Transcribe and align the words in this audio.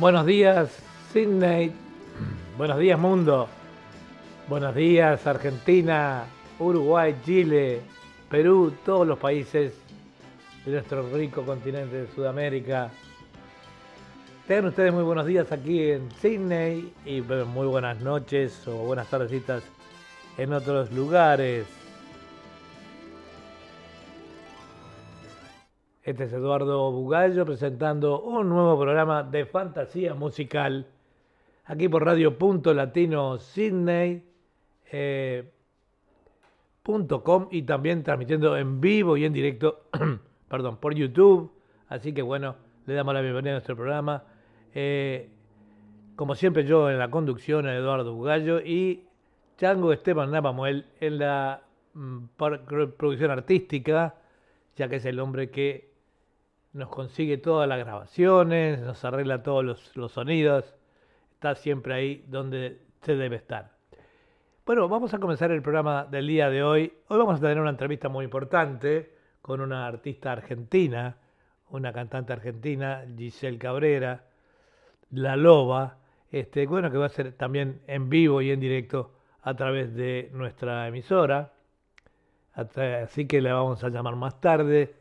Buenos 0.00 0.24
días, 0.24 0.70
Sydney. 1.12 1.74
Buenos 2.56 2.78
días, 2.78 2.98
mundo. 2.98 3.48
Buenos 4.48 4.74
días, 4.74 5.26
Argentina, 5.26 6.24
Uruguay, 6.58 7.14
Chile, 7.22 7.82
Perú, 8.30 8.72
todos 8.82 9.06
los 9.06 9.18
países 9.18 9.74
de 10.64 10.72
nuestro 10.72 11.06
rico 11.12 11.44
continente 11.44 11.96
de 11.96 12.06
Sudamérica. 12.14 12.90
Tengan 14.48 14.68
ustedes 14.68 14.90
muy 14.90 15.02
buenos 15.02 15.26
días 15.26 15.52
aquí 15.52 15.90
en 15.90 16.10
Sydney 16.12 16.94
y 17.04 17.20
muy 17.20 17.66
buenas 17.66 18.00
noches 18.00 18.66
o 18.68 18.76
buenas 18.76 19.06
tardecitas 19.10 19.62
en 20.38 20.54
otros 20.54 20.90
lugares. 20.92 21.66
Este 26.02 26.24
es 26.24 26.32
Eduardo 26.32 26.90
Bugallo 26.92 27.44
presentando 27.44 28.22
un 28.22 28.48
nuevo 28.48 28.80
programa 28.80 29.22
de 29.22 29.44
fantasía 29.44 30.14
musical 30.14 30.86
aquí 31.66 31.90
por 31.90 32.06
Radio 32.06 32.38
Punto 32.38 32.72
Latino 32.72 33.38
Sydney. 33.38 34.24
Eh, 34.90 35.52
y 37.50 37.62
también 37.62 38.02
transmitiendo 38.02 38.56
en 38.56 38.80
vivo 38.80 39.18
y 39.18 39.26
en 39.26 39.34
directo, 39.34 39.82
perdón, 40.48 40.78
por 40.78 40.94
YouTube. 40.94 41.52
Así 41.88 42.14
que 42.14 42.22
bueno, 42.22 42.56
le 42.86 42.94
damos 42.94 43.12
la 43.12 43.20
bienvenida 43.20 43.50
a 43.50 43.54
nuestro 43.56 43.76
programa. 43.76 44.24
Eh, 44.74 45.28
como 46.16 46.34
siempre 46.34 46.64
yo 46.64 46.90
en 46.90 46.98
la 46.98 47.10
conducción, 47.10 47.68
Eduardo 47.68 48.14
Bugallo 48.14 48.58
y 48.60 49.04
Chango 49.58 49.92
Esteban 49.92 50.30
Napamuel 50.30 50.86
en 50.98 51.18
la 51.18 51.62
mm, 51.92 52.24
producción 52.96 53.30
artística, 53.30 54.14
ya 54.76 54.88
que 54.88 54.96
es 54.96 55.04
el 55.04 55.20
hombre 55.20 55.50
que 55.50 55.89
nos 56.72 56.88
consigue 56.88 57.38
todas 57.38 57.68
las 57.68 57.78
grabaciones, 57.78 58.80
nos 58.80 59.04
arregla 59.04 59.42
todos 59.42 59.64
los, 59.64 60.12
sonidos, 60.12 60.74
está 61.32 61.54
siempre 61.54 61.94
ahí 61.94 62.24
donde 62.28 62.80
se 63.02 63.16
debe 63.16 63.36
estar. 63.36 63.72
Bueno, 64.64 64.88
vamos 64.88 65.12
a 65.14 65.18
comenzar 65.18 65.50
el 65.50 65.62
programa 65.62 66.04
del 66.04 66.28
día 66.28 66.48
de 66.48 66.62
hoy. 66.62 66.92
Hoy 67.08 67.18
vamos 67.18 67.38
a 67.38 67.40
tener 67.40 67.58
una 67.58 67.70
entrevista 67.70 68.08
muy 68.08 68.24
importante 68.24 69.16
con 69.42 69.60
una 69.60 69.86
artista 69.86 70.32
argentina, 70.32 71.16
una 71.70 71.92
cantante 71.92 72.32
argentina, 72.32 73.04
Giselle 73.16 73.58
Cabrera, 73.58 74.24
La 75.10 75.34
Loba, 75.36 75.98
este, 76.30 76.66
bueno, 76.66 76.90
que 76.90 76.98
va 76.98 77.06
a 77.06 77.10
ser 77.10 77.32
también 77.32 77.80
en 77.88 78.08
vivo 78.08 78.42
y 78.42 78.52
en 78.52 78.60
directo 78.60 79.12
a 79.42 79.54
través 79.54 79.94
de 79.94 80.30
nuestra 80.32 80.86
emisora. 80.86 81.52
Así 82.52 83.26
que 83.26 83.40
la 83.40 83.54
vamos 83.54 83.82
a 83.82 83.88
llamar 83.88 84.14
más 84.14 84.40
tarde 84.40 84.99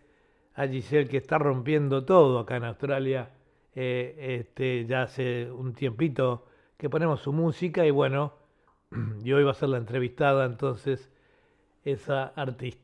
a 0.60 0.68
Giselle 0.68 1.08
que 1.08 1.16
está 1.16 1.38
rompiendo 1.38 2.04
todo 2.04 2.40
acá 2.40 2.58
en 2.58 2.66
Australia. 2.66 3.30
Eh, 3.74 4.40
este, 4.42 4.86
ya 4.86 5.04
hace 5.04 5.50
un 5.50 5.74
tiempito 5.74 6.48
que 6.78 6.90
ponemos 6.90 7.22
su 7.22 7.32
música 7.32 7.86
y 7.86 7.92
bueno, 7.92 8.34
y 9.24 9.32
hoy 9.32 9.44
va 9.46 9.52
a 9.52 9.54
ser 9.54 9.70
la 9.70 9.78
entrevistada 9.78 10.46
entonces 10.46 11.10
esa 11.86 12.26
artista. 12.36 12.84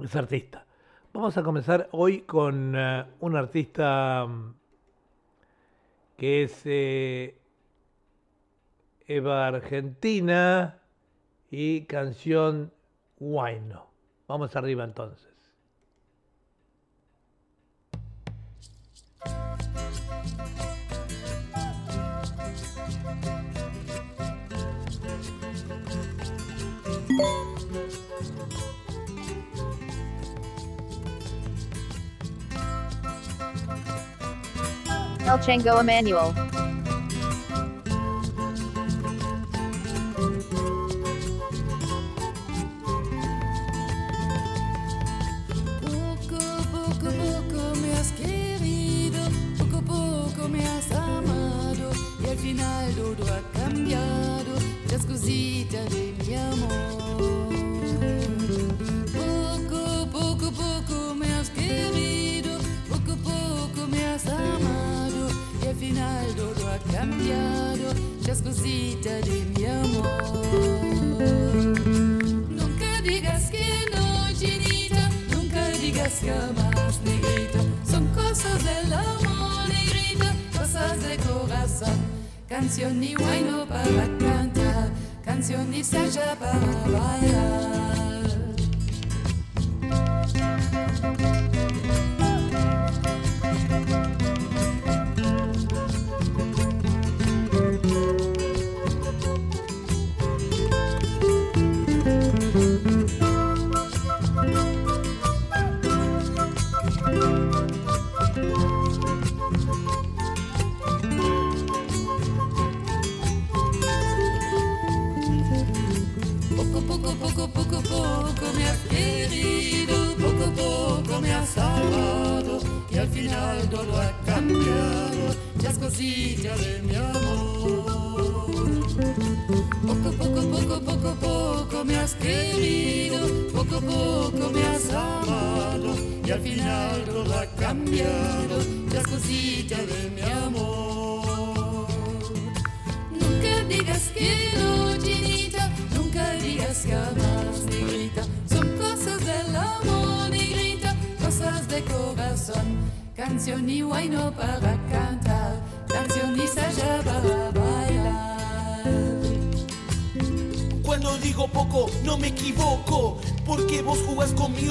Esa 0.00 0.20
artista. 0.20 0.66
Vamos 1.12 1.36
a 1.36 1.42
comenzar 1.42 1.88
hoy 1.90 2.20
con 2.20 2.76
uh, 2.76 3.04
un 3.18 3.34
artista 3.34 4.24
mm, 4.28 4.54
que 6.16 6.44
es 6.44 6.62
eh, 6.64 7.36
Eva 9.08 9.48
Argentina 9.48 10.78
y 11.50 11.86
canción 11.86 12.72
Guayno. 13.18 13.88
Vamos 14.28 14.54
arriba 14.54 14.84
entonces. 14.84 15.29
El 35.26 35.40
Chango 35.40 35.80
Emmanuel. 35.80 36.49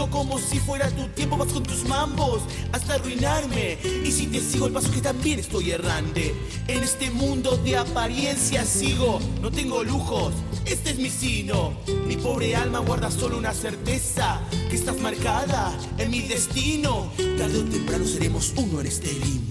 Como 0.08 0.40
si 0.40 0.60
fuera 0.60 0.90
tu 0.90 1.08
tiempo, 1.10 1.36
vas 1.36 1.52
con 1.52 1.64
tus 1.64 1.84
mambos 1.84 2.42
hasta 2.72 2.96
arruinarme. 2.96 3.78
Y 4.06 4.12
si 4.12 4.28
te 4.28 4.40
sigo 4.40 4.68
el 4.68 4.74
paso 4.74 4.92
que 4.92 5.02
también 5.02 5.40
estoy 5.40 5.72
errante. 5.72 6.34
En 6.68 6.84
este 6.84 7.12
mundo 7.12 7.58
de 7.58 7.78
apariencia 7.78 8.64
sigo, 8.66 9.20
no 9.42 9.52
tengo 9.52 9.84
lujos, 9.84 10.34
este 10.66 10.92
es 10.92 10.98
mi 10.98 11.10
sino. 11.10 11.74
Mi 12.08 12.16
pobre 12.16 12.56
alma 12.56 12.80
guarda 12.80 13.12
solo 13.12 13.38
una 13.38 13.54
certeza, 13.54 14.40
que 14.70 14.76
estás 14.76 15.00
marcada 15.00 15.78
en 15.98 16.12
mi 16.12 16.22
destino. 16.22 17.12
Tarde 17.38 17.60
o 17.60 17.66
temprano 17.66 18.06
seremos 18.06 18.54
uno 18.56 18.80
en 18.80 18.88
este 18.88 19.12
limbo. 19.12 19.49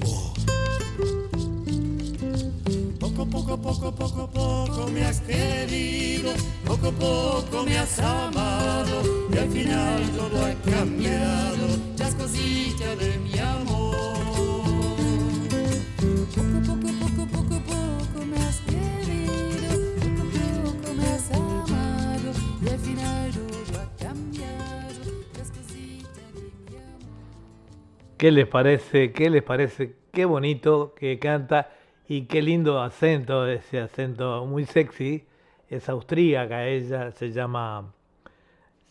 ¿Qué 28.19 28.33
les 28.33 28.49
parece? 28.49 29.13
¿Qué 29.13 29.31
les 29.31 29.45
parece? 29.45 29.95
Qué 30.11 30.25
bonito 30.25 30.93
que 30.97 31.21
canta 31.21 31.71
y 32.09 32.23
qué 32.23 32.43
lindo 32.43 32.83
acento, 32.83 33.47
ese 33.47 33.79
acento 33.79 34.45
muy 34.45 34.65
sexy. 34.65 35.25
Es 35.71 35.89
austríaca, 35.89 36.67
ella 36.67 37.13
se 37.13 37.31
llama, 37.31 37.93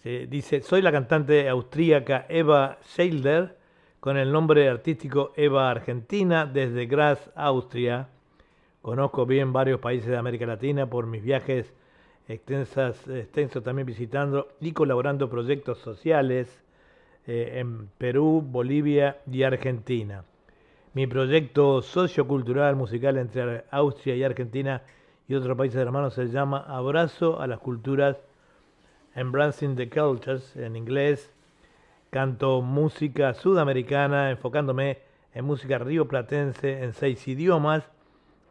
se 0.02 0.28
dice, 0.28 0.62
soy 0.62 0.82
la 0.82 0.94
cantante 0.94 1.50
austríaca 1.50 2.26
Eva 2.30 2.78
Scheilder, 2.86 3.58
con 4.00 4.16
el 4.16 4.32
nombre 4.32 4.70
artístico 4.70 5.34
Eva 5.36 5.70
Argentina, 5.70 6.46
desde 6.46 6.86
Graz, 6.86 7.30
Austria. 7.36 8.08
Conozco 8.82 9.26
bien 9.26 9.52
varios 9.52 9.82
países 9.82 10.08
de 10.10 10.16
América 10.16 10.46
Latina 10.46 10.90
por 10.90 11.06
mis 11.06 11.22
viajes 11.22 11.74
extensas, 12.30 13.06
extensos 13.10 13.62
también 13.62 13.88
visitando 13.88 14.48
y 14.62 14.72
colaborando 14.72 15.30
proyectos 15.30 15.80
sociales 15.80 16.64
eh, 17.28 17.60
en 17.60 17.90
Perú, 17.98 18.42
Bolivia 18.44 19.18
y 19.30 19.44
Argentina. 19.44 20.24
Mi 20.94 21.06
proyecto 21.06 21.82
sociocultural 21.82 22.76
musical 22.76 23.18
entre 23.18 23.66
Austria 23.70 24.16
y 24.16 24.24
Argentina 24.24 24.82
y 25.28 25.36
otros 25.36 25.58
países 25.58 25.80
hermanos 25.80 26.14
se 26.14 26.28
llama 26.28 26.64
Abrazo 26.68 27.40
a 27.40 27.48
las 27.48 27.60
Culturas, 27.60 28.18
Embracing 29.14 29.76
the 29.76 29.90
Cultures 29.90 30.56
en 30.56 30.76
inglés. 30.76 31.32
Canto 32.10 32.62
música 32.62 33.34
sudamericana 33.34 34.32
enfocándome 34.32 35.00
en 35.34 35.46
música 35.46 35.78
rioplatense 35.78 36.82
en 36.82 36.94
seis 36.94 37.28
idiomas, 37.28 37.84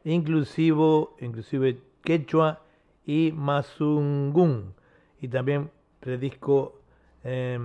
inclusivo, 0.05 1.17
inclusive 1.21 1.79
quechua 2.05 2.61
y 3.07 3.33
mazungún. 3.35 4.75
Y 5.21 5.29
también 5.29 5.71
predisco, 6.01 6.79
eh, 7.25 7.59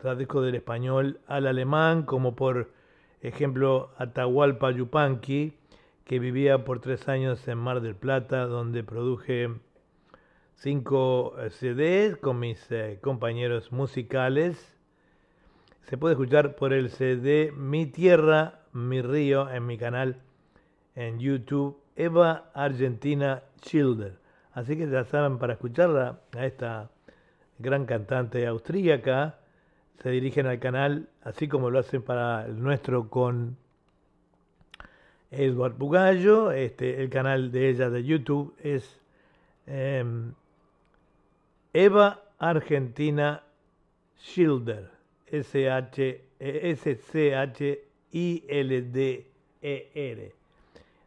traduzco 0.00 0.40
del 0.40 0.54
español 0.54 1.20
al 1.26 1.46
alemán, 1.46 2.04
como 2.04 2.34
por 2.34 2.70
ejemplo 3.20 3.90
Atahualpa 3.98 4.70
Yupanqui, 4.70 5.52
que 6.04 6.18
vivía 6.18 6.64
por 6.64 6.80
tres 6.80 7.08
años 7.08 7.46
en 7.46 7.58
Mar 7.58 7.80
del 7.80 7.94
Plata, 7.94 8.46
donde 8.46 8.82
produje 8.82 9.50
cinco 10.54 11.34
eh, 11.38 11.50
CDs 11.50 12.16
con 12.16 12.38
mis 12.38 12.70
eh, 12.72 12.98
compañeros 13.00 13.72
musicales. 13.72 14.76
Se 15.82 15.98
puede 15.98 16.14
escuchar 16.14 16.56
por 16.56 16.72
el 16.72 16.90
CD 16.90 17.52
Mi 17.56 17.86
Tierra, 17.86 18.60
Mi 18.72 19.02
Río 19.02 19.50
en 19.50 19.66
mi 19.66 19.76
canal 19.76 20.22
en 20.94 21.18
YouTube, 21.18 21.78
Eva 21.94 22.50
Argentina 22.54 23.42
Schilder. 23.62 24.18
Así 24.52 24.76
que 24.76 24.88
ya 24.88 25.04
saben, 25.04 25.38
para 25.38 25.52
escucharla 25.54 26.20
a 26.36 26.46
esta 26.46 26.90
gran 27.58 27.86
cantante 27.86 28.46
austríaca, 28.46 29.39
se 30.02 30.10
dirigen 30.10 30.46
al 30.46 30.58
canal, 30.58 31.08
así 31.22 31.46
como 31.48 31.70
lo 31.70 31.78
hacen 31.78 32.02
para 32.02 32.46
el 32.46 32.62
nuestro 32.62 33.08
con 33.10 33.56
Edward 35.30 35.76
Bugallo. 35.76 36.52
Este, 36.52 37.02
el 37.02 37.10
canal 37.10 37.52
de 37.52 37.68
ella 37.68 37.90
de 37.90 38.02
YouTube 38.02 38.54
es 38.62 38.98
em, 39.66 40.32
Eva 41.72 42.22
Argentina 42.38 43.42
Schilder. 44.18 44.90
S-H-I-L-D-E-R. 45.26 46.12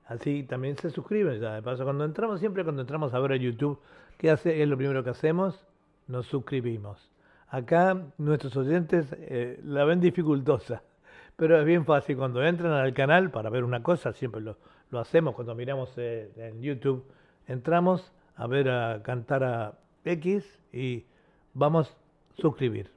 Así 0.05 0.43
también 0.43 0.77
se 0.77 0.89
suscriben 0.91 1.41
ya. 1.41 1.55
De 1.55 1.61
paso, 1.61 1.83
cuando 1.83 2.05
entramos, 2.05 2.39
siempre 2.39 2.63
cuando 2.63 2.83
entramos 2.83 3.13
a 3.13 3.19
ver 3.19 3.33
a 3.33 3.35
YouTube, 3.37 3.79
¿qué 4.17 4.29
hace? 4.29 4.61
Es 4.61 4.69
lo 4.69 4.77
primero 4.77 5.03
que 5.03 5.09
hacemos, 5.09 5.65
nos 6.07 6.27
suscribimos. 6.27 7.12
Acá 7.53 8.07
nuestros 8.17 8.57
oyentes 8.57 9.15
eh, 9.15 9.59
la 9.63 9.85
ven 9.85 10.01
dificultosa, 10.01 10.81
pero 11.35 11.59
es 11.59 11.63
bien 11.63 11.85
fácil. 11.85 12.17
Cuando 12.17 12.43
entran 12.43 12.71
al 12.71 12.95
canal 12.95 13.29
para 13.29 13.51
ver 13.51 13.63
una 13.63 13.83
cosa, 13.83 14.11
siempre 14.11 14.41
lo, 14.41 14.57
hacemos 14.99 15.35
cuando 15.35 15.53
miramos 15.53 15.93
eh, 15.97 16.31
en 16.35 16.63
YouTube, 16.63 17.05
entramos 17.47 18.11
a 18.37 18.47
ver 18.47 18.69
a 18.71 19.03
cantar 19.03 19.43
a 19.43 19.77
X 20.03 20.43
y 20.71 21.05
vamos 21.53 21.91
a 21.91 22.41
suscribir. 22.41 22.89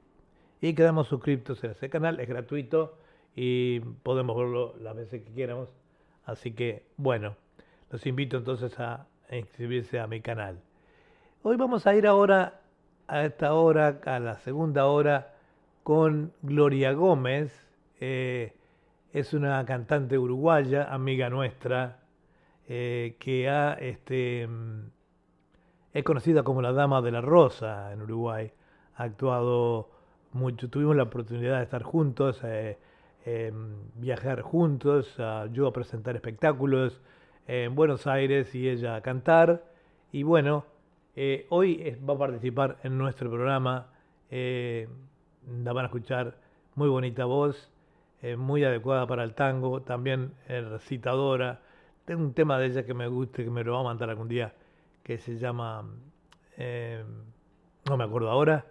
Y 0.59 0.73
quedamos 0.73 1.07
suscriptos 1.07 1.63
en 1.63 1.69
ese 1.69 1.91
canal, 1.91 2.19
es 2.19 2.27
gratuito 2.27 2.97
y 3.35 3.81
podemos 3.81 4.35
verlo 4.35 4.73
las 4.81 4.95
veces 4.95 5.21
que 5.21 5.33
quieramos. 5.33 5.69
Así 6.25 6.53
que, 6.53 6.83
bueno, 6.97 7.35
los 7.91 8.03
invito 8.07 8.37
entonces 8.37 8.79
a 8.79 9.05
inscribirse 9.29 9.99
a 9.99 10.07
mi 10.07 10.19
canal. 10.21 10.59
Hoy 11.43 11.57
vamos 11.57 11.85
a 11.85 11.93
ir 11.93 12.07
ahora 12.07 12.59
a 13.07 13.25
esta 13.25 13.53
hora, 13.53 13.99
a 14.05 14.19
la 14.19 14.37
segunda 14.39 14.85
hora, 14.87 15.33
con 15.83 16.33
Gloria 16.41 16.93
Gómez. 16.93 17.51
Eh, 17.99 18.53
es 19.13 19.33
una 19.33 19.65
cantante 19.65 20.17
uruguaya, 20.17 20.93
amiga 20.93 21.29
nuestra, 21.29 21.99
eh, 22.67 23.15
que 23.19 23.49
ha, 23.49 23.73
este, 23.73 24.45
mm, 24.47 24.89
es 25.93 26.03
conocida 26.03 26.43
como 26.43 26.61
la 26.61 26.73
Dama 26.73 27.01
de 27.01 27.11
la 27.11 27.21
Rosa 27.21 27.93
en 27.93 28.01
Uruguay. 28.01 28.51
Ha 28.95 29.03
actuado 29.03 29.89
mucho, 30.33 30.69
tuvimos 30.69 30.95
la 30.95 31.03
oportunidad 31.03 31.57
de 31.57 31.63
estar 31.63 31.83
juntos, 31.83 32.41
eh, 32.43 32.77
eh, 33.25 33.51
viajar 33.95 34.41
juntos, 34.41 35.17
yo 35.51 35.67
a 35.67 35.73
presentar 35.73 36.15
espectáculos 36.15 37.01
en 37.47 37.75
Buenos 37.75 38.07
Aires 38.07 38.53
y 38.55 38.69
ella 38.69 38.95
a 38.95 39.01
cantar. 39.01 39.63
Y 40.11 40.23
bueno, 40.23 40.65
eh, 41.17 41.47
hoy 41.49 41.97
va 42.07 42.13
a 42.13 42.17
participar 42.17 42.77
en 42.83 42.97
nuestro 42.97 43.29
programa. 43.29 43.87
eh, 44.29 44.87
la 45.63 45.73
van 45.73 45.85
a 45.85 45.87
escuchar, 45.87 46.37
muy 46.75 46.89
bonita 46.89 47.25
voz, 47.25 47.71
eh, 48.21 48.35
muy 48.35 48.63
adecuada 48.63 49.07
para 49.07 49.23
el 49.23 49.33
tango, 49.33 49.81
también 49.81 50.33
recitadora. 50.47 51.61
Tengo 52.05 52.21
un 52.21 52.33
tema 52.33 52.59
de 52.59 52.67
ella 52.67 52.85
que 52.85 52.93
me 52.93 53.07
guste, 53.07 53.43
que 53.43 53.49
me 53.49 53.63
lo 53.63 53.73
va 53.73 53.79
a 53.79 53.83
mandar 53.83 54.09
algún 54.09 54.27
día, 54.27 54.53
que 55.03 55.17
se 55.17 55.37
llama, 55.37 55.83
no 57.89 57.97
me 57.97 58.03
acuerdo 58.03 58.29
ahora, 58.29 58.65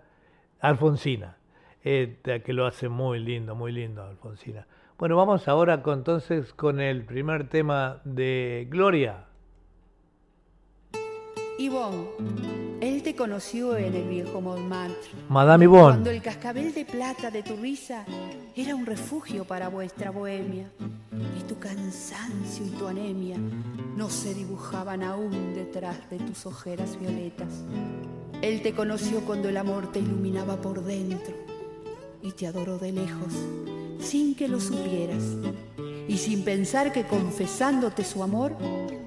Alfonsina, 0.60 1.36
eh, 1.84 2.18
que 2.44 2.52
lo 2.52 2.66
hace 2.66 2.88
muy 2.88 3.18
lindo, 3.18 3.54
muy 3.54 3.72
lindo 3.72 4.02
Alfonsina. 4.02 4.66
Bueno, 4.98 5.16
vamos 5.16 5.48
ahora 5.48 5.82
con, 5.82 5.98
entonces 5.98 6.52
con 6.54 6.80
el 6.80 7.04
primer 7.04 7.48
tema 7.48 8.00
de 8.04 8.66
Gloria. 8.70 9.25
Ivonne, 11.58 12.06
él 12.80 13.02
te 13.02 13.16
conoció 13.16 13.76
en 13.76 13.94
el 13.94 14.08
viejo 14.08 14.40
Montmartre. 14.42 14.96
Madame 15.28 15.66
Cuando 15.66 16.10
Yvonne. 16.10 16.16
el 16.16 16.22
cascabel 16.22 16.74
de 16.74 16.84
plata 16.84 17.30
de 17.30 17.42
tu 17.42 17.56
risa 17.56 18.04
era 18.54 18.74
un 18.74 18.84
refugio 18.84 19.44
para 19.44 19.68
vuestra 19.68 20.10
bohemia. 20.10 20.70
Y 21.38 21.42
tu 21.44 21.58
cansancio 21.58 22.66
y 22.66 22.70
tu 22.70 22.86
anemia 22.86 23.38
no 23.96 24.10
se 24.10 24.34
dibujaban 24.34 25.02
aún 25.02 25.54
detrás 25.54 26.10
de 26.10 26.18
tus 26.18 26.44
ojeras 26.44 26.98
violetas. 27.00 27.48
Él 28.42 28.60
te 28.60 28.74
conoció 28.74 29.22
cuando 29.22 29.48
el 29.48 29.56
amor 29.56 29.90
te 29.92 30.00
iluminaba 30.00 30.56
por 30.60 30.84
dentro 30.84 31.34
y 32.22 32.32
te 32.32 32.46
adoró 32.46 32.76
de 32.78 32.92
lejos, 32.92 33.32
sin 33.98 34.34
que 34.34 34.48
lo 34.48 34.60
supieras 34.60 35.22
y 36.06 36.18
sin 36.18 36.44
pensar 36.44 36.92
que 36.92 37.04
confesándote 37.04 38.04
su 38.04 38.22
amor 38.22 38.54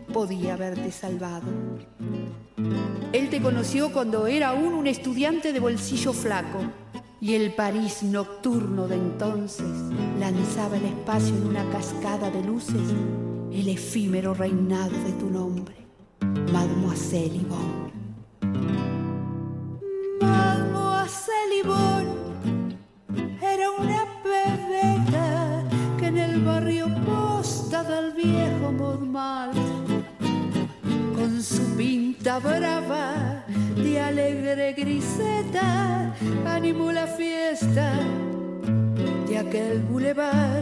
podía 0.10 0.54
haberte 0.54 0.92
salvado. 0.92 1.48
Él 3.14 3.30
te 3.30 3.42
conoció 3.42 3.92
cuando 3.92 4.28
era 4.28 4.50
aún 4.50 4.74
un 4.74 4.88
estudiante 4.88 5.54
de 5.54 5.60
bolsillo 5.60 6.14
flaco 6.14 6.60
y 7.22 7.34
el 7.34 7.54
París 7.54 8.04
nocturno 8.04 8.88
de 8.88 8.96
entonces 8.96 9.68
lanzaba 10.20 10.78
el 10.78 10.86
espacio 10.86 11.36
en 11.36 11.48
una 11.48 11.70
cascada 11.70 12.30
de 12.30 12.44
luces 12.44 12.94
el 13.52 13.68
efímero 13.68 14.34
reinado 14.34 14.92
de 14.92 15.12
tu 15.14 15.30
nombre, 15.30 15.76
Mademoiselle 16.54 17.40
Yvonne. 17.40 17.92
Mademoiselle 20.22 21.64
Yvonne 21.64 22.78
era 23.42 23.72
una 23.72 24.06
pebeta 24.24 25.64
que 25.98 26.08
en 26.08 26.18
el 26.18 26.42
barrio 26.44 26.88
posta 27.06 27.84
del 27.84 28.14
viejo 28.14 28.72
Montmartre 28.72 29.79
con 31.30 31.44
su 31.44 31.76
pinta 31.76 32.40
brava 32.40 33.44
de 33.76 34.00
alegre 34.00 34.74
griseta 34.74 36.16
animó 36.46 36.92
la 36.92 37.06
fiesta 37.06 37.94
de 39.28 39.38
aquel 39.38 39.80
bulevar. 39.82 40.62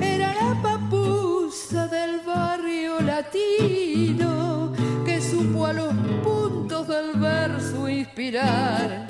Era 0.00 0.34
la 0.34 0.62
papusa 0.62 1.88
del 1.88 2.20
barrio 2.20 3.00
latino 3.00 4.72
que 5.04 5.20
supo 5.20 5.66
a 5.66 5.72
los 5.72 5.94
puntos 6.22 6.86
del 6.86 7.18
verso 7.18 7.88
inspirar. 7.88 9.06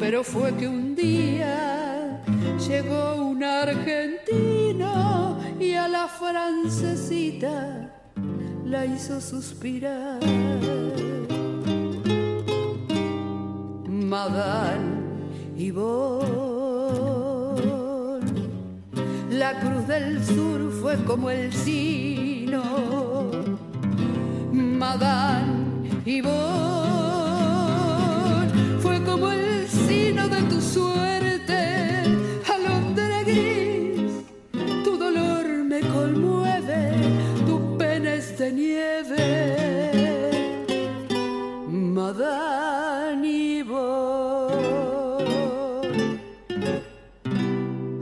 Pero 0.00 0.24
fue 0.24 0.56
que 0.56 0.66
un 0.66 0.94
día 0.94 2.22
llegó 2.68 3.16
un 3.16 3.44
argentino 3.44 5.38
y 5.60 5.74
a 5.74 5.88
la 5.88 6.08
francesita 6.08 7.91
la 8.72 8.86
hizo 8.86 9.20
suspirar. 9.20 10.18
Madame 13.86 15.02
Yvonne, 15.58 16.32
la 19.30 19.60
cruz 19.60 19.86
del 19.86 20.24
sur 20.24 20.72
fue 20.80 20.96
como 21.04 21.28
el 21.30 21.52
sino. 21.52 22.62
Madame 24.52 25.90
Yvonne 26.06 26.32
fue 28.80 29.04
como 29.04 29.30
el 29.30 29.68
sino 29.68 30.28
de 30.28 30.40
tu 30.50 30.62
suerte, 30.62 31.21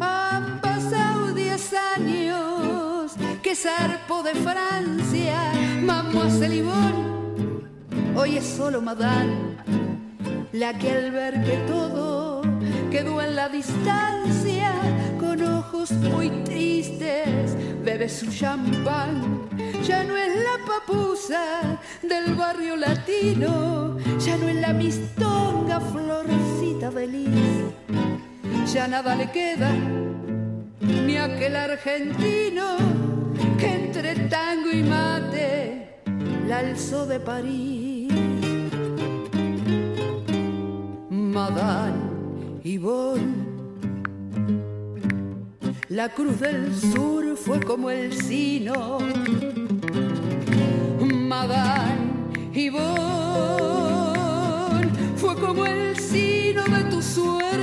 Han 0.01 0.61
pasado 0.61 1.33
diez 1.33 1.73
años 1.95 3.13
que 3.41 3.55
zarpó 3.55 4.25
de 4.25 4.35
Francia, 4.35 5.53
mamá 5.83 6.29
Celibón. 6.29 7.69
Hoy 8.17 8.39
es 8.39 8.47
solo 8.47 8.83
Madame, 8.83 9.57
la 10.53 10.77
que 10.77 10.91
al 10.91 11.13
ver 11.13 11.45
que 11.45 11.57
todo 11.69 12.43
quedó 12.91 13.23
en 13.23 13.37
la 13.37 13.49
distancia, 13.49 14.60
con 15.31 15.43
ojos 15.43 15.93
muy 15.93 16.29
tristes, 16.45 17.57
bebe 17.85 18.09
su 18.09 18.27
champán. 18.27 19.49
Ya 19.87 20.03
no 20.03 20.17
es 20.17 20.35
la 20.35 20.57
papusa 20.67 21.79
del 22.03 22.35
barrio 22.35 22.75
latino, 22.77 23.97
ya 24.19 24.37
no 24.39 24.49
es 24.49 24.57
la 24.57 24.73
mistonga 24.73 25.81
florcita 25.81 26.91
feliz 26.91 27.31
ya 28.73 28.87
nada 28.87 29.17
le 29.17 29.29
queda, 29.33 29.73
ni 30.81 31.17
aquel 31.17 31.57
argentino 31.57 32.77
que 33.59 33.67
entre 33.67 34.15
tango 34.29 34.71
y 34.71 34.83
mate 34.85 35.99
la 36.47 36.59
alzó 36.59 37.05
de 37.07 37.19
París. 37.19 38.13
Madame 41.11 41.99
Yvonne, 42.63 43.50
la 45.91 46.09
cruz 46.09 46.39
del 46.39 46.73
sur 46.75 47.37
fue 47.37 47.61
como 47.61 47.91
el 47.91 48.13
sino. 48.13 49.01
Madame 51.01 51.99
Yvonne 52.55 52.81
fue 55.17 55.35
como 55.35 55.67
el 55.67 55.99
sino 55.99 56.63
de 56.63 56.85
tu 56.85 57.03
suerte, 57.03 57.60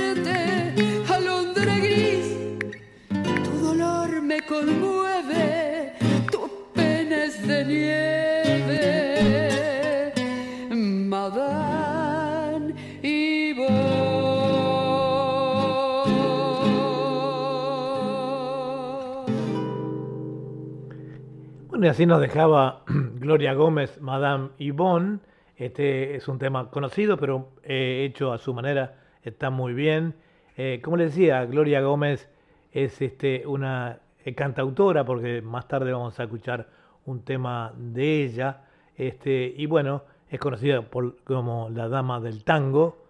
así 21.98 22.06
nos 22.06 22.20
dejaba 22.20 22.84
Gloria 23.18 23.54
Gómez, 23.54 24.00
Madame 24.00 24.50
Yvonne. 24.58 25.18
Este 25.56 26.14
es 26.14 26.28
un 26.28 26.38
tema 26.38 26.70
conocido, 26.70 27.16
pero 27.16 27.48
eh, 27.64 28.04
hecho 28.08 28.32
a 28.32 28.38
su 28.38 28.54
manera, 28.54 29.00
está 29.24 29.50
muy 29.50 29.72
bien. 29.72 30.14
Eh, 30.56 30.80
como 30.80 30.96
les 30.96 31.12
decía, 31.12 31.44
Gloria 31.46 31.80
Gómez 31.80 32.30
es 32.70 33.02
este, 33.02 33.44
una 33.48 33.98
eh, 34.24 34.32
cantautora, 34.36 35.04
porque 35.04 35.42
más 35.42 35.66
tarde 35.66 35.90
vamos 35.90 36.20
a 36.20 36.22
escuchar 36.22 36.68
un 37.04 37.24
tema 37.24 37.72
de 37.76 38.22
ella. 38.22 38.62
Este, 38.96 39.52
y 39.56 39.66
bueno, 39.66 40.04
es 40.30 40.38
conocida 40.38 40.84
como 41.24 41.68
la 41.68 41.88
dama 41.88 42.20
del 42.20 42.44
tango, 42.44 43.06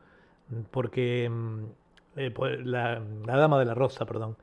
porque 0.70 1.28
mm, 1.28 2.32
por 2.32 2.58
la, 2.64 3.02
la 3.26 3.36
dama 3.36 3.58
de 3.58 3.66
la 3.66 3.74
rosa, 3.74 4.06
perdón. 4.06 4.38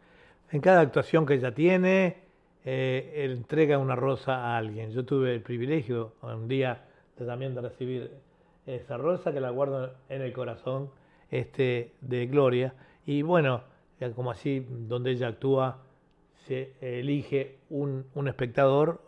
En 0.52 0.62
cada 0.62 0.82
actuación 0.82 1.26
que 1.26 1.34
ella 1.34 1.52
tiene, 1.52 2.25
eh, 2.66 3.26
entrega 3.32 3.78
una 3.78 3.96
rosa 3.96 4.38
a 4.38 4.58
alguien. 4.58 4.90
Yo 4.92 5.06
tuve 5.06 5.34
el 5.36 5.42
privilegio 5.42 6.14
un 6.22 6.48
día 6.48 6.84
de, 7.18 7.26
también 7.26 7.54
de 7.54 7.62
recibir 7.62 8.12
esa 8.66 8.98
rosa 8.98 9.32
que 9.32 9.40
la 9.40 9.52
guardo 9.52 9.94
en 10.10 10.22
el 10.24 10.34
corazón 10.34 10.90
este, 11.30 11.94
de 12.02 12.26
Gloria. 12.26 12.74
Y 13.06 13.22
bueno, 13.22 13.62
como 14.16 14.32
así, 14.32 14.66
donde 14.68 15.12
ella 15.12 15.28
actúa, 15.28 15.84
se 16.48 16.74
elige 16.82 17.60
un, 17.70 18.06
un 18.16 18.28
espectador, 18.28 19.02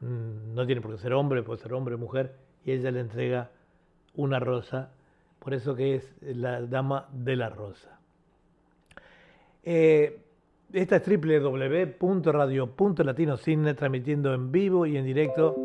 mm, 0.00 0.54
no 0.54 0.66
tiene 0.66 0.80
por 0.80 0.92
qué 0.92 0.98
ser 0.98 1.14
hombre, 1.14 1.42
puede 1.42 1.60
ser 1.60 1.72
hombre 1.72 1.94
o 1.94 1.98
mujer, 1.98 2.36
y 2.64 2.72
ella 2.72 2.90
le 2.90 3.00
entrega 3.00 3.50
una 4.14 4.38
rosa. 4.40 4.92
Por 5.38 5.54
eso 5.54 5.74
que 5.74 5.94
es 5.94 6.14
la 6.20 6.60
dama 6.62 7.08
de 7.12 7.36
la 7.36 7.48
rosa. 7.48 7.98
Eh, 9.62 10.27
esta 10.72 10.96
es 10.96 11.06
www.radio.latinocine, 11.06 13.74
transmitiendo 13.74 14.34
en 14.34 14.52
vivo 14.52 14.86
y 14.86 14.96
en 14.96 15.04
directo 15.04 15.56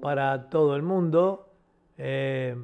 para 0.00 0.48
todo 0.48 0.76
el 0.76 0.82
mundo. 0.82 1.48
Eh, 1.98 2.56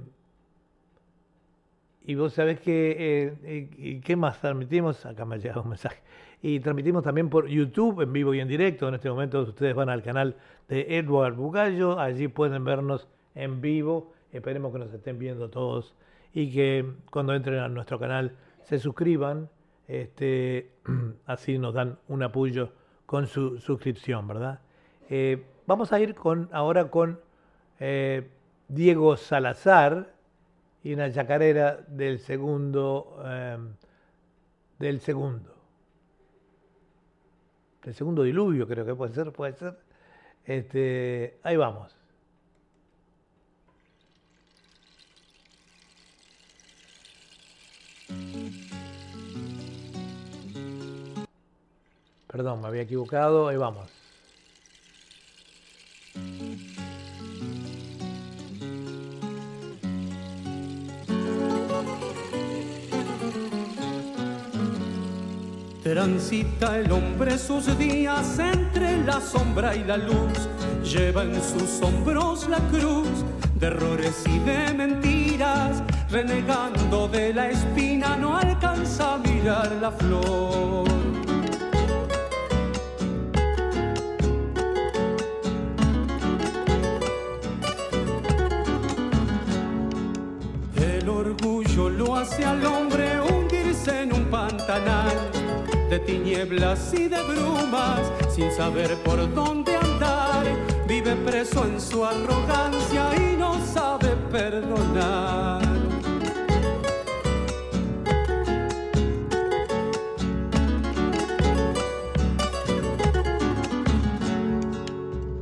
y 2.06 2.14
vos 2.14 2.32
sabés 2.32 2.60
que, 2.60 3.36
eh, 3.44 3.68
y, 3.76 4.00
¿qué 4.00 4.16
más 4.16 4.40
transmitimos? 4.40 5.04
Acá 5.04 5.24
me 5.24 5.34
ha 5.34 5.38
llegado 5.38 5.62
un 5.62 5.70
mensaje. 5.70 6.00
Y 6.40 6.60
transmitimos 6.60 7.02
también 7.02 7.28
por 7.28 7.48
YouTube 7.48 8.02
en 8.02 8.12
vivo 8.12 8.32
y 8.32 8.40
en 8.40 8.48
directo. 8.48 8.88
En 8.88 8.94
este 8.94 9.10
momento 9.10 9.42
ustedes 9.42 9.74
van 9.74 9.88
al 9.88 10.02
canal 10.02 10.36
de 10.68 10.98
Edward 10.98 11.34
Bugallo, 11.34 11.98
allí 11.98 12.28
pueden 12.28 12.64
vernos 12.64 13.08
en 13.34 13.60
vivo. 13.60 14.12
Esperemos 14.32 14.72
que 14.72 14.78
nos 14.78 14.94
estén 14.94 15.18
viendo 15.18 15.50
todos 15.50 15.94
y 16.32 16.52
que 16.52 16.84
cuando 17.10 17.34
entren 17.34 17.58
a 17.58 17.68
nuestro 17.68 17.98
canal 17.98 18.36
se 18.62 18.78
suscriban. 18.78 19.48
Este, 19.88 20.70
así 21.26 21.58
nos 21.58 21.74
dan 21.74 21.98
un 22.08 22.22
apoyo 22.22 22.70
con 23.06 23.26
su 23.26 23.58
suscripción, 23.58 24.26
¿verdad? 24.26 24.60
Eh, 25.08 25.44
vamos 25.66 25.92
a 25.92 26.00
ir 26.00 26.14
con, 26.14 26.48
ahora 26.52 26.90
con 26.90 27.20
eh, 27.78 28.28
Diego 28.68 29.16
Salazar 29.16 30.12
y 30.82 30.94
una 30.94 31.12
chacarera 31.12 31.76
del 31.88 32.18
segundo, 32.18 33.22
eh, 33.24 33.58
del 34.78 35.00
segundo, 35.00 35.54
del 37.84 37.94
segundo 37.94 38.22
diluvio, 38.22 38.66
creo 38.66 38.84
que 38.84 38.94
puede 38.94 39.12
ser, 39.12 39.32
puede 39.32 39.52
ser. 39.54 39.78
Este, 40.44 41.38
ahí 41.42 41.56
vamos. 41.56 41.96
Perdón, 52.26 52.60
me 52.60 52.68
había 52.68 52.82
equivocado, 52.82 53.48
ahí 53.48 53.56
vamos. 53.56 53.90
Transita 65.82 66.78
el 66.78 66.90
hombre 66.90 67.38
sus 67.38 67.78
días 67.78 68.40
entre 68.40 69.04
la 69.04 69.20
sombra 69.20 69.76
y 69.76 69.84
la 69.84 69.96
luz, 69.96 70.48
lleva 70.82 71.22
en 71.22 71.40
sus 71.40 71.80
hombros 71.80 72.48
la 72.48 72.58
cruz 72.70 73.06
de 73.54 73.68
errores 73.68 74.24
y 74.26 74.38
de 74.40 74.74
mentiras, 74.74 75.82
renegando 76.10 77.06
de 77.06 77.32
la 77.32 77.50
espina 77.50 78.16
no 78.16 78.36
alcanza 78.36 79.14
a 79.14 79.18
mirar 79.18 79.70
la 79.80 79.92
flor. 79.92 81.25
Hace 92.16 92.44
al 92.44 92.64
hombre 92.64 93.20
hundirse 93.20 94.02
en 94.02 94.12
un 94.14 94.24
pantanal 94.26 95.12
de 95.90 95.98
tinieblas 96.00 96.92
y 96.94 97.08
de 97.08 97.22
brumas, 97.22 98.00
sin 98.34 98.50
saber 98.52 98.94
por 99.04 99.32
dónde 99.34 99.76
andar. 99.76 100.44
Vive 100.88 101.14
preso 101.16 101.64
en 101.64 101.80
su 101.80 102.04
arrogancia 102.04 103.10
y 103.16 103.36
no 103.36 103.54
sabe 103.66 104.16
perdonar. 104.30 105.62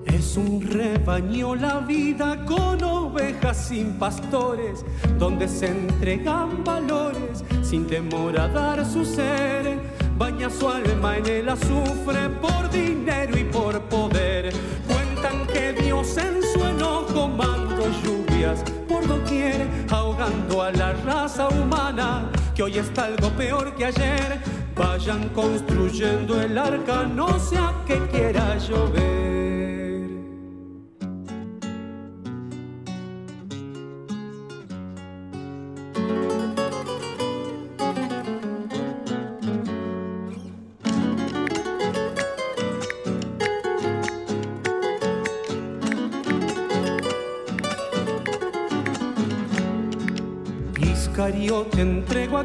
Es 0.06 0.36
un 0.36 0.58
bañó 1.04 1.54
la 1.54 1.78
vida 1.80 2.44
con 2.44 2.82
ovejas 3.14 3.68
sin 3.68 3.92
pastores, 3.92 4.84
donde 5.18 5.46
se 5.46 5.66
entregan 5.66 6.64
valores 6.64 7.44
sin 7.62 7.86
temor 7.86 8.38
a 8.38 8.48
dar 8.48 8.84
su 8.84 9.04
ser. 9.04 9.78
Baña 10.18 10.50
su 10.50 10.68
alma 10.68 11.18
en 11.18 11.26
el 11.26 11.48
azufre 11.48 12.28
por 12.40 12.70
dinero 12.70 13.36
y 13.38 13.44
por 13.44 13.80
poder. 13.82 14.52
Cuentan 14.86 15.46
que 15.46 15.72
Dios 15.72 16.16
en 16.16 16.42
su 16.42 16.64
enojo 16.64 17.28
mandó 17.28 17.84
lluvias 18.04 18.62
por 18.88 19.06
doquier, 19.06 19.68
ahogando 19.90 20.62
a 20.62 20.72
la 20.72 20.92
raza 20.92 21.48
humana, 21.48 22.30
que 22.54 22.62
hoy 22.62 22.78
está 22.78 23.04
algo 23.06 23.30
peor 23.30 23.74
que 23.74 23.86
ayer. 23.86 24.40
Vayan 24.76 25.28
construyendo 25.28 26.40
el 26.40 26.58
arca, 26.58 27.04
no 27.04 27.38
sea 27.38 27.72
que 27.86 27.98
quiera 28.08 28.58
llover. 28.58 29.53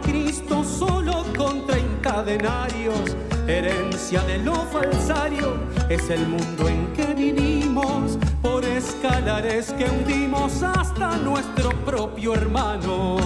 Cristo 0.01 0.63
solo 0.63 1.23
con 1.37 1.65
30 1.65 2.23
denarios. 2.23 3.15
Herencia 3.47 4.21
de 4.23 4.37
lo 4.39 4.55
falsario 4.65 5.57
es 5.89 6.09
el 6.09 6.27
mundo 6.27 6.67
en 6.67 6.93
que 6.93 7.13
vivimos, 7.13 8.17
por 8.41 8.63
escalares 8.63 9.73
que 9.73 9.85
hundimos 9.85 10.61
hasta 10.61 11.17
nuestro 11.17 11.71
propio 11.85 12.35
hermano. 12.35 13.17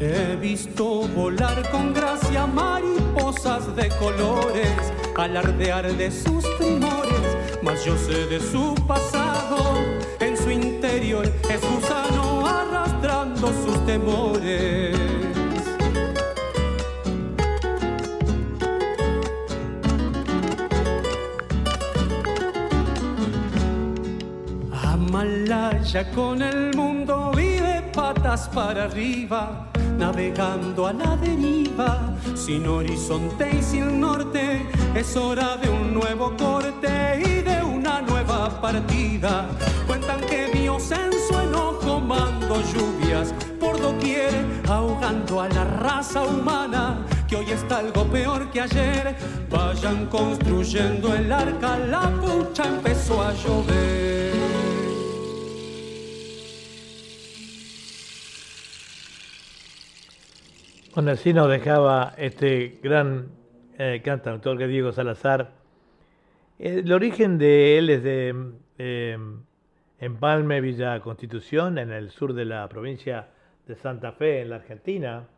He 0.00 0.36
visto 0.36 1.08
volar 1.08 1.68
con 1.70 1.92
gracia 1.92 2.46
mariposas 2.46 3.74
de 3.76 3.88
colores 3.98 4.92
alardear 5.24 5.96
de 5.96 6.10
sus 6.10 6.44
primores, 6.58 7.36
mas 7.62 7.84
yo 7.84 7.96
sé 7.96 8.26
de 8.26 8.40
su 8.40 8.74
pasado, 8.86 9.58
en 10.20 10.36
su 10.36 10.50
interior 10.50 11.26
es 11.50 11.60
gusano 11.60 12.46
arrastrando 12.46 13.48
sus 13.48 13.84
temores. 13.86 14.96
Amalaya 24.72 26.10
con 26.12 26.42
el 26.42 26.76
mundo 26.76 27.32
vive 27.34 27.82
patas 27.92 28.48
para 28.48 28.84
arriba 28.84 29.68
navegando 29.98 30.86
a 30.86 30.92
la 30.92 31.16
deriva, 31.16 32.14
sin 32.34 32.66
horizonte 32.66 33.50
y 33.58 33.62
sin 33.62 34.00
norte, 34.00 34.64
es 34.94 35.16
hora 35.16 35.56
de 35.56 35.68
un 35.68 35.94
nuevo 35.94 36.34
corte 36.36 37.22
y 37.24 37.42
de 37.42 37.62
una 37.62 38.00
nueva 38.02 38.60
partida. 38.60 39.48
Cuentan 39.86 40.20
que 40.22 40.46
Dios 40.46 40.90
en 40.90 41.12
su 41.12 41.38
enojo 41.38 42.00
mandó 42.00 42.60
lluvias 42.72 43.32
por 43.60 43.80
doquier, 43.80 44.32
ahogando 44.68 45.40
a 45.40 45.48
la 45.48 45.64
raza 45.64 46.22
humana, 46.22 47.04
que 47.28 47.36
hoy 47.36 47.50
está 47.50 47.78
algo 47.78 48.04
peor 48.04 48.50
que 48.50 48.60
ayer. 48.60 49.16
Vayan 49.50 50.06
construyendo 50.06 51.14
el 51.14 51.30
arca, 51.32 51.78
la 51.78 52.10
pucha 52.20 52.64
empezó 52.66 53.22
a 53.22 53.32
llover. 53.32 54.28
Bueno, 60.94 61.12
así 61.12 61.32
nos 61.32 61.48
dejaba 61.48 62.14
este 62.16 62.80
gran 62.82 63.37
eh, 63.78 64.02
cantautor 64.04 64.58
que 64.58 64.66
Diego 64.66 64.90
Salazar. 64.90 65.52
El 66.58 66.92
origen 66.92 67.38
de 67.38 67.78
él 67.78 67.90
es 67.90 68.02
de 68.02 68.34
em, 68.78 69.42
Empalme, 70.00 70.60
Villa 70.60 70.98
Constitución, 70.98 71.78
en 71.78 71.92
el 71.92 72.10
sur 72.10 72.34
de 72.34 72.44
la 72.44 72.68
provincia 72.68 73.28
de 73.68 73.76
Santa 73.76 74.10
Fe, 74.10 74.42
en 74.42 74.50
la 74.50 74.56
Argentina. 74.56 75.28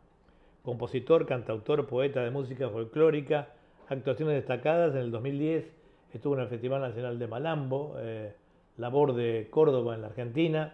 Compositor, 0.63 1.27
cantautor, 1.27 1.85
poeta 1.85 2.23
de 2.23 2.31
música 2.31 2.67
folclórica, 2.69 3.49
actuaciones 3.89 4.33
destacadas. 4.33 4.95
En 4.95 5.01
el 5.01 5.11
2010 5.11 5.71
estuvo 6.11 6.33
en 6.33 6.41
el 6.41 6.47
Festival 6.47 6.81
Nacional 6.81 7.19
de 7.19 7.27
Malambo, 7.27 7.95
eh, 7.99 8.33
labor 8.77 9.13
de 9.13 9.49
Córdoba 9.51 9.93
en 9.93 10.01
la 10.01 10.07
Argentina. 10.07 10.73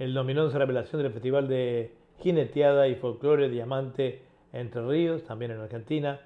El 0.00 0.16
en 0.16 0.50
su 0.50 0.58
revelación 0.58 1.02
del 1.02 1.12
Festival 1.12 1.46
de 1.46 1.94
Jineteada 2.18 2.88
y 2.88 2.96
Folclore 2.96 3.48
Diamante 3.48 4.22
Entre 4.52 4.84
Ríos, 4.84 5.22
también 5.22 5.52
en 5.52 5.60
Argentina. 5.60 6.20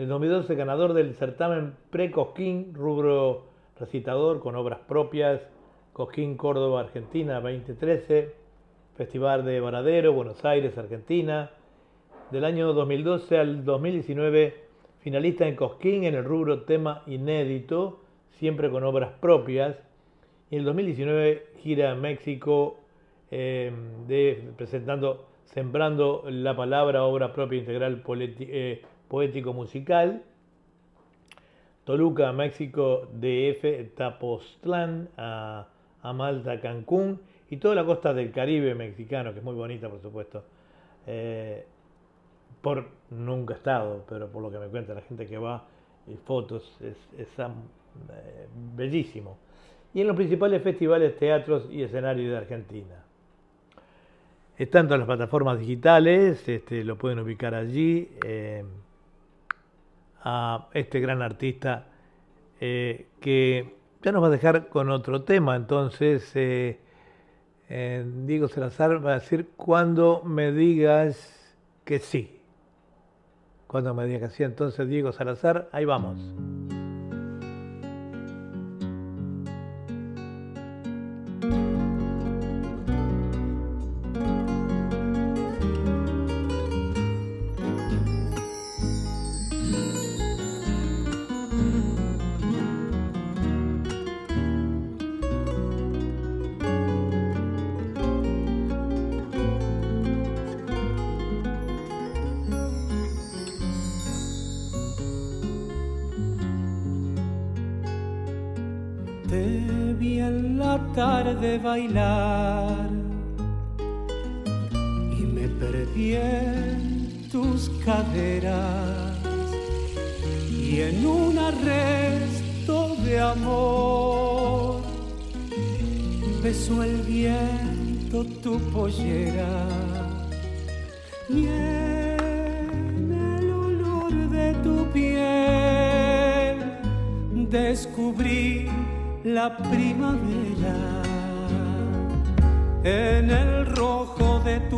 El 0.00 0.08
2012 0.08 0.54
ganador 0.54 0.94
del 0.94 1.12
certamen 1.16 1.74
Pre-Cosquín, 1.90 2.72
rubro 2.72 3.42
recitador 3.78 4.40
con 4.40 4.56
obras 4.56 4.78
propias, 4.88 5.42
Cosquín 5.92 6.38
Córdoba, 6.38 6.80
Argentina 6.80 7.34
2013, 7.42 8.32
Festival 8.96 9.44
de 9.44 9.60
Varadero, 9.60 10.14
Buenos 10.14 10.42
Aires, 10.42 10.78
Argentina. 10.78 11.50
Del 12.30 12.46
año 12.46 12.72
2012 12.72 13.36
al 13.36 13.64
2019, 13.66 14.54
finalista 15.00 15.46
en 15.46 15.54
Cosquín 15.54 16.04
en 16.04 16.14
el 16.14 16.24
rubro 16.24 16.62
tema 16.62 17.02
inédito, 17.06 18.00
siempre 18.38 18.70
con 18.70 18.84
obras 18.84 19.10
propias. 19.20 19.76
Y 20.50 20.54
en 20.54 20.60
el 20.60 20.64
2019 20.64 21.46
gira 21.58 21.90
a 21.90 21.94
México 21.94 22.78
de, 23.30 24.50
presentando 24.56 25.26
Sembrando 25.44 26.24
la 26.26 26.56
Palabra, 26.56 27.04
obra 27.04 27.34
propia 27.34 27.58
integral 27.58 28.02
eh, 28.08 28.82
poético-musical. 29.10 30.22
Toluca, 31.84 32.32
México, 32.32 33.08
DF, 33.12 33.94
Tapoztlán, 33.96 35.08
a, 35.16 35.66
Malta, 36.14 36.60
Cancún 36.60 37.20
y 37.50 37.56
toda 37.58 37.74
la 37.74 37.84
costa 37.84 38.14
del 38.14 38.30
Caribe 38.30 38.74
mexicano, 38.74 39.32
que 39.32 39.40
es 39.40 39.44
muy 39.44 39.54
bonita, 39.54 39.88
por 39.88 40.00
supuesto. 40.00 40.44
Eh, 41.06 41.66
por 42.62 42.88
nunca 43.10 43.54
he 43.54 43.56
estado, 43.56 44.04
pero 44.08 44.28
por 44.28 44.42
lo 44.42 44.50
que 44.50 44.58
me 44.58 44.68
cuenta 44.68 44.94
la 44.94 45.02
gente 45.02 45.26
que 45.26 45.36
va 45.36 45.64
fotos, 46.24 46.76
es, 46.80 46.96
es 47.18 47.28
bellísimo. 48.76 49.38
Y 49.92 50.02
en 50.02 50.06
los 50.06 50.16
principales 50.16 50.62
festivales, 50.62 51.16
teatros 51.18 51.68
y 51.70 51.82
escenarios 51.82 52.30
de 52.30 52.36
Argentina. 52.36 53.04
Está 54.56 54.80
en 54.80 54.86
todas 54.86 55.00
las 55.00 55.06
plataformas 55.06 55.58
digitales, 55.58 56.48
este, 56.48 56.84
lo 56.84 56.96
pueden 56.96 57.18
ubicar 57.18 57.54
allí. 57.54 58.08
Eh, 58.24 58.62
a 60.22 60.68
este 60.74 61.00
gran 61.00 61.22
artista 61.22 61.86
eh, 62.60 63.06
que 63.20 63.74
ya 64.02 64.12
nos 64.12 64.22
va 64.22 64.28
a 64.28 64.30
dejar 64.30 64.68
con 64.68 64.90
otro 64.90 65.22
tema. 65.22 65.56
Entonces, 65.56 66.30
eh, 66.34 66.78
Diego 68.26 68.48
Salazar 68.48 69.04
va 69.04 69.12
a 69.12 69.14
decir 69.20 69.50
cuando 69.56 70.22
me 70.24 70.52
digas 70.52 71.56
que 71.84 71.98
sí. 71.98 72.40
Cuando 73.66 73.94
me 73.94 74.06
digas 74.06 74.30
que 74.30 74.36
sí, 74.36 74.42
entonces 74.42 74.88
Diego 74.88 75.12
Salazar, 75.12 75.68
ahí 75.72 75.84
vamos. 75.84 76.18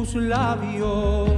Tus 0.02 0.14
labios. 0.16 1.30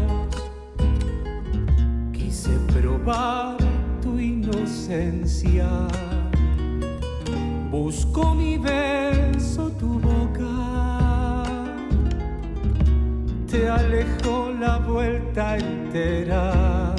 Quise 2.12 2.52
probar 2.72 3.58
tu 4.00 4.18
inocencia. 4.18 5.68
Busco 7.70 8.34
mi 8.34 8.56
beso, 8.56 9.70
tu 9.78 9.98
boca. 10.00 11.42
Te 13.50 13.68
alejó 13.68 14.50
la 14.58 14.78
vuelta 14.78 15.58
entera. 15.58 16.94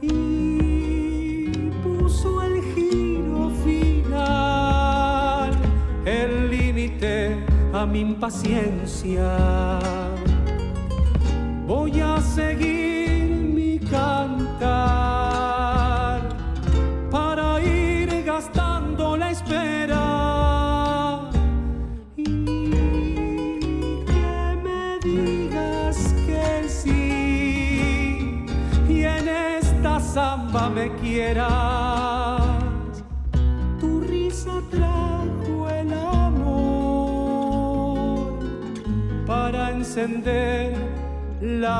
Y 0.00 1.50
puso 1.82 2.42
el 2.42 2.62
giro 2.74 3.50
final, 3.64 5.50
el 6.04 6.48
límite 6.48 7.44
a 7.72 7.84
mi 7.86 8.00
impaciencia. 8.00 9.37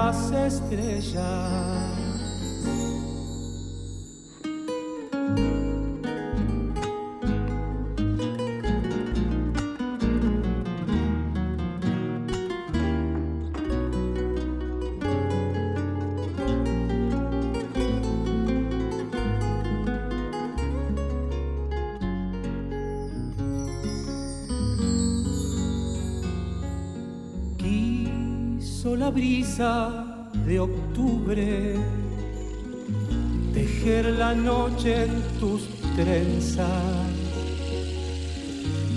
Las 0.09 0.33
estrellas. 0.33 1.99
Brisa 29.19 30.05
de 30.47 30.61
octubre 30.61 31.75
tejer 33.53 34.05
la 34.17 34.33
noche 34.33 35.05
en 35.07 35.23
tus 35.41 35.63
trenzas. 35.97 37.11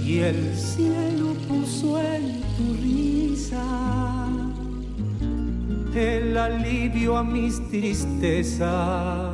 Y 0.06 0.20
el 0.20 0.56
cielo 0.56 1.34
puso 1.48 2.00
en 2.00 2.42
tu 2.56 2.66
risa 2.84 4.28
el 5.96 6.38
alivio 6.38 7.18
a 7.18 7.24
mis 7.24 7.56
tristezas 7.70 9.31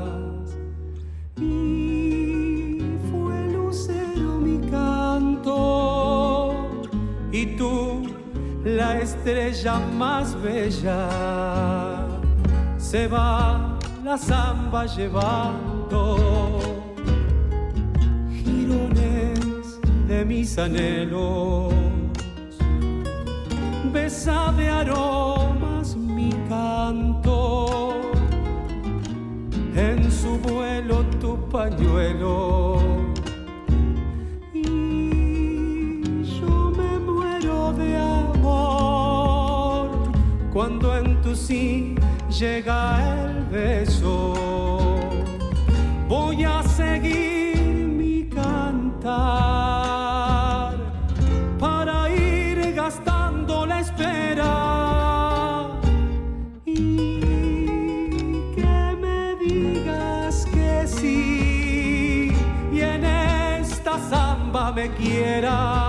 estrella 9.28 9.80
más 9.98 10.42
bella. 10.42 12.08
Se 12.78 13.08
va 13.10 13.78
la 14.02 14.18
samba 14.18 14.86
llevando 14.86 16.18
girones 18.32 19.80
de 20.08 20.24
mis 20.24 20.58
anhelos. 20.58 21.74
Besa 23.92 24.54
de 24.56 24.70
aromas 24.70 25.98
mi 25.98 26.32
canto. 26.48 28.00
En 29.76 30.10
su 30.10 30.38
vuelo 30.40 31.04
tu 31.20 31.38
pañuelo 31.50 32.87
cuando 40.68 40.98
en 40.98 41.22
tu 41.22 41.34
sí 41.34 41.96
llega 42.30 43.00
el 43.24 43.46
beso. 43.46 44.34
Voy 46.10 46.44
a 46.44 46.62
seguir 46.62 47.56
mi 47.88 48.28
cantar 48.28 49.06
para 51.58 52.10
ir 52.14 52.74
gastando 52.74 53.66
la 53.66 53.80
espera 53.80 55.70
y 56.66 57.22
que 58.54 58.98
me 59.00 59.36
digas 59.40 60.46
que 60.54 60.86
sí 60.86 62.34
y 62.74 62.82
en 62.82 63.06
esta 63.06 63.98
samba 64.10 64.74
me 64.74 64.90
quieras. 64.96 65.87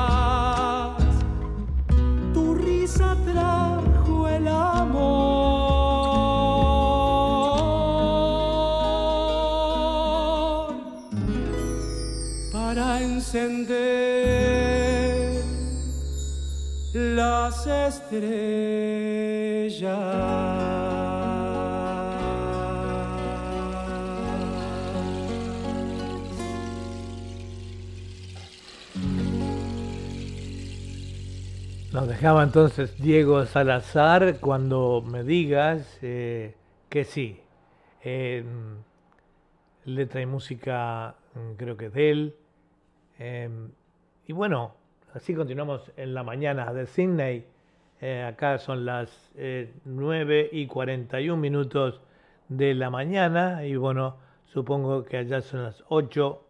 Nos 31.92 32.06
dejaba 32.06 32.44
entonces 32.44 32.96
Diego 33.02 33.44
Salazar 33.46 34.38
cuando 34.38 35.02
me 35.02 35.24
digas 35.24 35.98
eh, 36.00 36.54
que 36.88 37.04
sí. 37.04 37.40
Eh, 38.04 38.44
letra 39.84 40.20
y 40.20 40.26
música 40.26 41.16
mm, 41.34 41.54
creo 41.56 41.76
que 41.76 41.86
es 41.86 41.92
de 41.92 42.10
él. 42.10 42.36
Eh, 43.18 43.50
y 44.28 44.32
bueno, 44.32 44.77
así 45.18 45.34
continuamos 45.34 45.90
en 45.96 46.14
la 46.14 46.22
mañana 46.22 46.72
de 46.72 46.86
Sydney. 46.86 47.44
Eh, 48.00 48.22
acá 48.22 48.56
son 48.58 48.84
las 48.84 49.32
eh, 49.34 49.72
9 49.84 50.50
y 50.52 50.68
41 50.68 51.36
minutos 51.36 52.00
de 52.48 52.72
la 52.72 52.88
mañana 52.88 53.64
y 53.66 53.74
bueno, 53.74 54.16
supongo 54.44 55.04
que 55.04 55.16
allá 55.16 55.40
son 55.40 55.64
las 55.64 55.82
8 55.88 56.40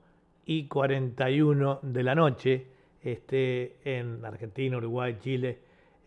y 0.45 0.67
41 0.67 1.79
de 1.81 2.03
la 2.03 2.15
noche 2.15 2.67
este, 3.03 3.77
en 3.85 4.23
Argentina, 4.23 4.77
Uruguay, 4.77 5.17
Chile. 5.19 5.61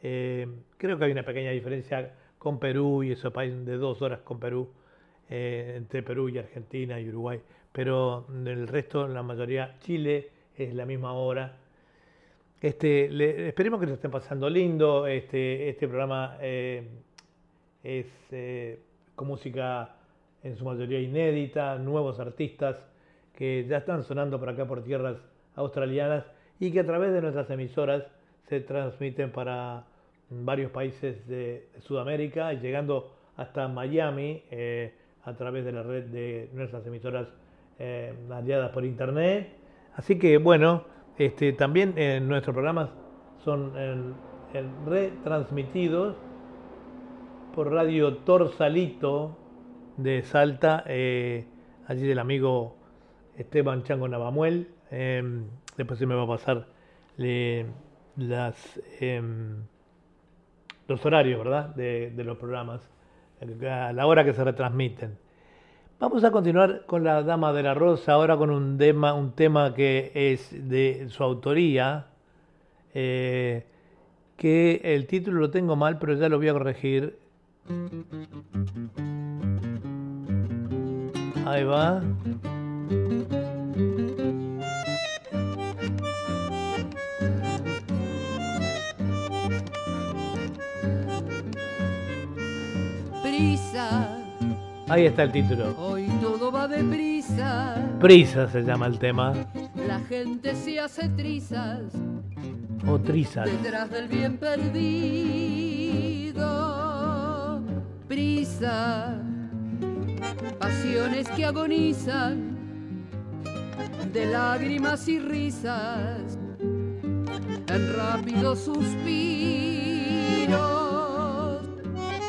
Eh, 0.04 0.48
creo 0.78 1.00
que 1.00 1.06
hay 1.06 1.12
una 1.14 1.24
pequeña 1.24 1.50
diferencia 1.50 2.14
con 2.38 2.60
Perú 2.60 3.02
y 3.02 3.14
esos 3.14 3.34
países 3.34 3.66
de 3.66 3.78
dos 3.78 4.04
horas 4.04 4.20
con 4.20 4.40
Perú, 4.40 4.70
eh, 5.32 5.74
entre 5.78 6.04
Perú 6.04 6.30
y 6.30 6.38
Argentina 6.38 7.00
y 7.00 7.10
Uruguay, 7.10 7.42
pero 7.72 8.28
el 8.46 8.68
resto, 8.68 9.08
la 9.08 9.24
mayoría, 9.24 9.80
Chile 9.80 10.30
es 10.56 10.76
la 10.76 10.86
misma 10.86 11.14
hora. 11.14 11.58
Este, 12.62 13.10
le- 13.10 13.48
esperemos 13.48 13.80
que 13.80 13.88
lo 13.88 13.94
estén 13.94 14.12
pasando 14.12 14.50
lindo. 14.50 15.08
Este, 15.08 15.70
este 15.70 15.88
programa 15.88 16.38
eh, 16.42 16.88
es 17.84 18.06
eh, 18.32 18.80
con 19.16 19.28
música 19.28 19.96
en 20.44 20.56
su 20.56 20.64
mayoría 20.66 21.00
inédita, 21.00 21.78
nuevos 21.80 22.20
artistas 22.20 22.78
que 23.36 23.66
ya 23.68 23.78
están 23.78 24.04
sonando 24.04 24.40
por 24.40 24.50
acá 24.50 24.66
por 24.68 24.84
tierras 24.84 25.18
australianas 25.56 26.24
y 26.60 26.72
que 26.72 26.80
a 26.82 26.86
través 26.86 27.12
de 27.14 27.22
nuestras 27.22 27.50
emisoras 27.50 28.04
se 28.48 28.60
transmiten 28.60 29.32
para 29.32 29.86
varios 30.30 30.72
países 30.72 31.28
de, 31.28 31.68
de 31.74 31.82
Sudamérica, 31.82 32.54
llegando 32.54 33.12
hasta 33.38 33.68
Miami 33.68 34.44
eh, 34.52 34.94
a 35.24 35.34
través 35.34 35.66
de 35.66 35.72
la 35.72 35.84
red 35.84 36.06
de 36.06 36.50
nuestras 36.54 36.86
emisoras 36.86 37.28
aliadas 38.30 38.70
por 38.72 38.86
internet. 38.86 39.50
Así 39.96 40.20
que 40.20 40.38
bueno, 40.38 40.84
este, 41.26 41.54
también 41.54 41.94
eh, 41.98 42.20
nuestros 42.22 42.54
programas 42.54 42.90
son 43.44 43.78
en- 43.78 44.14
en 44.54 44.86
retransmitidos 44.86 46.16
por 47.56 47.72
Radio 47.72 48.18
Torsalito 48.18 49.38
de 49.98 50.24
Salta, 50.24 50.84
eh, 50.88 51.46
allí 51.88 52.08
del 52.08 52.20
amigo 52.20 52.76
Esteban 53.38 53.84
Chango 53.84 54.08
Navamuel. 54.08 54.70
Em, 54.90 55.46
después 55.78 56.00
se 56.00 56.06
me 56.06 56.16
va 56.16 56.24
a 56.24 56.28
pasar 56.28 56.68
las, 58.18 58.82
em, 59.00 59.64
los 60.88 61.06
horarios, 61.06 61.38
¿verdad? 61.44 61.76
De, 61.76 62.12
de 62.12 62.24
los 62.24 62.38
programas, 62.38 62.90
a 63.70 63.94
la 63.94 64.06
hora 64.06 64.24
que 64.24 64.34
se 64.34 64.44
retransmiten. 64.44 65.18
Vamos 66.02 66.24
a 66.24 66.32
continuar 66.32 66.88
con 66.88 67.04
la 67.04 67.22
Dama 67.22 67.54
de 67.54 67.62
la 67.62 67.76
Rosa, 67.76 68.14
ahora 68.14 68.36
con 68.36 68.50
un 68.50 68.76
tema, 68.80 69.14
un 69.14 69.34
tema 69.34 69.76
que 69.76 70.12
es 70.16 70.50
de 70.68 71.08
su 71.10 71.22
autoría, 71.22 72.08
eh, 72.96 73.68
que 74.36 74.82
el 74.84 75.06
título 75.06 75.42
lo 75.42 75.52
tengo 75.52 75.76
mal, 75.76 76.00
pero 76.00 76.16
ya 76.16 76.28
lo 76.28 76.40
voy 76.40 76.48
a 76.48 76.54
corregir. 76.54 77.20
Ahí 81.46 81.64
va. 81.66 82.02
Prisa 93.22 94.11
Ahí 94.92 95.06
está 95.06 95.24
el 95.24 95.32
título. 95.32 95.74
Hoy 95.78 96.06
todo 96.20 96.52
va 96.52 96.68
deprisa. 96.68 97.78
Prisa 98.02 98.50
se 98.50 98.62
llama 98.62 98.88
el 98.88 99.00
tema. 99.00 99.32
La 99.88 100.02
gente 100.02 100.54
se 100.54 100.82
hace 100.82 101.08
trizas. 101.08 101.94
O 102.86 103.00
trizas. 103.00 103.50
Detrás 103.50 103.90
del 103.90 104.10
bien 104.10 104.38
perdido. 104.38 104.82
Prisa. 108.10 109.18
Pasiones 110.60 111.30
que 111.30 111.46
agonizan. 111.46 112.58
De 114.12 114.26
lágrimas 114.26 115.08
y 115.08 115.20
risas. 115.20 116.38
En 116.60 117.96
rápidos 117.96 118.60
suspiros. 118.60 118.92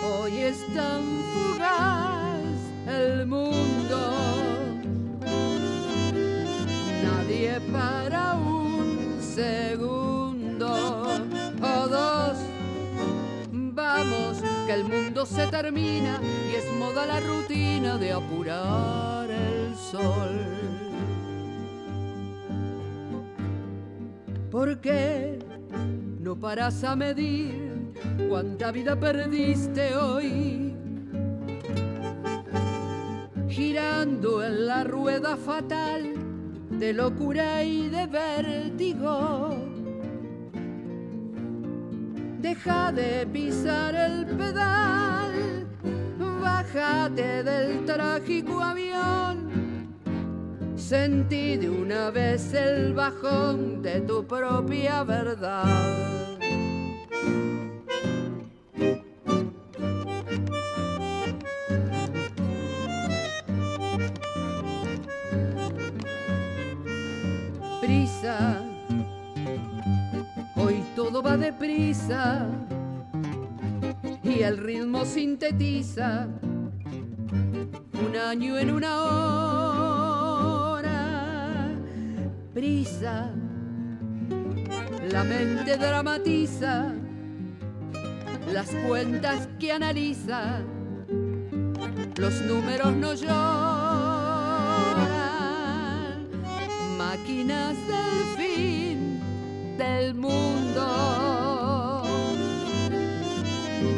Hoy 0.04 0.38
están 0.38 1.02
fugaz 1.32 2.01
el 2.92 3.26
mundo. 3.26 3.98
Nadie 7.02 7.60
para 7.72 8.34
un 8.34 9.18
segundo 9.20 11.18
o 11.62 11.88
dos. 11.88 12.36
Vamos, 13.52 14.42
que 14.66 14.72
el 14.72 14.84
mundo 14.84 15.24
se 15.24 15.46
termina 15.46 16.20
y 16.50 16.56
es 16.56 16.72
moda 16.78 17.06
la 17.06 17.20
rutina 17.20 17.96
de 17.98 18.12
apurar 18.12 19.30
el 19.30 19.74
sol. 19.76 20.62
¿Por 24.50 24.80
qué 24.80 25.38
no 26.20 26.38
paras 26.38 26.84
a 26.84 26.94
medir 26.94 27.94
cuánta 28.28 28.70
vida 28.70 28.98
perdiste 28.98 29.96
hoy? 29.96 30.71
Girando 33.52 34.42
en 34.42 34.66
la 34.66 34.82
rueda 34.82 35.36
fatal 35.36 36.14
de 36.70 36.92
locura 36.94 37.62
y 37.62 37.88
de 37.90 38.06
vértigo. 38.06 39.54
Deja 42.40 42.92
de 42.92 43.26
pisar 43.26 43.94
el 43.94 44.26
pedal, 44.26 45.66
bájate 46.40 47.42
del 47.42 47.84
trágico 47.84 48.62
avión. 48.62 49.92
Sentí 50.74 51.58
de 51.58 51.68
una 51.68 52.10
vez 52.10 52.54
el 52.54 52.94
bajón 52.94 53.82
de 53.82 54.00
tu 54.00 54.26
propia 54.26 55.04
verdad. 55.04 56.22
Todo 71.12 71.22
va 71.24 71.36
deprisa 71.36 72.46
y 74.22 74.40
el 74.40 74.56
ritmo 74.56 75.04
sintetiza 75.04 76.26
un 78.06 78.16
año 78.16 78.56
en 78.58 78.70
una 78.70 79.02
hora. 80.72 80.88
Prisa, 82.54 83.30
la 85.10 85.22
mente 85.24 85.76
dramatiza 85.76 86.94
las 88.50 88.70
cuentas 88.88 89.50
que 89.60 89.70
analiza, 89.70 90.62
los 92.16 92.40
números 92.40 92.94
no 92.94 93.12
lloran, 93.12 93.36
máquinas 96.96 97.76
del 97.86 98.24
fin 98.38 98.91
del 99.76 100.14
mundo 100.14 100.82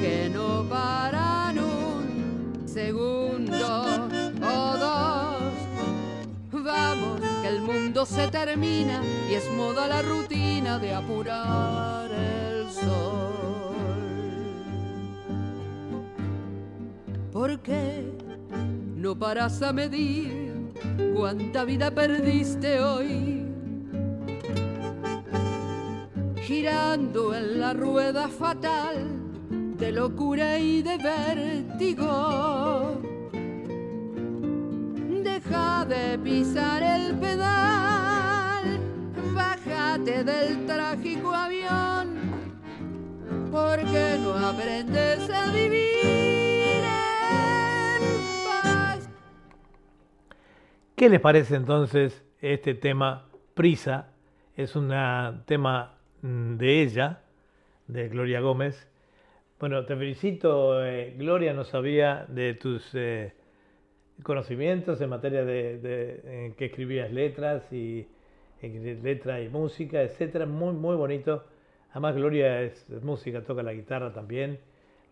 que 0.01 0.31
no 0.33 0.65
paran 0.69 1.59
un 1.59 2.63
segundo 2.67 4.09
o 4.43 4.77
dos. 4.77 5.53
Vamos, 6.53 7.21
que 7.43 7.49
el 7.49 7.61
mundo 7.61 8.07
se 8.07 8.29
termina 8.29 9.03
y 9.29 9.35
es 9.35 9.51
moda 9.51 9.89
la 9.89 10.03
rutina 10.03 10.79
de 10.79 10.95
apurar 10.95 12.11
el 12.11 12.71
sol. 12.71 13.35
¿Por 17.33 17.61
qué 17.61 18.13
no 18.97 19.19
paras 19.19 19.61
a 19.63 19.73
medir 19.73 20.73
cuánta 21.15 21.65
vida 21.65 21.91
perdiste 21.91 22.81
hoy? 22.81 23.44
Girando 26.47 27.35
en 27.35 27.59
la 27.59 27.73
rueda 27.73 28.29
fatal 28.29 29.09
de 29.79 29.93
locura 29.93 30.59
y 30.59 30.83
de 30.83 30.99
vértigo. 30.99 33.01
Deja 35.23 35.87
de 35.87 36.19
pisar 36.19 36.83
el 36.83 37.19
pedal, 37.19 38.79
bájate 39.35 40.23
del 40.23 40.67
trágico 40.67 41.33
avión, 41.33 42.19
porque 43.51 44.19
no 44.23 44.35
aprendes 44.35 45.31
a 45.31 45.51
vivir 45.51 46.85
en. 46.85 48.03
¿Qué 50.95 51.09
les 51.09 51.21
parece 51.21 51.57
entonces 51.57 52.23
este 52.39 52.75
tema 52.75 53.29
Prisa? 53.55 54.11
Es 54.57 54.77
un 54.77 54.93
tema 55.47 55.94
de 56.25 56.81
ella, 56.81 57.21
de 57.87 58.09
Gloria 58.09 58.41
Gómez. 58.41 58.89
Bueno, 59.61 59.85
te 59.85 59.95
felicito, 59.95 60.83
eh, 60.83 61.15
Gloria, 61.19 61.53
no 61.53 61.65
sabía 61.65 62.25
de 62.29 62.55
tus 62.55 62.95
eh, 62.95 63.35
conocimientos 64.23 65.03
en 65.03 65.11
materia 65.11 65.45
de, 65.45 66.55
que 66.57 66.65
escribías 66.65 67.13
letras 67.13 67.71
y 67.71 68.07
letra 68.63 69.43
y 69.43 69.51
música, 69.51 70.01
etcétera, 70.01 70.47
muy 70.47 70.73
muy 70.73 70.97
bonito. 70.97 71.45
Además 71.91 72.15
Gloria 72.15 72.63
es, 72.63 72.89
música, 73.03 73.43
toca 73.43 73.63
la 73.63 73.75
guitarra 73.75 74.15
también, 74.15 74.59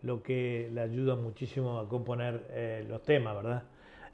lo 0.01 0.23
que 0.23 0.71
le 0.73 0.81
ayuda 0.81 1.15
muchísimo 1.15 1.79
a 1.79 1.87
componer 1.87 2.47
eh, 2.49 2.85
los 2.89 3.03
temas, 3.03 3.35
¿verdad? 3.35 3.63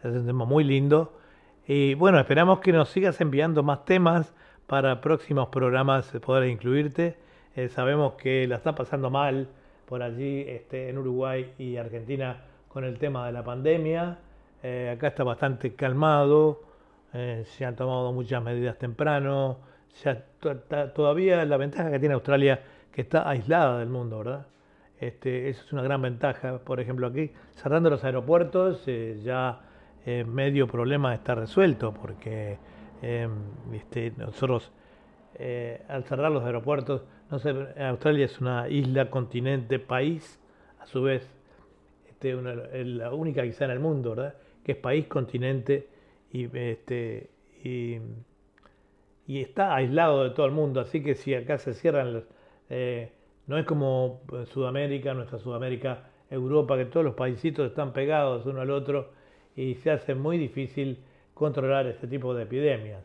Es 0.03 0.13
un 0.13 0.25
tema 0.25 0.43
muy 0.43 0.65
lindo. 0.65 1.13
Y 1.65 1.93
bueno, 1.93 2.19
esperamos 2.19 2.59
que 2.59 2.73
nos 2.73 2.89
sigas 2.89 3.21
enviando 3.21 3.63
más 3.63 3.85
temas 3.85 4.33
para 4.69 5.01
próximos 5.01 5.49
programas 5.49 6.12
poder 6.21 6.47
incluirte. 6.47 7.17
Eh, 7.55 7.69
sabemos 7.69 8.13
que 8.13 8.47
la 8.47 8.58
está 8.58 8.75
pasando 8.75 9.10
mal 9.10 9.47
por 9.88 10.03
allí 10.03 10.45
este, 10.47 10.89
en 10.89 10.99
Uruguay 10.99 11.53
y 11.58 11.77
Argentina 11.77 12.38
con 12.67 12.84
el 12.84 12.99
tema 12.99 13.25
de 13.25 13.32
la 13.32 13.43
pandemia. 13.43 14.19
Eh, 14.62 14.93
acá 14.95 15.08
está 15.08 15.23
bastante 15.23 15.73
calmado, 15.73 16.62
eh, 17.13 17.45
se 17.47 17.65
han 17.65 17.75
tomado 17.75 18.13
muchas 18.13 18.43
medidas 18.43 18.77
temprano. 18.77 19.58
todavía 20.93 21.43
la 21.45 21.58
ventaja 21.58 21.89
que 21.89 21.97
tiene 21.97 22.13
Australia 22.13 22.62
que 22.91 23.01
está 23.01 23.27
aislada 23.27 23.79
del 23.79 23.89
mundo, 23.89 24.19
¿verdad? 24.19 24.45
Este, 24.99 25.49
eso 25.49 25.63
es 25.65 25.73
una 25.73 25.82
gran 25.82 25.99
ventaja. 26.03 26.60
Por 26.60 26.79
ejemplo, 26.79 27.08
aquí 27.08 27.32
cerrando 27.55 27.89
los 27.89 28.03
aeropuertos 28.03 28.86
ya 29.23 29.62
medio 30.27 30.67
problema 30.67 31.13
está 31.13 31.36
resuelto 31.36 31.93
porque 31.93 32.58
Em, 33.01 33.31
este, 33.73 34.12
nosotros, 34.17 34.71
eh, 35.35 35.81
al 35.88 36.03
cerrar 36.03 36.31
los 36.31 36.43
aeropuertos, 36.43 37.03
no 37.31 37.39
sé, 37.39 37.53
Australia 37.77 38.25
es 38.25 38.41
una 38.41 38.67
isla, 38.69 39.09
continente, 39.09 39.79
país, 39.79 40.39
a 40.79 40.85
su 40.85 41.03
vez, 41.03 41.29
este, 42.09 42.33
la 42.83 43.13
única 43.13 43.43
quizá 43.43 43.65
en 43.65 43.71
el 43.71 43.79
mundo, 43.79 44.12
¿verdad? 44.12 44.35
Que 44.63 44.73
es 44.73 44.77
país, 44.77 45.07
continente 45.07 45.88
y, 46.31 46.49
este, 46.57 47.29
y, 47.63 47.99
está 49.27 49.75
aislado 49.75 50.23
de 50.23 50.31
todo 50.31 50.45
el 50.45 50.51
mundo. 50.51 50.81
Así 50.81 51.03
que 51.03 51.15
si 51.15 51.33
acá 51.35 51.57
se 51.59 51.73
cierran, 51.73 52.23
eh, 52.69 53.12
no 53.47 53.57
es 53.57 53.65
como 53.65 54.21
Sudamérica, 54.51 55.13
nuestra 55.13 55.39
Sudamérica, 55.39 56.09
Europa, 56.29 56.77
que 56.77 56.85
todos 56.85 57.05
los 57.05 57.15
paisitos 57.15 57.67
están 57.67 57.93
pegados 57.93 58.45
uno 58.45 58.62
al 58.62 58.71
otro 58.71 59.12
y 59.55 59.75
se 59.75 59.91
hace 59.91 60.15
muy 60.15 60.38
difícil 60.38 60.99
controlar 61.39 61.88
este 61.88 62.06
tipo 62.06 62.36
de 62.36 62.43
epidemias. 62.43 63.02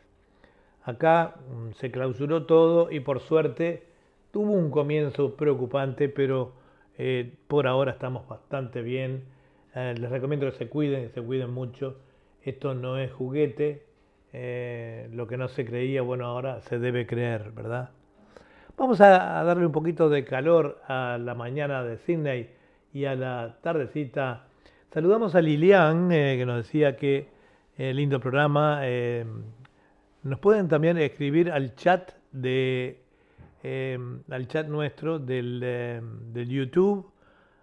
Acá 0.83 1.37
mm, 1.37 1.75
se 1.75 1.92
clausuró 1.92 2.47
todo 2.47 2.90
y 2.90 2.99
por 2.99 3.20
suerte 3.20 3.85
tuvo 4.33 4.53
un 4.53 4.73
comienzo 4.73 5.37
preocupante, 5.37 6.09
pero 6.09 6.53
eh, 6.99 7.33
por 7.47 7.68
ahora 7.68 7.92
estamos 7.92 8.27
bastante 8.27 8.83
bien. 8.83 9.23
Eh, 9.77 9.94
les 9.97 10.11
recomiendo 10.11 10.51
que 10.51 10.57
se 10.59 10.68
cuiden, 10.68 11.05
que 11.05 11.14
se 11.14 11.23
cuiden 11.23 11.51
mucho. 11.51 11.97
Esto 12.42 12.75
no 12.75 12.99
es 12.99 13.12
juguete. 13.12 13.85
Eh, 14.33 15.09
lo 15.12 15.29
que 15.29 15.37
no 15.37 15.47
se 15.47 15.64
creía, 15.64 16.03
bueno, 16.03 16.27
ahora 16.27 16.61
se 16.62 16.81
debe 16.81 17.07
creer, 17.07 17.53
¿verdad? 17.53 17.90
Vamos 18.77 19.01
a, 19.01 19.44
darle 19.44 19.64
un 19.64 19.70
poquito 19.70 20.09
de 20.09 20.25
calor 20.25 20.81
a 20.88 21.18
la 21.20 21.37
mañana 21.37 21.85
de 21.85 21.99
Sydney 21.99 22.51
y 22.92 23.05
a 23.05 23.14
la 23.14 23.59
tardecita. 23.62 24.49
Saludamos 24.92 25.37
a 25.37 25.40
Lilian, 25.40 26.09
que 26.09 26.44
nos 26.44 26.64
decía 26.64 26.97
que 26.97 27.34
lindo 27.76 28.20
programa. 28.20 28.82
nos 30.22 30.38
pueden 30.38 30.68
también 30.68 30.98
escribir 30.98 31.50
al 31.50 31.74
chat 31.74 32.12
de 32.32 33.04
Em, 33.66 34.22
al 34.30 34.46
chat 34.46 34.68
nuestro 34.68 35.18
del, 35.18 35.62
em, 35.62 36.34
del, 36.34 36.50
YouTube. 36.50 37.10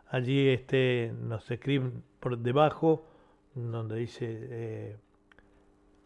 Allí 0.10 0.50
este, 0.50 1.14
nos 1.16 1.50
escriben 1.52 2.04
por 2.20 2.40
debajo 2.40 3.06
donde 3.54 3.98
dice 3.98 4.26
eh, 4.28 4.98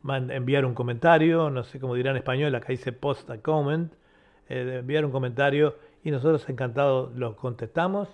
enviar 0.04 0.66
un 0.66 0.74
comentario, 0.74 1.50
no 1.50 1.64
sé 1.64 1.80
cómo 1.80 1.96
dirá 1.96 2.12
en 2.12 2.18
español, 2.18 2.54
acá 2.56 2.68
dice 2.74 2.92
post 2.92 3.30
a 3.30 3.42
comment, 3.42 3.94
eh, 4.50 4.80
enviar 4.80 5.06
un 5.06 5.12
comentario 5.12 5.78
y 6.04 6.12
nosotros 6.12 6.48
encantados 6.50 7.16
los 7.16 7.38
contestamos 7.38 8.10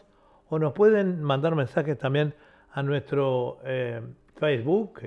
o 0.49 0.59
nos 0.59 0.73
pueden 0.73 1.23
mandar 1.23 1.55
mensajes 1.55 1.97
también 1.97 2.35
a 2.73 2.83
nuestro 2.83 3.57
eh, 3.65 4.01
Facebook, 4.35 4.99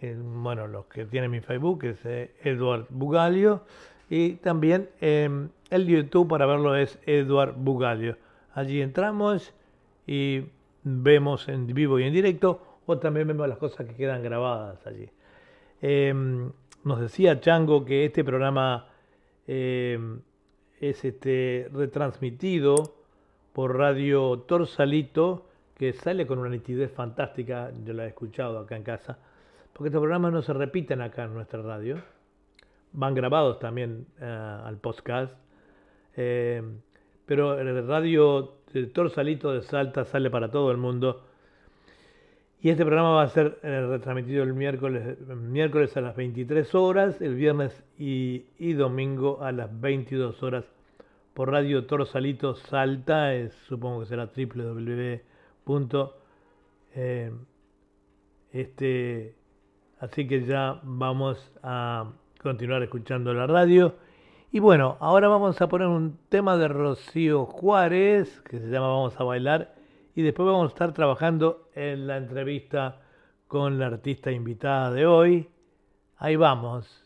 que 0.00 0.16
bueno, 0.16 0.66
los 0.66 0.86
que 0.86 1.04
tienen 1.04 1.30
mi 1.30 1.40
Facebook 1.40 1.84
es 1.84 1.98
Edward 2.42 2.86
Bugalio 2.88 3.64
y 4.08 4.36
también 4.36 4.88
em, 5.02 5.50
el 5.68 5.86
YouTube 5.86 6.26
para 6.26 6.46
verlo 6.46 6.74
es 6.74 6.98
Eduard 7.04 7.54
Bugalio. 7.56 8.16
Allí 8.54 8.80
entramos 8.80 9.52
y 10.06 10.44
vemos 10.82 11.48
en 11.48 11.66
vivo 11.66 11.98
y 11.98 12.04
en 12.04 12.14
directo 12.14 12.78
o 12.86 12.98
también 12.98 13.28
vemos 13.28 13.46
las 13.46 13.58
cosas 13.58 13.86
que 13.86 13.94
quedan 13.94 14.22
grabadas 14.22 14.84
allí. 14.86 15.08
Em, 15.82 16.50
nos 16.82 16.98
decía 16.98 17.38
Chango 17.38 17.84
que 17.84 18.06
este 18.06 18.24
programa 18.24 18.88
em, 19.46 20.22
es 20.80 21.04
este, 21.04 21.68
retransmitido 21.74 22.96
por 23.52 23.76
Radio 23.76 24.38
Torsalito, 24.40 25.46
que 25.76 25.92
sale 25.92 26.26
con 26.26 26.38
una 26.38 26.48
nitidez 26.48 26.90
fantástica, 26.90 27.70
yo 27.84 27.92
la 27.92 28.06
he 28.06 28.08
escuchado 28.08 28.58
acá 28.58 28.76
en 28.76 28.82
casa, 28.82 29.18
porque 29.80 29.88
estos 29.88 30.02
programas 30.02 30.30
no 30.30 30.42
se 30.42 30.52
repiten 30.52 31.00
acá 31.00 31.24
en 31.24 31.32
nuestra 31.32 31.62
radio 31.62 32.02
van 32.92 33.14
grabados 33.14 33.58
también 33.60 34.04
eh, 34.20 34.26
al 34.26 34.76
podcast. 34.76 35.32
Eh, 36.16 36.62
pero 37.24 37.58
el 37.58 37.88
radio 37.88 38.56
de 38.74 38.88
Torsalito 38.88 39.54
de 39.54 39.62
Salta 39.62 40.04
sale 40.04 40.28
para 40.28 40.50
todo 40.50 40.70
el 40.70 40.76
mundo. 40.76 41.24
Y 42.60 42.68
este 42.68 42.84
programa 42.84 43.12
va 43.12 43.22
a 43.22 43.28
ser 43.30 43.58
eh, 43.62 43.86
retransmitido 43.88 44.42
el 44.42 44.52
miércoles, 44.52 45.96
a 45.96 46.00
las 46.02 46.14
23 46.14 46.74
horas, 46.74 47.18
el 47.22 47.34
viernes 47.34 47.82
y, 47.96 48.74
domingo 48.74 49.42
a 49.42 49.50
las 49.50 49.80
22 49.80 50.42
horas 50.42 50.66
por 51.32 51.50
Radio 51.50 51.86
Torsalito 51.86 52.54
Salta. 52.54 53.30
supongo 53.66 54.00
que 54.00 54.06
será 54.08 54.26
www. 54.26 55.20
este, 58.52 59.39
así 60.00 60.26
que 60.26 60.44
ya 60.44 60.80
vamos 60.82 61.52
a 61.62 62.06
continuar 62.42 62.82
escuchando 62.82 63.32
la 63.32 63.46
radio. 63.46 63.94
Y 64.50 64.58
bueno, 64.58 64.96
ahora 64.98 65.28
vamos 65.28 65.60
a 65.60 65.68
poner 65.68 65.86
un 65.86 66.18
tema 66.28 66.56
de 66.56 66.68
Rocío 66.68 67.46
Juárez, 67.46 68.40
que 68.40 68.58
se 68.58 68.66
llama 68.68 68.88
Vamos 68.88 69.20
a 69.20 69.24
bailar, 69.24 69.74
y 70.16 70.22
después 70.22 70.46
vamos 70.46 70.64
a 70.64 70.74
estar 70.74 70.92
trabajando 70.92 71.68
en 71.74 72.06
la 72.06 72.16
entrevista 72.16 73.00
con 73.46 73.78
la 73.78 73.86
artista 73.86 74.32
invitada 74.32 74.90
de 74.90 75.06
hoy. 75.06 75.48
Ahí 76.16 76.36
vamos. 76.36 76.99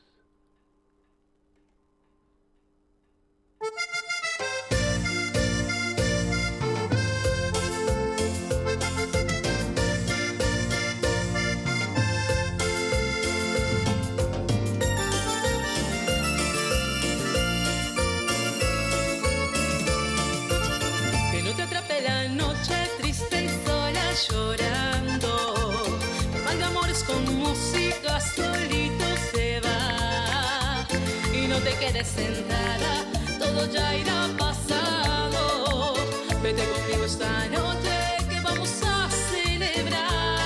Sentada, 32.04 33.04
todo 33.38 33.66
ya 33.72 33.96
irá 33.96 34.28
pasado. 34.38 35.94
Vete 36.42 36.62
conmigo 36.72 37.04
esta 37.04 37.46
noche 37.48 37.96
que 38.28 38.40
vamos 38.40 38.70
a 38.84 39.08
celebrar. 39.30 40.38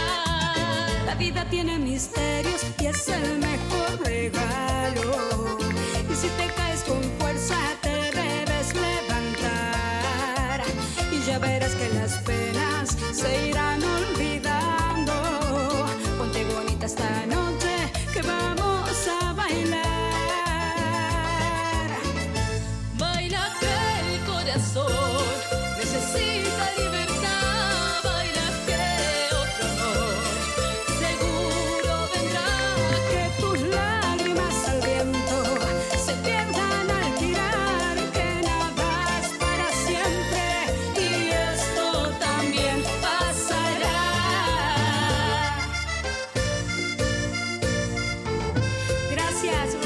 La 1.07 1.15
vida 1.17 1.45
tiene 1.51 1.79
misterios 1.79 2.63
y 2.81 2.87
es 2.87 3.09
el 3.09 3.39
mejor 3.39 4.01
regalo. 4.05 5.59
Y 6.11 6.15
si 6.15 6.29
te 6.29 6.47
caes 6.55 6.68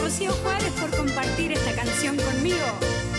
Rocío 0.02 0.32
Juárez, 0.32 0.72
por 0.80 0.90
compartir 0.96 1.52
esta 1.52 1.72
canción 1.76 2.16
conmigo. 2.16 3.11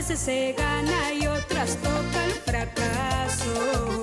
Veces 0.00 0.18
se 0.20 0.54
gana 0.56 1.12
y 1.12 1.26
otras 1.26 1.76
toca 1.76 2.24
el 2.24 2.32
fracaso. 2.32 4.00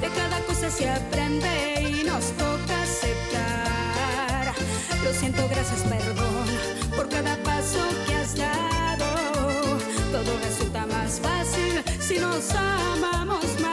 De 0.00 0.08
cada 0.08 0.38
cosa 0.46 0.70
se 0.70 0.88
aprende 0.88 1.90
y 1.90 2.04
nos 2.04 2.26
toca 2.42 2.82
aceptar. 2.82 4.54
Lo 5.02 5.12
siento, 5.12 5.42
gracias, 5.48 5.80
perdón 5.80 6.46
por 6.94 7.08
cada 7.08 7.36
paso 7.42 7.80
que 8.06 8.14
has 8.14 8.36
dado. 8.36 9.08
Todo 10.12 10.38
resulta 10.38 10.86
más 10.86 11.18
fácil 11.20 11.82
si 11.98 12.20
nos 12.20 12.48
amamos 12.54 13.44
más. 13.60 13.69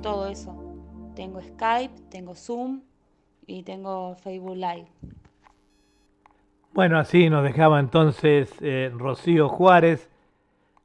Todo 0.00 0.26
eso. 0.28 0.54
Tengo 1.14 1.40
Skype, 1.40 1.94
tengo 2.10 2.34
Zoom 2.34 2.82
y 3.46 3.62
tengo 3.62 4.14
Facebook 4.16 4.56
Live. 4.56 4.88
Bueno, 6.72 6.98
así 6.98 7.30
nos 7.30 7.42
dejaba 7.42 7.80
entonces 7.80 8.54
eh, 8.60 8.92
Rocío 8.94 9.48
Juárez, 9.48 10.10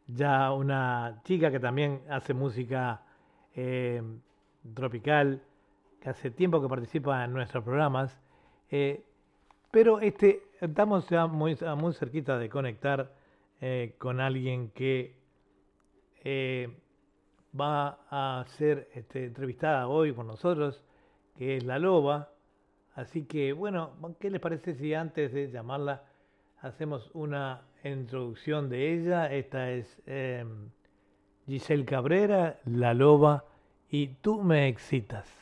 ya 0.08 0.54
una 0.54 1.20
chica 1.26 1.52
que 1.52 1.60
también 1.60 2.02
hace 2.10 2.34
música 2.34 3.02
eh, 3.56 4.02
tropical, 4.74 5.42
que 6.00 6.10
hace 6.10 6.32
tiempo 6.32 6.62
que 6.62 6.70
participa 6.70 7.26
en 7.26 7.34
nuestros 7.34 7.64
programas. 7.64 8.18
eh, 8.70 9.04
pero 9.70 10.00
este, 10.02 10.44
estamos 10.60 11.10
ya 11.10 11.28
muy, 11.28 11.58
muy 11.78 11.94
cerquita 11.94 12.38
de 12.38 12.50
conectar 12.50 13.14
con 14.00 14.20
alguien 14.20 14.70
que 14.72 15.16
va 17.60 18.00
a 18.10 18.46
ser 18.58 18.90
este, 18.94 19.26
entrevistada 19.26 19.88
hoy 19.88 20.14
con 20.14 20.28
nosotros, 20.28 20.84
que 21.38 21.58
es 21.58 21.64
La 21.64 21.80
Loba. 21.80 22.30
Así 22.96 23.24
que, 23.26 23.54
bueno, 23.54 23.92
¿qué 24.20 24.30
les 24.30 24.42
parece 24.42 24.76
si 24.76 24.94
antes 24.94 25.34
de 25.34 25.50
llamarla 25.50 26.04
hacemos 26.62 27.10
una 27.14 27.62
introducción 27.84 28.70
de 28.70 28.94
ella? 28.94 29.32
Esta 29.32 29.72
es 29.72 30.02
eh, 30.06 30.46
Giselle 31.46 31.86
Cabrera, 31.86 32.60
La 32.66 32.94
Loba, 32.94 33.46
y 33.90 34.08
tú 34.22 34.42
me 34.42 34.68
excitas. 34.68 35.41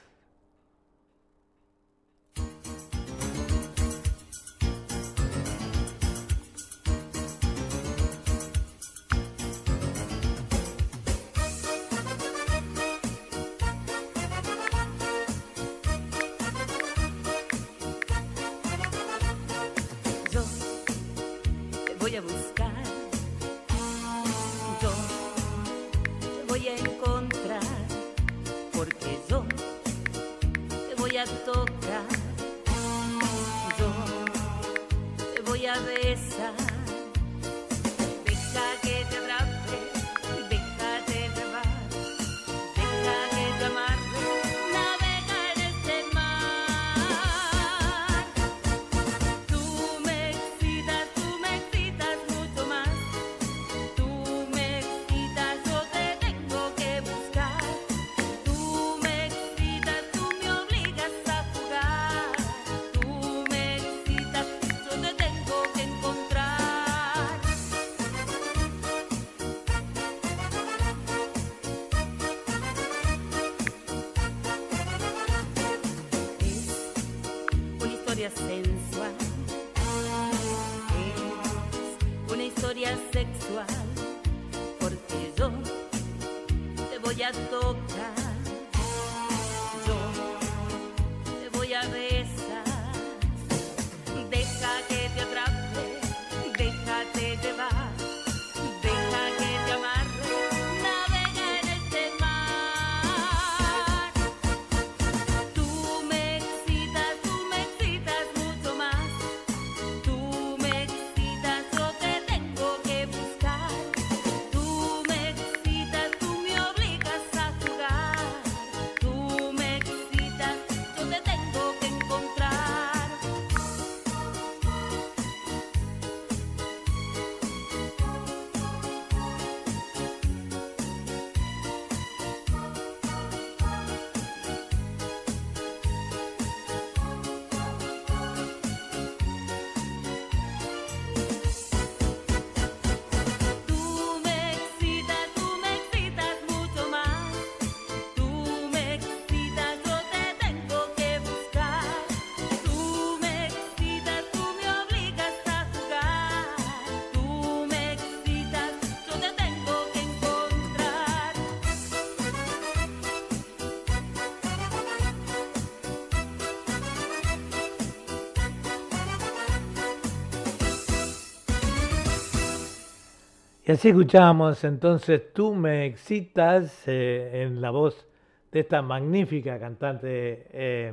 Y 173.69 173.73
así 173.73 173.89
escuchábamos 173.89 174.63
entonces 174.63 175.31
Tú 175.31 175.53
me 175.53 175.85
excitas 175.85 176.87
eh, 176.87 177.43
en 177.43 177.61
la 177.61 177.69
voz 177.69 178.07
de 178.51 178.61
esta 178.61 178.81
magnífica 178.81 179.59
cantante 179.59 180.47
eh, 180.51 180.91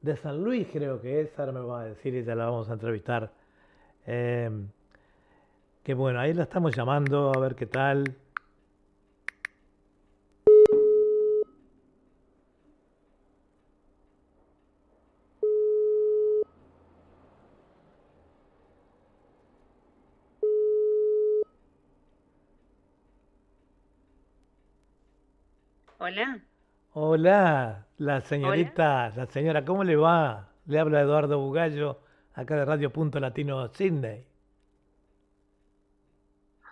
de 0.00 0.16
San 0.16 0.42
Luis, 0.42 0.66
creo 0.72 1.00
que 1.00 1.20
es, 1.20 1.38
ahora 1.38 1.52
me 1.52 1.60
va 1.60 1.82
a 1.82 1.84
decir, 1.84 2.16
ella 2.16 2.34
la 2.34 2.46
vamos 2.46 2.68
a 2.68 2.72
entrevistar. 2.72 3.30
Eh, 4.04 4.50
que 5.84 5.94
bueno, 5.94 6.18
ahí 6.18 6.34
la 6.34 6.42
estamos 6.42 6.74
llamando, 6.74 7.30
a 7.32 7.38
ver 7.38 7.54
qué 7.54 7.66
tal. 7.66 8.16
Hola. 26.12 26.40
Hola, 26.92 27.86
la 27.96 28.20
señorita, 28.20 29.10
la 29.16 29.24
señora, 29.24 29.64
¿cómo 29.64 29.82
le 29.82 29.96
va? 29.96 30.50
Le 30.66 30.78
habla 30.78 31.00
Eduardo 31.00 31.38
Bugallo, 31.38 32.00
acá 32.34 32.54
de 32.56 32.66
Radio 32.66 32.92
Punto 32.92 33.18
Latino 33.18 33.66
Sydney. 33.68 34.26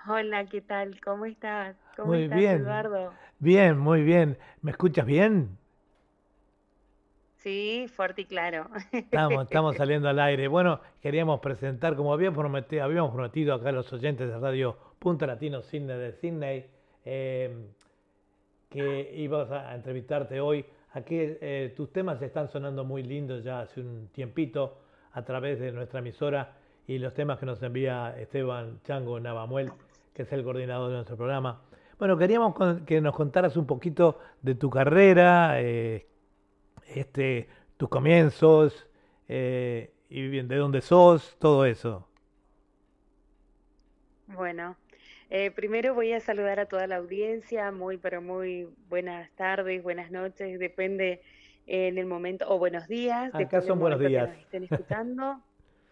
Hola, 0.06 0.44
¿qué 0.44 0.60
tal? 0.60 1.00
¿Cómo 1.00 1.24
estás? 1.24 1.74
¿Cómo 1.96 2.08
Muy 2.08 2.24
estás, 2.24 2.38
bien. 2.38 2.56
Eduardo? 2.58 3.14
Bien, 3.38 3.78
muy 3.78 4.02
bien. 4.02 4.36
¿Me 4.60 4.72
escuchas 4.72 5.06
bien? 5.06 5.56
Sí, 7.36 7.86
fuerte 7.88 8.20
y 8.20 8.24
claro. 8.26 8.68
Estamos, 8.92 9.44
estamos 9.44 9.74
saliendo 9.78 10.10
al 10.10 10.18
aire. 10.20 10.48
Bueno, 10.48 10.80
queríamos 11.00 11.40
presentar, 11.40 11.96
como 11.96 12.12
habíamos 12.12 12.38
prometido, 12.38 12.84
habíamos 12.84 13.14
prometido 13.14 13.54
acá 13.54 13.70
a 13.70 13.72
los 13.72 13.90
oyentes 13.90 14.28
de 14.28 14.38
Radio 14.38 14.76
Punto 14.98 15.26
Latino 15.26 15.62
Sydney 15.62 15.96
de 15.96 16.12
Sydney, 16.12 16.66
eh, 17.06 17.70
que 18.70 19.12
ibas 19.16 19.50
a 19.50 19.74
entrevistarte 19.74 20.40
hoy. 20.40 20.64
Aquí 20.92 21.16
eh, 21.18 21.74
tus 21.76 21.92
temas 21.92 22.22
están 22.22 22.48
sonando 22.48 22.84
muy 22.84 23.02
lindos 23.02 23.44
ya 23.44 23.60
hace 23.60 23.80
un 23.80 24.08
tiempito 24.12 24.78
a 25.12 25.22
través 25.22 25.60
de 25.60 25.72
nuestra 25.72 25.98
emisora 25.98 26.56
y 26.86 26.98
los 26.98 27.12
temas 27.12 27.38
que 27.38 27.46
nos 27.46 27.62
envía 27.62 28.16
Esteban 28.18 28.80
Chango 28.84 29.20
Navamuel 29.20 29.72
que 30.14 30.22
es 30.22 30.32
el 30.32 30.44
coordinador 30.44 30.88
de 30.88 30.94
nuestro 30.96 31.16
programa. 31.16 31.60
Bueno, 31.98 32.16
queríamos 32.16 32.54
que 32.86 33.00
nos 33.00 33.14
contaras 33.14 33.56
un 33.56 33.66
poquito 33.66 34.18
de 34.42 34.54
tu 34.54 34.70
carrera, 34.70 35.60
eh, 35.60 36.06
este, 36.88 37.48
tus 37.76 37.88
comienzos, 37.88 38.88
eh, 39.28 39.92
y 40.08 40.26
bien, 40.28 40.48
de 40.48 40.56
dónde 40.56 40.80
sos, 40.80 41.36
todo 41.38 41.64
eso. 41.66 42.08
Bueno, 44.26 44.76
eh, 45.30 45.50
primero 45.50 45.94
voy 45.94 46.12
a 46.12 46.20
saludar 46.20 46.60
a 46.60 46.66
toda 46.66 46.86
la 46.86 46.96
audiencia, 46.96 47.70
muy, 47.72 47.96
pero 47.96 48.20
muy 48.20 48.68
buenas 48.88 49.30
tardes, 49.36 49.82
buenas 49.82 50.10
noches, 50.10 50.58
depende 50.58 51.22
eh, 51.66 51.88
en 51.88 51.98
el 51.98 52.06
momento, 52.06 52.46
o 52.48 52.58
buenos 52.58 52.88
días, 52.88 53.34
Acá 53.34 53.60
son 53.60 53.78
buenos 53.78 54.00
que 54.00 54.08
días. 54.08 54.28
nos 54.28 54.38
estén 54.38 54.64
escuchando. 54.64 55.40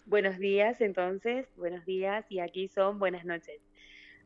Buenos 0.07 0.39
días, 0.39 0.81
entonces, 0.81 1.47
buenos 1.57 1.85
días, 1.85 2.25
y 2.31 2.41
aquí 2.41 2.67
son 2.69 2.99
buenas 2.99 3.25
noches. 3.25 3.61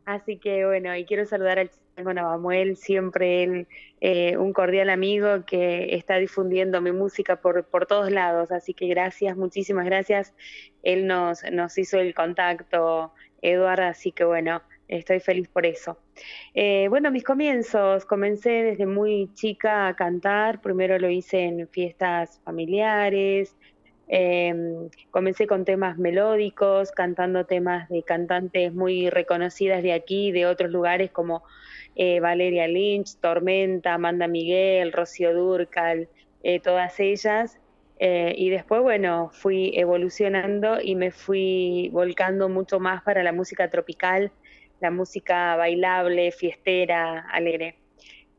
Así 0.04 0.38
que 0.38 0.64
bueno, 0.66 0.96
y 0.96 1.04
quiero 1.04 1.24
saludar 1.26 1.58
al 1.58 1.70
Chango 1.94 2.12
Navamuel, 2.12 2.76
siempre 2.76 3.42
él, 3.42 3.68
eh, 4.00 4.36
un 4.36 4.52
cordial 4.52 4.90
amigo 4.90 5.44
que 5.46 5.94
está 5.94 6.16
difundiendo 6.16 6.80
mi 6.80 6.90
música 6.92 7.36
por, 7.36 7.64
por 7.64 7.86
todos 7.86 8.10
lados. 8.10 8.50
Así 8.50 8.74
que 8.74 8.86
gracias, 8.88 9.36
muchísimas 9.36 9.84
gracias. 9.84 10.34
Él 10.82 11.06
nos, 11.06 11.42
nos 11.52 11.76
hizo 11.78 11.98
el 11.98 12.14
contacto, 12.14 13.12
Eduardo, 13.42 13.84
así 13.84 14.10
que 14.10 14.24
bueno, 14.24 14.62
estoy 14.88 15.20
feliz 15.20 15.48
por 15.48 15.66
eso. 15.66 15.98
Eh, 16.54 16.86
bueno, 16.88 17.10
mis 17.10 17.24
comienzos, 17.24 18.04
comencé 18.04 18.50
desde 18.50 18.86
muy 18.86 19.30
chica 19.34 19.88
a 19.88 19.96
cantar, 19.96 20.60
primero 20.60 20.98
lo 20.98 21.08
hice 21.08 21.44
en 21.44 21.68
fiestas 21.68 22.40
familiares, 22.44 23.56
eh, 24.08 24.54
comencé 25.10 25.46
con 25.46 25.64
temas 25.64 25.96
melódicos, 25.96 26.90
cantando 26.90 27.46
temas 27.46 27.88
de 27.88 28.02
cantantes 28.02 28.74
muy 28.74 29.08
reconocidas 29.08 29.82
de 29.82 29.92
aquí, 29.92 30.32
de 30.32 30.46
otros 30.46 30.70
lugares 30.70 31.10
como 31.10 31.42
eh, 31.94 32.20
Valeria 32.20 32.68
Lynch, 32.68 33.16
Tormenta, 33.20 33.94
Amanda 33.94 34.26
Miguel, 34.26 34.92
Rocío 34.92 35.34
Durcal, 35.34 36.08
eh, 36.42 36.60
todas 36.60 36.98
ellas. 37.00 37.58
Eh, 37.98 38.34
y 38.36 38.50
después, 38.50 38.82
bueno, 38.82 39.30
fui 39.32 39.72
evolucionando 39.76 40.80
y 40.80 40.96
me 40.96 41.12
fui 41.12 41.88
volcando 41.92 42.48
mucho 42.48 42.80
más 42.80 43.02
para 43.02 43.22
la 43.22 43.32
música 43.32 43.70
tropical, 43.70 44.32
la 44.82 44.90
música 44.90 45.56
bailable, 45.56 46.32
fiestera, 46.32 47.20
alegre. 47.30 47.76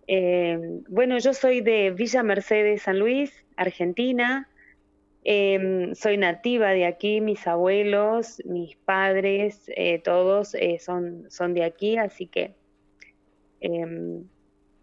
Eh, 0.07 0.59
bueno, 0.89 1.17
yo 1.17 1.33
soy 1.33 1.61
de 1.61 1.91
Villa 1.91 2.21
Mercedes, 2.21 2.83
San 2.83 2.99
Luis, 2.99 3.31
Argentina. 3.55 4.49
Eh, 5.23 5.91
soy 5.95 6.17
nativa 6.17 6.71
de 6.71 6.85
aquí, 6.85 7.21
mis 7.21 7.47
abuelos, 7.47 8.41
mis 8.43 8.75
padres, 8.75 9.63
eh, 9.67 9.99
todos 9.99 10.53
eh, 10.53 10.79
son, 10.79 11.25
son 11.29 11.53
de 11.53 11.63
aquí, 11.63 11.95
así 11.95 12.27
que 12.27 12.51
eh, 13.61 14.21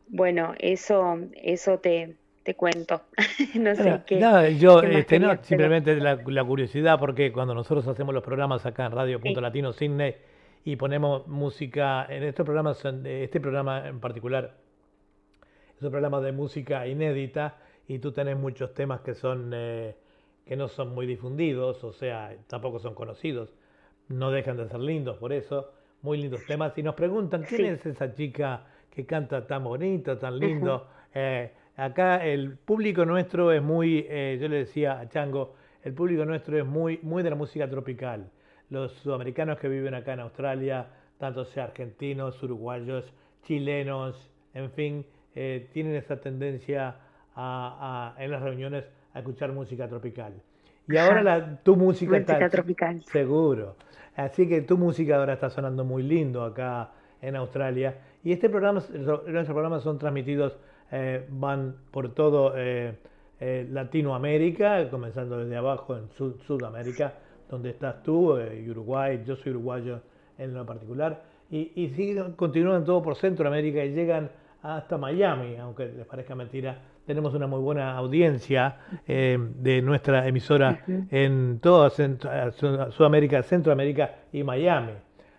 bueno, 0.08 0.54
eso, 0.58 1.18
eso 1.34 1.78
te, 1.78 2.16
te 2.42 2.54
cuento. 2.54 3.02
no 3.54 3.74
sé 3.74 4.00
qué. 4.06 4.16
nada, 4.16 4.48
yo, 4.48 4.80
qué 4.80 5.00
este, 5.00 5.18
no, 5.18 5.36
simplemente 5.42 5.94
la, 5.96 6.18
la 6.26 6.44
curiosidad, 6.44 6.98
porque 6.98 7.32
cuando 7.32 7.54
nosotros 7.54 7.86
hacemos 7.86 8.14
los 8.14 8.24
programas 8.24 8.64
acá 8.64 8.86
en 8.86 8.92
Radio 8.92 9.20
Punto 9.20 9.40
Sí. 9.40 9.42
Latino 9.42 9.74
Sydney 9.74 10.14
y 10.64 10.76
ponemos 10.76 11.26
música, 11.26 12.06
en 12.08 12.22
estos 12.22 12.44
programas, 12.44 12.84
este 13.04 13.40
programa 13.40 13.88
en 13.88 14.00
particular, 14.00 14.56
es 15.76 15.82
un 15.82 15.90
programa 15.90 16.20
de 16.20 16.32
música 16.32 16.86
inédita 16.86 17.58
y 17.88 17.98
tú 17.98 18.12
tenés 18.12 18.36
muchos 18.36 18.74
temas 18.74 19.00
que 19.00 19.14
son 19.14 19.50
eh, 19.54 19.96
que 20.44 20.56
no 20.56 20.68
son 20.68 20.94
muy 20.94 21.06
difundidos, 21.06 21.82
o 21.84 21.92
sea, 21.92 22.34
tampoco 22.48 22.78
son 22.78 22.94
conocidos, 22.94 23.54
no 24.08 24.30
dejan 24.30 24.56
de 24.56 24.68
ser 24.68 24.80
lindos 24.80 25.16
por 25.18 25.32
eso, 25.32 25.72
muy 26.02 26.18
lindos 26.18 26.44
temas. 26.46 26.76
Y 26.76 26.82
nos 26.82 26.94
preguntan, 26.94 27.44
¿quién 27.44 27.60
Sí. 27.60 27.66
es 27.66 27.86
esa 27.86 28.12
chica 28.12 28.66
que 28.90 29.06
canta 29.06 29.46
tan 29.46 29.62
bonito, 29.64 30.18
tan 30.18 30.38
lindo? 30.38 30.88
Eh, 31.14 31.52
acá 31.76 32.24
el 32.26 32.58
público 32.58 33.04
nuestro 33.04 33.52
es 33.52 33.62
muy, 33.62 34.06
eh, 34.08 34.38
yo 34.40 34.48
le 34.48 34.56
decía 34.56 34.98
a 34.98 35.08
Chango, 35.08 35.54
el 35.84 35.94
público 35.94 36.24
nuestro 36.24 36.58
es 36.58 36.66
muy, 36.66 36.98
muy 37.02 37.22
de 37.22 37.30
la 37.30 37.36
música 37.36 37.68
tropical. 37.70 38.28
Los 38.70 38.92
sudamericanos 39.02 39.58
que 39.58 39.68
viven 39.68 39.94
acá 39.94 40.12
en 40.14 40.20
Australia, 40.20 40.86
tanto 41.18 41.44
sea 41.44 41.64
argentinos, 41.64 42.42
uruguayos, 42.42 43.04
chilenos, 43.44 44.30
en 44.54 44.70
fin, 44.70 45.04
eh, 45.34 45.68
tienen 45.72 45.94
esa 45.96 46.20
tendencia 46.20 46.96
a, 47.34 48.14
a- 48.16 48.22
en 48.24 48.30
las 48.30 48.42
reuniones 48.42 48.84
a 49.14 49.18
escuchar 49.18 49.52
música 49.52 49.88
tropical. 49.88 50.32
Y 50.88 50.96
ahora 50.96 51.22
la, 51.22 51.56
tu 51.62 51.76
música 51.76 52.12
Música 52.12 52.32
está... 52.34 52.48
tropical. 52.48 53.02
Seguro. 53.04 53.76
Así 54.16 54.48
que 54.48 54.62
tu 54.62 54.76
música 54.76 55.16
ahora 55.16 55.34
está 55.34 55.50
sonando 55.50 55.84
muy 55.84 56.02
lindo 56.02 56.42
acá 56.44 56.90
en 57.22 57.36
Australia. 57.36 57.96
Y 58.24 58.32
este 58.32 58.48
programa, 58.48 58.80
nuestros 58.92 59.46
programas 59.46 59.82
son 59.82 59.98
transmitidos, 59.98 60.58
eh, 60.90 61.24
van 61.30 61.76
por 61.90 62.12
todo 62.14 62.54
eh, 62.56 62.94
eh, 63.40 63.66
Latinoamérica, 63.70 64.88
comenzando 64.90 65.38
desde 65.38 65.56
abajo 65.56 65.96
en 65.96 66.08
Sud- 66.10 66.40
Sudamérica, 66.46 67.14
donde 67.50 67.70
estás 67.70 68.02
tú, 68.02 68.36
eh, 68.36 68.64
Uruguay, 68.70 69.22
yo 69.26 69.36
soy 69.36 69.50
uruguayo 69.52 70.00
en 70.38 70.54
lo 70.54 70.64
particular, 70.64 71.22
y, 71.50 71.72
y 71.74 71.88
siguen, 71.90 72.32
continúan 72.32 72.84
todo 72.84 73.02
por 73.02 73.16
Centroamérica 73.16 73.84
y 73.84 73.92
llegan 73.92 74.30
hasta 74.62 74.96
Miami, 74.96 75.56
aunque 75.56 75.86
les 75.86 76.06
parezca 76.06 76.34
mentira, 76.34 76.78
tenemos 77.06 77.34
una 77.34 77.46
muy 77.46 77.60
buena 77.60 77.96
audiencia 77.96 78.76
eh, 79.08 79.36
de 79.56 79.82
nuestra 79.82 80.28
emisora 80.28 80.84
en 81.10 81.58
toda 81.60 81.90
Centro- 81.90 82.30
Sudamérica, 82.92 83.42
Centroamérica 83.42 84.14
y 84.32 84.44
Miami. 84.44 84.92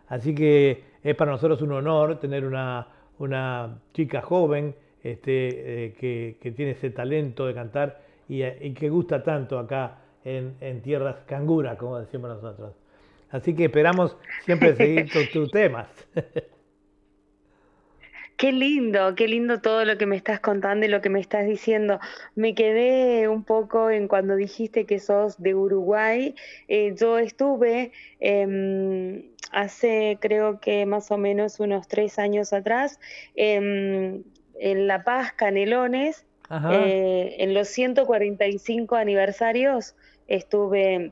Así 0.07 0.35
que 0.35 0.83
es 1.01 1.15
para 1.15 1.31
nosotros 1.31 1.61
un 1.61 1.71
honor 1.71 2.19
tener 2.19 2.43
una, 2.45 2.87
una 3.19 3.77
chica 3.93 4.21
joven 4.21 4.75
este, 5.03 5.85
eh, 5.85 5.93
que, 5.93 6.37
que 6.41 6.51
tiene 6.51 6.71
ese 6.71 6.89
talento 6.89 7.45
de 7.47 7.53
cantar 7.53 8.01
y, 8.27 8.43
y 8.43 8.73
que 8.73 8.89
gusta 8.89 9.23
tanto 9.23 9.57
acá 9.57 9.97
en, 10.23 10.55
en 10.61 10.81
tierras 10.81 11.17
canguras, 11.25 11.77
como 11.77 11.99
decimos 11.99 12.29
nosotros. 12.29 12.73
Así 13.31 13.55
que 13.55 13.65
esperamos 13.65 14.17
siempre 14.45 14.75
seguir 14.75 15.09
tus 15.09 15.31
tus 15.31 15.51
temas. 15.51 15.87
Qué 18.41 18.51
lindo, 18.51 19.13
qué 19.15 19.27
lindo 19.27 19.61
todo 19.61 19.85
lo 19.85 19.99
que 19.99 20.07
me 20.07 20.15
estás 20.15 20.39
contando 20.39 20.85
y 20.85 20.89
lo 20.89 21.01
que 21.01 21.09
me 21.09 21.19
estás 21.19 21.45
diciendo. 21.45 21.99
Me 22.35 22.55
quedé 22.55 23.27
un 23.27 23.43
poco 23.43 23.91
en 23.91 24.07
cuando 24.07 24.35
dijiste 24.35 24.85
que 24.85 24.97
sos 24.97 25.39
de 25.41 25.53
Uruguay. 25.53 26.33
Eh, 26.67 26.95
yo 26.99 27.19
estuve 27.19 27.91
em, 28.19 29.29
hace 29.51 30.17
creo 30.19 30.59
que 30.59 30.87
más 30.87 31.11
o 31.11 31.17
menos 31.17 31.59
unos 31.59 31.87
tres 31.87 32.17
años 32.17 32.51
atrás 32.51 32.99
em, 33.35 34.23
en 34.59 34.87
La 34.87 35.03
Paz, 35.03 35.33
Canelones, 35.33 36.25
eh, 36.71 37.35
en 37.37 37.53
los 37.53 37.67
145 37.67 38.95
aniversarios 38.95 39.95
estuve, 40.35 41.11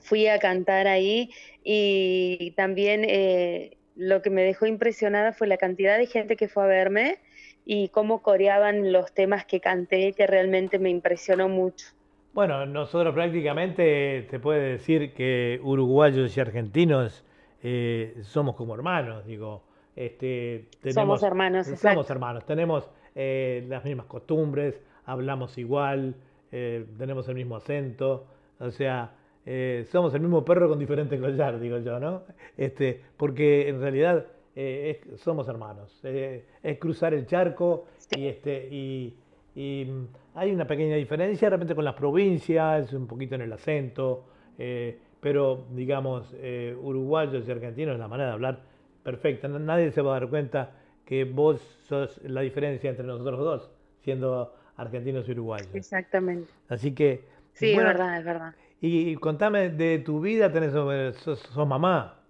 fui 0.00 0.26
a 0.28 0.38
cantar 0.38 0.86
ahí 0.86 1.30
y 1.64 2.52
también 2.56 3.04
eh, 3.04 3.76
lo 3.96 4.22
que 4.22 4.30
me 4.30 4.42
dejó 4.42 4.66
impresionada 4.66 5.32
fue 5.32 5.46
la 5.46 5.56
cantidad 5.56 5.98
de 5.98 6.06
gente 6.06 6.36
que 6.36 6.48
fue 6.48 6.64
a 6.64 6.66
verme 6.66 7.18
y 7.64 7.88
cómo 7.88 8.22
coreaban 8.22 8.92
los 8.92 9.12
temas 9.12 9.44
que 9.46 9.60
canté, 9.60 10.12
que 10.12 10.26
realmente 10.26 10.78
me 10.78 10.90
impresionó 10.90 11.48
mucho. 11.48 11.86
Bueno, 12.32 12.66
nosotros 12.66 13.14
prácticamente 13.14 14.26
te 14.30 14.38
puede 14.38 14.72
decir 14.72 15.14
que 15.14 15.58
uruguayos 15.62 16.36
y 16.36 16.40
argentinos 16.40 17.24
eh, 17.62 18.14
somos 18.22 18.54
como 18.54 18.74
hermanos, 18.74 19.24
digo. 19.26 19.64
Este, 19.96 20.68
tenemos, 20.82 20.94
Somos 20.94 21.22
hermanos, 21.22 21.66
Somos 21.66 21.82
exacto. 21.82 22.12
hermanos, 22.12 22.44
tenemos 22.44 22.90
eh, 23.14 23.64
las 23.66 23.82
mismas 23.82 24.04
costumbres, 24.04 24.78
hablamos 25.06 25.56
igual, 25.56 26.14
eh, 26.58 26.86
tenemos 26.98 27.28
el 27.28 27.34
mismo 27.34 27.56
acento, 27.56 28.26
o 28.58 28.70
sea, 28.70 29.12
eh, 29.44 29.84
somos 29.92 30.14
el 30.14 30.20
mismo 30.20 30.44
perro 30.44 30.68
con 30.68 30.78
diferente 30.78 31.18
collar, 31.20 31.60
digo 31.60 31.78
yo, 31.78 32.00
¿no? 32.00 32.22
Este, 32.56 33.00
porque 33.16 33.68
en 33.68 33.80
realidad 33.80 34.26
eh, 34.54 35.00
es- 35.12 35.20
somos 35.20 35.46
hermanos. 35.48 36.00
eh, 36.04 36.44
es 36.62 36.78
cruzar 36.78 37.12
el 37.14 37.26
charco 37.26 37.86
y, 38.16 38.26
este, 38.26 38.68
y, 38.70 39.14
y, 39.54 39.84
mm, 39.84 40.06
hay 40.34 40.50
una 40.52 40.66
pequeña 40.66 40.96
diferencia 40.96 41.46
de 41.46 41.50
repente 41.56 41.74
con 41.74 41.84
las 41.84 41.94
provincias, 41.94 42.92
un 42.92 43.06
poquito 43.06 43.34
en 43.34 43.42
el 43.42 43.52
acento, 43.52 44.24
eh, 44.58 44.98
pero 45.20 45.64
digamos, 45.72 46.34
eh, 46.38 46.74
uruguayos 46.80 47.46
y 47.48 47.50
argentinos, 47.50 47.98
la 47.98 48.08
manera 48.08 48.28
de 48.30 48.34
hablar 48.34 48.60
perfecta. 49.02 49.48
Nadie 49.48 49.90
se 49.92 50.00
va 50.02 50.16
a 50.16 50.20
dar 50.20 50.28
cuenta 50.30 50.72
que 51.04 51.24
vos 51.24 51.60
sos 51.88 52.20
la 52.24 52.40
diferencia 52.40 52.90
entre 52.90 53.06
nosotros 53.06 53.38
dos, 53.38 53.70
siendo 54.00 54.54
argentinos 54.76 55.28
y 55.28 55.32
uruguayos. 55.32 55.70
Exactamente. 55.74 56.52
Así 56.68 56.94
que, 56.94 57.28
Sí, 57.54 57.66
bueno, 57.72 57.90
es 57.90 57.96
verdad, 57.98 58.18
es 58.18 58.24
verdad. 58.24 58.54
y, 58.80 59.10
y 59.12 59.16
contame 59.16 59.70
de 59.70 59.98
tu 60.00 60.20
vida, 60.20 60.52
tenés, 60.52 60.72
sos, 60.72 61.40
sos 61.40 61.66
mamá. 61.68 62.28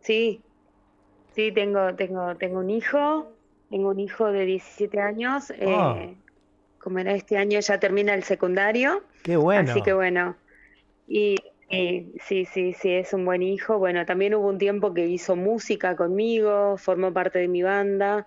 Sí, 0.00 0.44
sí, 1.34 1.52
tengo, 1.52 1.94
tengo, 1.96 2.36
tengo 2.38 2.60
un 2.60 2.70
hijo, 2.70 3.38
tengo 3.70 3.90
un 3.90 4.00
hijo 4.00 4.32
de 4.32 4.46
17 4.46 5.00
años, 5.00 5.50
Ah. 5.64 6.10
eh, 6.10 6.18
como 6.78 6.98
era 7.00 7.14
este 7.14 7.38
año 7.38 7.60
ya 7.60 7.80
termina 7.80 8.14
el 8.14 8.24
secundario, 8.24 9.04
Qué 9.22 9.36
bueno. 9.36 9.74
así 9.74 9.82
que 9.82 9.92
bueno, 9.94 10.36
y 11.06 11.36
Sí, 11.70 12.04
sí, 12.26 12.46
sí, 12.46 12.74
sí, 12.74 12.90
es 12.92 13.12
un 13.14 13.24
buen 13.26 13.42
hijo. 13.42 13.78
Bueno, 13.78 14.06
también 14.06 14.34
hubo 14.34 14.48
un 14.48 14.58
tiempo 14.58 14.94
que 14.94 15.06
hizo 15.06 15.36
música 15.36 15.96
conmigo, 15.96 16.76
formó 16.78 17.12
parte 17.12 17.38
de 17.40 17.48
mi 17.48 17.62
banda, 17.62 18.26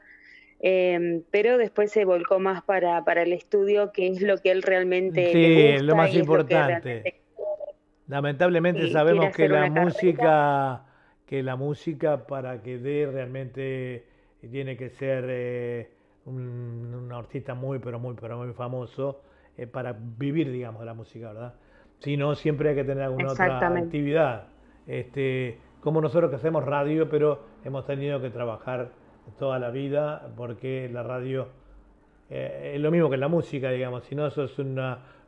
em, 0.59 1.23
pero 1.31 1.57
después 1.57 1.91
se 1.91 2.05
volcó 2.05 2.39
más 2.39 2.63
para, 2.63 3.03
para 3.05 3.23
el 3.23 3.33
estudio, 3.33 3.91
que 3.91 4.07
es 4.07 4.21
lo 4.21 4.37
que 4.39 4.51
él 4.51 4.63
realmente 4.63 5.21
Sí, 5.31 5.37
le 5.37 5.51
gusta 5.51 5.83
lo 5.83 5.95
más 5.95 6.13
lo 6.13 6.19
importante. 6.19 6.83
realmente 6.83 7.21
Lamentablemente 8.07 8.87
Sí, 8.87 8.91
sabemos 8.91 9.31
que 9.31 9.49
la 9.49 9.69
carrera. 9.69 9.69
música, 9.69 10.85
que 11.25 11.43
la 11.43 11.55
música 11.57 12.25
para 12.25 12.61
que 12.63 12.77
dé 12.79 13.05
realmente 13.11 14.05
tiene 14.49 14.77
que 14.77 14.89
ser 14.89 15.25
eh, 15.27 15.91
un, 16.25 16.93
un 16.95 17.11
artista 17.11 17.53
muy, 17.53 17.79
pero 17.79 17.99
muy, 17.99 18.15
pero 18.15 18.37
muy 18.37 18.53
famoso 18.53 19.21
eh, 19.57 19.67
para 19.67 19.93
vivir, 19.93 20.51
digamos, 20.51 20.79
de 20.81 20.85
la 20.85 20.93
música, 20.93 21.33
¿verdad? 21.33 21.55
Si 21.99 22.15
no, 22.15 22.35
siempre 22.35 22.69
hay 22.69 22.75
que 22.75 22.83
tener 22.85 23.03
alguna 23.03 23.33
otra 23.33 23.73
actividad. 23.75 24.47
Este, 24.85 25.59
como 25.81 25.99
nosotros 26.01 26.29
que 26.29 26.37
hacemos 26.37 26.63
radio, 26.63 27.09
pero 27.09 27.43
hemos 27.65 27.85
tenido 27.85 28.21
que 28.21 28.29
trabajar 28.29 28.91
toda 29.37 29.59
la 29.59 29.69
vida 29.69 30.31
porque 30.35 30.89
la 30.91 31.03
radio 31.03 31.47
eh, 32.29 32.73
es 32.75 32.81
lo 32.81 32.91
mismo 32.91 33.09
que 33.09 33.17
la 33.17 33.27
música, 33.27 33.71
digamos. 33.71 34.03
Si 34.05 34.15
no 34.15 34.29
sos 34.29 34.57
un 34.59 34.79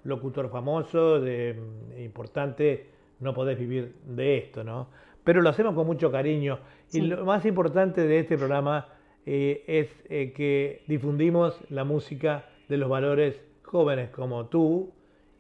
locutor 0.04 0.50
famoso, 0.50 1.20
de, 1.20 1.60
importante, 1.98 2.88
no 3.20 3.34
podés 3.34 3.58
vivir 3.58 3.96
de 4.06 4.38
esto, 4.38 4.64
¿no? 4.64 4.88
Pero 5.24 5.42
lo 5.42 5.50
hacemos 5.50 5.76
con 5.76 5.86
mucho 5.86 6.12
cariño. 6.12 6.60
Y 6.92 7.02
lo 7.02 7.24
más 7.26 7.46
importante 7.46 8.08
de 8.08 8.20
este 8.20 8.38
programa 8.38 8.88
eh, 9.26 9.64
es 9.68 9.90
eh, 10.10 10.34
que 10.34 10.84
difundimos 10.88 11.60
la 11.70 11.84
música 11.84 12.46
de 12.68 12.78
los 12.78 12.90
valores 12.90 13.42
jóvenes 13.64 14.10
como 14.10 14.48
tú 14.48 14.92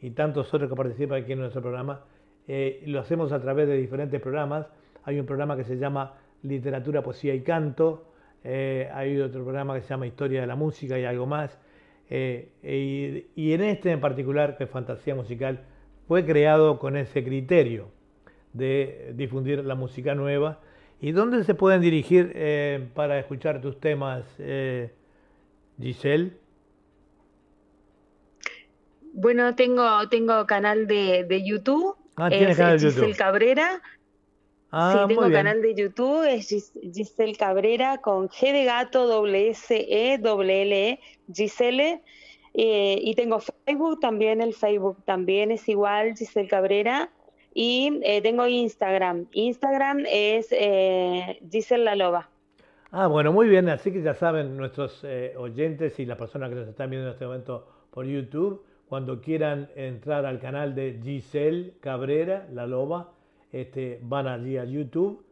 y 0.01 0.11
tantos 0.11 0.53
otros 0.53 0.69
que 0.69 0.75
participan 0.75 1.23
aquí 1.23 1.33
en 1.33 1.39
nuestro 1.39 1.61
programa. 1.61 2.01
Lo 2.85 2.99
hacemos 2.99 3.31
a 3.31 3.39
través 3.39 3.67
de 3.67 3.77
diferentes 3.77 4.19
programas. 4.19 4.65
Hay 5.03 5.19
un 5.19 5.27
programa 5.27 5.55
que 5.55 5.63
se 5.63 5.77
llama 5.77 6.15
Literatura, 6.41 7.03
Poesía 7.03 7.35
y 7.35 7.41
Canto. 7.41 8.08
Eh, 8.43 8.89
hay 8.93 9.19
otro 9.19 9.43
programa 9.43 9.75
que 9.75 9.81
se 9.81 9.89
llama 9.89 10.07
Historia 10.07 10.41
de 10.41 10.47
la 10.47 10.55
Música 10.55 10.97
y 10.99 11.05
algo 11.05 11.25
más. 11.25 11.57
Eh, 12.09 12.49
y, 12.63 13.41
y 13.41 13.53
en 13.53 13.61
este 13.61 13.91
en 13.91 14.01
particular, 14.01 14.57
que 14.57 14.63
es 14.65 14.69
Fantasía 14.69 15.15
Musical, 15.15 15.59
fue 16.07 16.25
creado 16.25 16.79
con 16.79 16.97
ese 16.97 17.23
criterio 17.23 17.89
de 18.53 19.11
difundir 19.15 19.63
la 19.63 19.75
música 19.75 20.15
nueva. 20.15 20.59
¿Y 21.01 21.11
dónde 21.11 21.43
se 21.43 21.53
pueden 21.55 21.81
dirigir 21.81 22.31
eh, 22.35 22.89
para 22.93 23.19
escuchar 23.19 23.61
tus 23.61 23.79
temas, 23.79 24.25
eh, 24.39 24.91
Giselle? 25.79 26.33
Bueno, 29.13 29.55
tengo, 29.55 30.07
tengo 30.09 30.45
canal 30.45 30.87
de, 30.87 31.23
de 31.25 31.45
YouTube, 31.45 31.95
Ah, 32.15 32.29
tienes 32.29 32.51
es 32.51 32.57
canal 32.57 32.79
de 32.79 32.85
Giselle 32.87 33.11
YouTube. 33.11 33.17
Cabrera. 33.17 33.81
Ah, 34.71 34.91
sí, 34.93 34.99
muy 34.99 35.07
tengo 35.15 35.21
bien. 35.29 35.33
canal 35.33 35.61
de 35.61 35.73
YouTube, 35.75 36.23
es 36.25 36.49
Gis- 36.51 36.93
Giselle 36.93 37.35
Cabrera 37.35 37.97
con 37.99 38.29
G 38.29 38.51
de 38.51 38.65
gato, 38.65 39.07
doble 39.07 39.49
S, 39.49 39.73
E, 39.89 40.17
doble 40.19 40.61
L, 40.63 40.89
E, 40.91 40.99
Giselle. 41.33 42.01
Eh, 42.53 42.99
y 43.01 43.15
tengo 43.15 43.39
Facebook 43.39 43.99
también, 43.99 44.41
el 44.41 44.53
Facebook 44.53 44.97
también 45.05 45.51
es 45.51 45.67
igual, 45.69 46.15
Giselle 46.15 46.47
Cabrera. 46.47 47.09
Y 47.53 47.99
eh, 48.03 48.21
tengo 48.21 48.45
Instagram. 48.47 49.27
Instagram 49.33 50.03
es 50.07 50.47
eh, 50.51 51.39
Giselle 51.51 51.83
La 51.83 51.95
Loba. 51.95 52.29
Ah, 52.91 53.07
bueno, 53.07 53.31
muy 53.31 53.47
bien. 53.47 53.69
Así 53.69 53.91
que 53.91 54.01
ya 54.01 54.13
saben 54.13 54.55
nuestros 54.57 55.03
oyentes 55.37 55.99
y 55.99 56.05
las 56.05 56.17
personas 56.17 56.49
que 56.49 56.55
nos 56.55 56.67
están 56.67 56.89
viendo 56.89 57.07
en 57.07 57.13
este 57.13 57.25
momento 57.25 57.67
por 57.91 58.05
YouTube, 58.05 58.63
cuando 58.87 59.21
quieran 59.21 59.69
entrar 59.75 60.25
al 60.25 60.39
canal 60.39 60.73
de 60.75 60.99
Giselle 61.03 61.73
Cabrera, 61.81 62.47
la 62.51 62.65
loba, 62.67 63.11
este, 63.51 63.99
van 64.03 64.27
allí 64.27 64.57
a 64.57 64.63
YouTube 64.65 65.23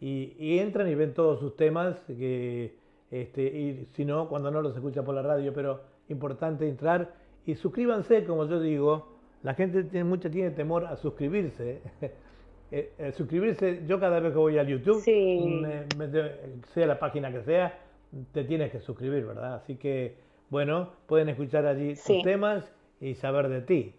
y, 0.00 0.34
y 0.38 0.58
entran 0.58 0.88
y 0.88 0.94
ven 0.94 1.14
todos 1.14 1.40
sus 1.40 1.56
temas. 1.56 1.98
Que, 2.06 2.74
este, 3.10 3.42
y 3.42 3.86
si 3.94 4.04
no, 4.04 4.28
cuando 4.28 4.50
no 4.50 4.62
los 4.62 4.74
escuchan 4.76 5.04
por 5.04 5.14
la 5.14 5.22
radio, 5.22 5.52
pero 5.52 5.80
importante 6.08 6.68
entrar 6.68 7.14
y 7.46 7.54
suscríbanse, 7.54 8.24
como 8.24 8.46
yo 8.46 8.60
digo. 8.60 9.16
La 9.42 9.54
gente 9.54 9.84
tiene 9.84 10.04
mucha 10.04 10.28
tiene 10.30 10.50
temor 10.50 10.84
a 10.86 10.96
suscribirse. 10.96 11.80
Eh, 12.70 12.92
eh, 12.98 13.12
suscribirse, 13.12 13.84
yo 13.86 13.98
cada 13.98 14.20
vez 14.20 14.30
que 14.32 14.36
voy 14.38 14.58
a 14.58 14.62
YouTube, 14.62 15.00
Sí. 15.00 15.58
me- 15.62 15.86
me- 15.96 16.62
sea 16.74 16.86
la 16.86 16.98
página 16.98 17.32
que 17.32 17.40
sea, 17.42 17.78
te 18.32 18.44
tienes 18.44 18.70
que 18.70 18.80
suscribir, 18.80 19.24
¿verdad? 19.24 19.54
Así 19.54 19.76
que, 19.76 20.16
bueno, 20.50 20.90
pueden 21.06 21.30
escuchar 21.30 21.64
allí 21.64 21.94
tus 21.94 22.00
Sí. 22.00 22.20
temas 22.22 22.70
y 23.00 23.14
saber 23.14 23.48
de 23.48 23.62
ti. 23.62 23.94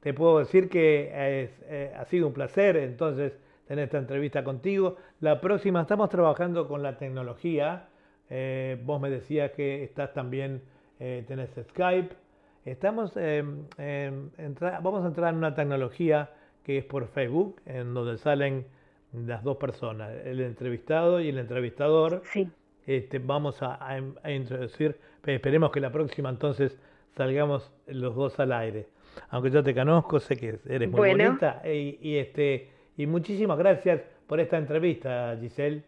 Te 0.00 0.14
puedo 0.14 0.38
decir 0.38 0.68
que 0.68 1.42
es, 1.42 1.50
eh, 1.64 1.92
ha 1.96 2.04
sido 2.06 2.26
un 2.26 2.32
placer 2.32 2.76
entonces 2.76 3.32
tener 3.68 3.84
esta 3.84 3.98
entrevista 3.98 4.42
contigo. 4.42 4.96
La 5.20 5.40
próxima 5.40 5.82
estamos 5.82 6.08
trabajando 6.08 6.66
con 6.66 6.82
la 6.82 6.96
tecnología. 6.96 7.88
Eh, 8.30 8.80
vos 8.84 9.00
me 9.00 9.10
decías 9.10 9.50
que 9.52 9.84
estás 9.84 10.12
también, 10.14 10.62
eh, 10.98 11.24
tenés 11.28 11.50
Skype. 11.70 12.14
Estamos, 12.64 13.16
em, 13.16 13.64
entra- 14.38 14.80
vamos 14.82 15.04
a 15.04 15.08
entrar 15.08 15.30
en 15.32 15.38
una 15.38 15.54
tecnología 15.54 16.30
que 16.64 16.78
es 16.78 16.84
por 16.84 17.06
Facebook, 17.08 17.60
en 17.66 17.94
donde 17.94 18.18
salen 18.18 18.66
las 19.12 19.42
dos 19.42 19.56
personas, 19.56 20.10
el 20.24 20.40
entrevistado 20.40 21.20
y 21.20 21.28
el 21.30 21.38
entrevistador. 21.38 22.22
Sí. 22.32 22.48
Este, 22.86 23.18
vamos 23.18 23.62
a, 23.62 23.74
a- 23.74 24.00
a 24.22 24.30
introducir, 24.32 24.96
pe- 25.22 25.34
esperemos 25.34 25.70
que 25.72 25.80
la 25.80 25.90
próxima 25.90 26.28
entonces 26.30 26.78
salgamos 27.16 27.70
los 27.86 28.14
dos 28.14 28.38
al 28.40 28.52
aire. 28.52 28.86
Aunque 29.30 29.50
yo 29.50 29.62
te 29.62 29.74
conozco, 29.74 30.20
sé 30.20 30.36
que 30.36 30.60
eres 30.66 30.88
muy 30.90 31.02
Bueno. 31.02 31.24
bonita 31.24 31.62
y, 31.64 31.98
y, 32.00 32.18
este, 32.18 32.70
y 32.96 33.06
muchísimas 33.06 33.58
gracias 33.58 34.02
por 34.26 34.40
esta 34.40 34.58
entrevista, 34.58 35.36
Giselle. 35.40 35.84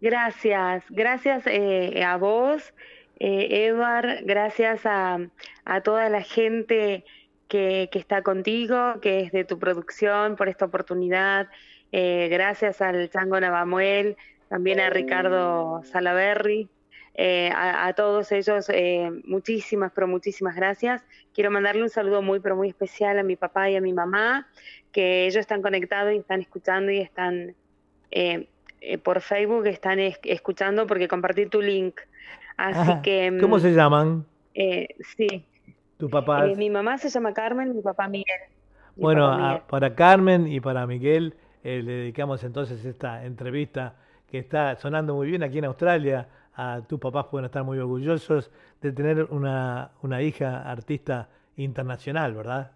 Gracias, 0.00 0.84
gracias 0.90 1.46
eh, 1.46 2.02
a 2.04 2.16
vos, 2.18 2.74
eh, 3.18 3.66
Edward, 3.68 4.24
gracias 4.24 4.84
a, 4.84 5.18
a 5.64 5.80
toda 5.82 6.10
la 6.10 6.20
gente 6.22 7.04
que, 7.48 7.88
que 7.90 7.98
está 7.98 8.22
contigo, 8.22 9.00
que 9.00 9.20
es 9.20 9.32
de 9.32 9.44
tu 9.44 9.58
producción, 9.58 10.36
por 10.36 10.48
esta 10.48 10.66
oportunidad. 10.66 11.48
Eh, 11.92 12.28
gracias 12.30 12.82
al 12.82 13.08
Chango 13.08 13.40
Navamuel, 13.40 14.16
también 14.48 14.80
a 14.80 14.90
Ricardo 14.90 15.82
Salaberry, 15.84 16.68
eh, 17.14 17.50
a, 17.54 17.86
a 17.86 17.92
todos 17.94 18.32
ellos, 18.32 18.68
eh, 18.70 19.10
muchísimas, 19.24 19.92
pero 19.94 20.08
muchísimas 20.08 20.56
gracias. 20.56 21.02
Quiero 21.32 21.50
mandarle 21.50 21.82
un 21.82 21.90
saludo 21.90 22.22
muy, 22.22 22.40
pero 22.40 22.56
muy 22.56 22.68
especial 22.68 23.18
a 23.18 23.22
mi 23.22 23.36
papá 23.36 23.70
y 23.70 23.76
a 23.76 23.80
mi 23.80 23.92
mamá, 23.92 24.48
que 24.92 25.26
ellos 25.26 25.40
están 25.40 25.62
conectados 25.62 26.12
y 26.14 26.18
están 26.18 26.40
escuchando 26.40 26.90
y 26.92 26.98
están 27.00 27.56
eh, 28.10 28.48
eh, 28.80 28.98
por 28.98 29.20
Facebook, 29.20 29.66
están 29.66 29.98
es- 30.00 30.18
escuchando 30.24 30.86
porque 30.86 31.08
compartí 31.08 31.46
tu 31.46 31.60
link. 31.62 32.00
Así 32.56 32.96
Ah, 32.96 33.00
que, 33.00 33.30
¿Cómo 33.38 33.58
mm, 33.58 33.60
se 33.60 33.70
llaman 33.72 34.26
eh, 34.54 34.88
sí, 35.16 35.46
tus 35.98 36.10
papás? 36.10 36.52
Eh, 36.52 36.56
mi 36.56 36.70
mamá 36.70 36.98
se 36.98 37.08
llama 37.10 37.32
Carmen, 37.34 37.74
mi 37.74 37.82
papá 37.82 38.08
Miguel. 38.08 38.40
Mi 38.96 39.06
Bueno, 39.06 39.26
papá 39.26 39.34
a- 39.52 39.66
para 39.66 39.94
Carmen 39.94 40.46
y 40.48 40.60
para 40.60 40.86
Miguel 40.86 41.34
eh, 41.62 41.82
le 41.82 41.92
dedicamos 41.92 42.44
entonces 42.44 42.84
esta 42.84 43.24
entrevista 43.24 43.96
que 44.30 44.38
está 44.38 44.76
sonando 44.76 45.14
muy 45.14 45.28
bien 45.28 45.42
aquí 45.42 45.58
en 45.58 45.64
Australia. 45.66 46.28
A 46.56 46.82
tus 46.86 47.00
papás 47.00 47.26
pueden 47.30 47.46
estar 47.46 47.64
muy 47.64 47.78
orgullosos 47.78 48.50
de 48.80 48.92
tener 48.92 49.24
una, 49.24 49.90
una 50.02 50.22
hija 50.22 50.70
artista 50.70 51.28
internacional, 51.56 52.34
¿verdad? 52.34 52.72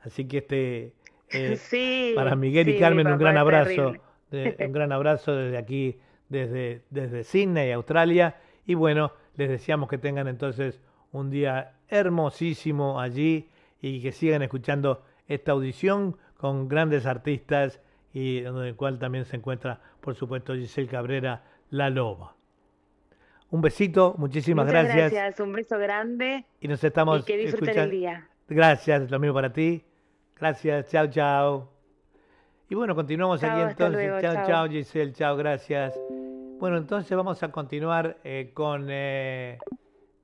Así 0.00 0.26
que 0.26 0.38
este 0.38 0.94
eh, 1.30 1.56
Sí, 1.56 2.12
para 2.14 2.34
Miguel 2.36 2.66
sí, 2.66 2.72
y 2.72 2.78
Carmen 2.80 3.06
un 3.06 3.18
gran 3.18 3.36
abrazo, 3.36 3.94
de- 4.30 4.56
un 4.58 4.72
gran 4.72 4.92
abrazo 4.92 5.34
desde 5.34 5.56
aquí, 5.58 5.98
desde, 6.28 6.82
desde 6.90 7.24
Sydney, 7.24 7.72
Australia. 7.72 8.36
Y 8.66 8.74
bueno, 8.74 9.12
les 9.36 9.48
deseamos 9.48 9.88
que 9.88 9.98
tengan 9.98 10.28
entonces 10.28 10.80
un 11.12 11.30
día 11.30 11.72
hermosísimo 11.88 13.00
allí 13.00 13.48
y 13.80 14.02
que 14.02 14.12
sigan 14.12 14.42
escuchando 14.42 15.02
esta 15.28 15.52
audición 15.52 16.16
con 16.36 16.68
grandes 16.68 17.06
artistas 17.06 17.80
y 18.12 18.38
en 18.38 18.56
el 18.58 18.74
cual 18.76 18.98
también 18.98 19.24
se 19.24 19.36
encuentra, 19.36 19.80
por 20.00 20.14
supuesto, 20.14 20.54
Giselle 20.54 20.88
Cabrera, 20.88 21.44
La 21.70 21.90
Loba. 21.90 22.34
Un 23.50 23.60
besito, 23.60 24.14
muchísimas 24.16 24.66
Muchas 24.66 24.84
gracias. 24.84 25.12
gracias, 25.12 25.40
un 25.40 25.52
beso 25.52 25.76
grande 25.78 26.44
Y 26.60 26.68
nos 26.68 26.82
estamos 26.84 27.20
y 27.20 27.24
que 27.24 27.36
disfruten 27.36 27.78
el 27.78 27.90
día. 27.90 28.28
Gracias, 28.48 29.10
lo 29.10 29.18
mismo 29.18 29.34
para 29.34 29.52
ti. 29.52 29.84
Gracias, 30.38 30.88
chao, 30.90 31.06
chao. 31.08 31.72
Y 32.68 32.74
bueno, 32.76 32.94
continuamos 32.94 33.40
Chao, 33.40 33.50
aquí 33.50 33.70
entonces. 33.72 34.22
chao. 34.22 34.46
chao, 34.46 34.68
Giselle, 34.68 35.12
chao, 35.12 35.36
gracias. 35.36 35.98
Bueno, 36.60 36.76
entonces 36.76 37.16
vamos 37.16 37.42
a 37.42 37.50
continuar 37.50 38.18
eh, 38.22 38.52
con 38.54 38.86
eh, 38.88 39.58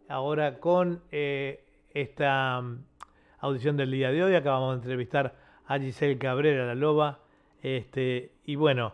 ahora 0.08 0.60
con 0.60 1.02
eh, 1.10 1.64
esta 1.92 2.60
mm, 2.60 2.84
audición 3.40 3.76
del 3.76 3.90
día 3.90 4.12
de 4.12 4.22
hoy. 4.22 4.34
Acabamos 4.36 4.76
de 4.76 4.82
entrevistar 4.82 5.34
a 5.66 5.78
Giselle 5.78 6.18
Cabrera, 6.18 6.64
la 6.66 6.76
loba. 6.76 7.18
Este, 7.62 8.30
y 8.44 8.54
bueno, 8.54 8.92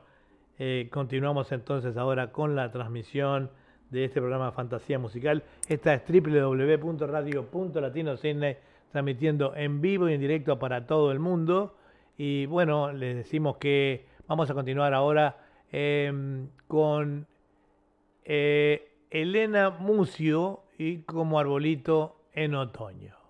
eh, 0.59 0.89
continuamos 0.91 1.53
entonces 1.53 1.97
ahora 1.99 2.33
con 2.33 2.57
la 2.57 2.71
transmisión 2.71 3.51
de 3.93 4.07
este 4.07 4.21
programa 4.21 4.51
Fantasía 4.53 4.99
Musical. 4.99 5.43
Esta 5.69 5.95
es 5.95 6.03
www.radio.latinosidney 6.09 8.57
transmitiendo 8.91 9.55
en 9.55 9.81
vivo 9.81 10.09
y 10.09 10.15
en 10.15 10.21
directo 10.21 10.59
para 10.59 10.87
todo 10.87 11.13
el 11.13 11.19
mundo. 11.19 11.77
Y 12.17 12.47
bueno, 12.47 12.93
les 12.93 13.17
decimos 13.17 13.59
que 13.59 14.07
vamos 14.27 14.49
a 14.51 14.55
continuar 14.55 14.95
ahora 14.95 15.37
em, 15.71 16.49
con 16.67 17.27
eh, 18.25 18.91
Elena 19.11 19.69
Mucio 19.71 20.61
y 20.79 21.03
como 21.03 21.39
arbolito 21.39 22.17
en 22.33 22.55
otoño. 22.55 23.22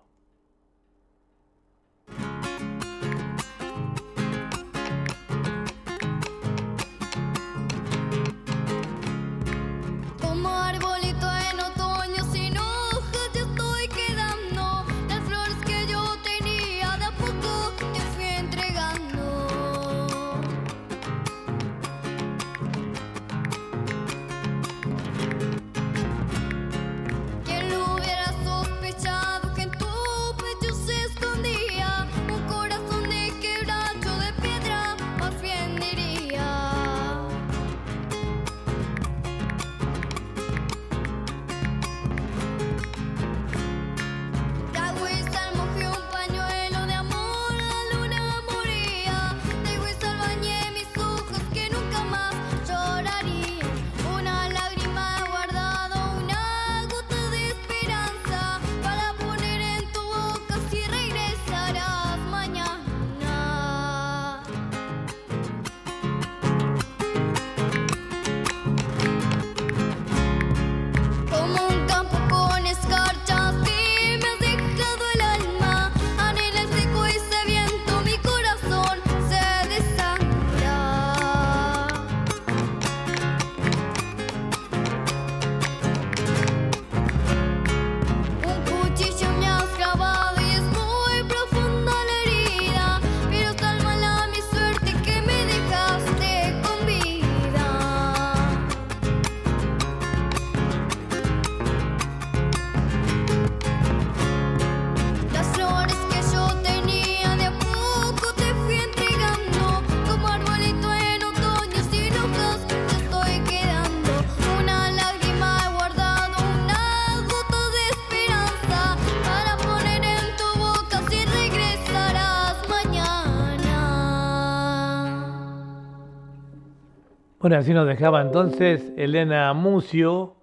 Así 127.53 127.71
nos 127.71 127.85
dejaba 127.85 128.21
entonces 128.21 128.91
Elena 128.97 129.53
Mucio 129.53 130.37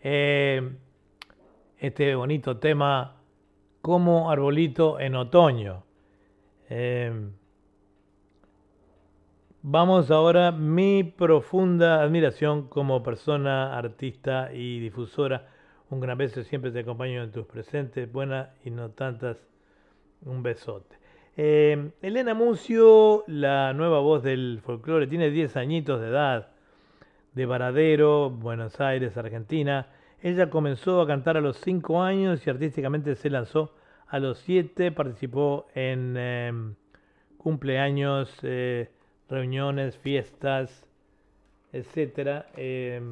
eh, 0.00 0.68
este 1.78 2.16
bonito 2.16 2.56
tema 2.56 3.20
como 3.80 4.32
arbolito 4.32 4.98
en 4.98 5.14
otoño. 5.14 5.84
Eh, 6.68 7.30
vamos 9.62 10.10
ahora 10.10 10.50
mi 10.50 11.04
profunda 11.04 12.02
admiración 12.02 12.66
como 12.66 13.00
persona, 13.00 13.78
artista 13.78 14.52
y 14.52 14.80
difusora. 14.80 15.46
Un 15.90 16.00
gran 16.00 16.18
beso, 16.18 16.42
siempre 16.42 16.72
te 16.72 16.80
acompaño 16.80 17.22
en 17.22 17.30
tus 17.30 17.46
presentes, 17.46 18.10
buenas 18.10 18.48
y 18.64 18.70
no 18.70 18.90
tantas. 18.90 19.36
Un 20.24 20.42
besote. 20.42 20.96
Eh, 21.36 21.92
Elena 22.02 22.34
Mucio, 22.34 23.22
la 23.28 23.72
nueva 23.72 24.00
voz 24.00 24.24
del 24.24 24.60
folclore, 24.64 25.06
tiene 25.06 25.30
10 25.30 25.56
añitos 25.56 26.00
de 26.00 26.08
edad, 26.08 26.55
de 27.36 27.44
Varadero, 27.44 28.30
Buenos 28.30 28.80
Aires, 28.80 29.18
Argentina. 29.18 29.88
Ella 30.22 30.48
comenzó 30.48 31.02
a 31.02 31.06
cantar 31.06 31.36
a 31.36 31.42
los 31.42 31.58
5 31.58 32.02
años 32.02 32.44
y 32.46 32.48
artísticamente 32.48 33.14
se 33.14 33.28
lanzó 33.28 33.74
a 34.06 34.18
los 34.18 34.38
7, 34.38 34.90
participó 34.90 35.66
en 35.74 36.14
eh, 36.16 36.52
cumpleaños, 37.36 38.34
eh, 38.42 38.88
reuniones, 39.28 39.98
fiestas, 39.98 40.88
etcétera, 41.72 42.46
eh, 42.56 43.02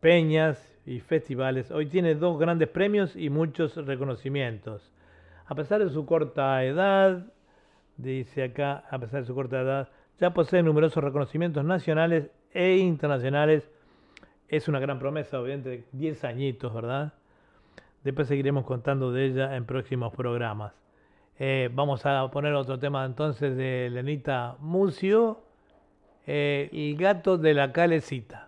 peñas 0.00 0.74
y 0.86 1.00
festivales. 1.00 1.70
Hoy 1.70 1.84
tiene 1.84 2.14
dos 2.14 2.38
grandes 2.38 2.70
premios 2.70 3.14
y 3.14 3.28
muchos 3.28 3.76
reconocimientos. 3.76 4.90
A 5.44 5.54
pesar 5.54 5.84
de 5.84 5.90
su 5.90 6.06
corta 6.06 6.64
edad, 6.64 7.26
dice 7.98 8.44
acá, 8.44 8.84
a 8.90 8.98
pesar 8.98 9.20
de 9.20 9.26
su 9.26 9.34
corta 9.34 9.60
edad, 9.60 9.90
ya 10.18 10.32
posee 10.32 10.62
numerosos 10.62 11.04
reconocimientos 11.04 11.62
nacionales 11.62 12.30
e 12.58 12.78
internacionales. 12.78 13.70
Es 14.48 14.66
una 14.66 14.80
gran 14.80 14.98
promesa, 14.98 15.40
obviamente, 15.40 15.84
10 15.92 16.24
añitos, 16.24 16.74
¿verdad? 16.74 17.12
Después 18.02 18.26
seguiremos 18.26 18.64
contando 18.64 19.12
de 19.12 19.26
ella 19.26 19.54
en 19.54 19.64
próximos 19.64 20.12
programas. 20.12 20.72
Eh, 21.38 21.70
vamos 21.72 22.04
a 22.04 22.28
poner 22.32 22.54
otro 22.54 22.76
tema 22.76 23.04
entonces 23.04 23.56
de 23.56 23.90
Lenita 23.90 24.56
Mucio, 24.58 25.40
eh, 26.26 26.68
El 26.72 26.96
gato 26.96 27.38
de 27.38 27.54
la 27.54 27.72
calecita. 27.72 28.47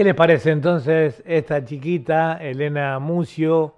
¿Qué 0.00 0.04
les 0.04 0.14
parece 0.14 0.50
entonces 0.50 1.22
esta 1.26 1.62
chiquita, 1.62 2.38
Elena 2.40 2.98
Mucio, 2.98 3.74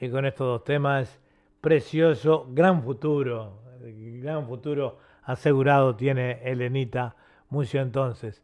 y 0.00 0.08
con 0.08 0.24
estos 0.24 0.46
dos 0.46 0.64
temas, 0.64 1.20
precioso, 1.60 2.46
gran 2.48 2.82
futuro, 2.82 3.60
gran 3.78 4.46
futuro 4.46 4.96
asegurado 5.24 5.94
tiene 5.94 6.40
Elenita 6.42 7.14
Mucio 7.50 7.82
entonces. 7.82 8.42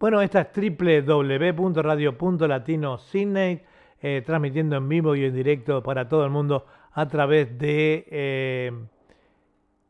Bueno, 0.00 0.22
esta 0.22 0.40
es 0.40 0.48
www.radio.latino 0.56 2.96
Sydney, 2.96 3.60
eh, 4.00 4.22
transmitiendo 4.24 4.76
en 4.76 4.88
vivo 4.88 5.14
y 5.14 5.26
en 5.26 5.34
directo 5.34 5.82
para 5.82 6.08
todo 6.08 6.24
el 6.24 6.30
mundo 6.30 6.64
a 6.92 7.06
través 7.08 7.58
de 7.58 8.06
eh, 8.10 8.72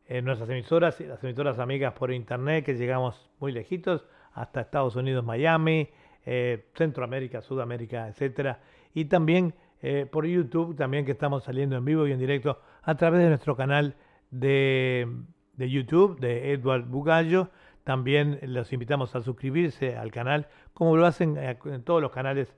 eh, 0.07 0.21
nuestras 0.21 0.49
emisoras, 0.49 0.99
las 0.99 1.23
emisoras 1.23 1.57
amigas 1.57 1.93
por 1.93 2.11
internet, 2.11 2.65
que 2.65 2.73
llegamos 2.73 3.31
muy 3.39 3.53
lejitos, 3.53 4.05
hasta 4.33 4.59
Estados 4.59 4.97
Unidos, 4.97 5.23
Miami, 5.23 5.87
eh, 6.25 6.65
Centroamérica, 6.75 7.41
Sudamérica, 7.41 8.07
etcétera, 8.07 8.59
y 8.93 9.05
también 9.05 9.53
eh, 9.81 10.05
por 10.09 10.25
YouTube, 10.25 10.75
también 10.75 11.05
que 11.05 11.11
estamos 11.11 11.43
saliendo 11.43 11.77
en 11.77 11.85
vivo 11.85 12.07
y 12.07 12.11
en 12.11 12.19
directo 12.19 12.59
a 12.83 12.95
través 12.95 13.21
de 13.21 13.29
nuestro 13.29 13.55
canal 13.55 13.95
de, 14.29 15.07
de 15.53 15.69
YouTube 15.69 16.19
de 16.19 16.51
Edward 16.51 16.85
Bugallo. 16.85 17.49
También 17.83 18.39
los 18.43 18.73
invitamos 18.73 19.15
a 19.15 19.21
suscribirse 19.21 19.95
al 19.95 20.11
canal, 20.11 20.47
como 20.73 20.97
lo 20.97 21.05
hacen 21.05 21.37
eh, 21.37 21.57
en 21.65 21.83
todos 21.83 22.01
los 22.01 22.11
canales. 22.11 22.53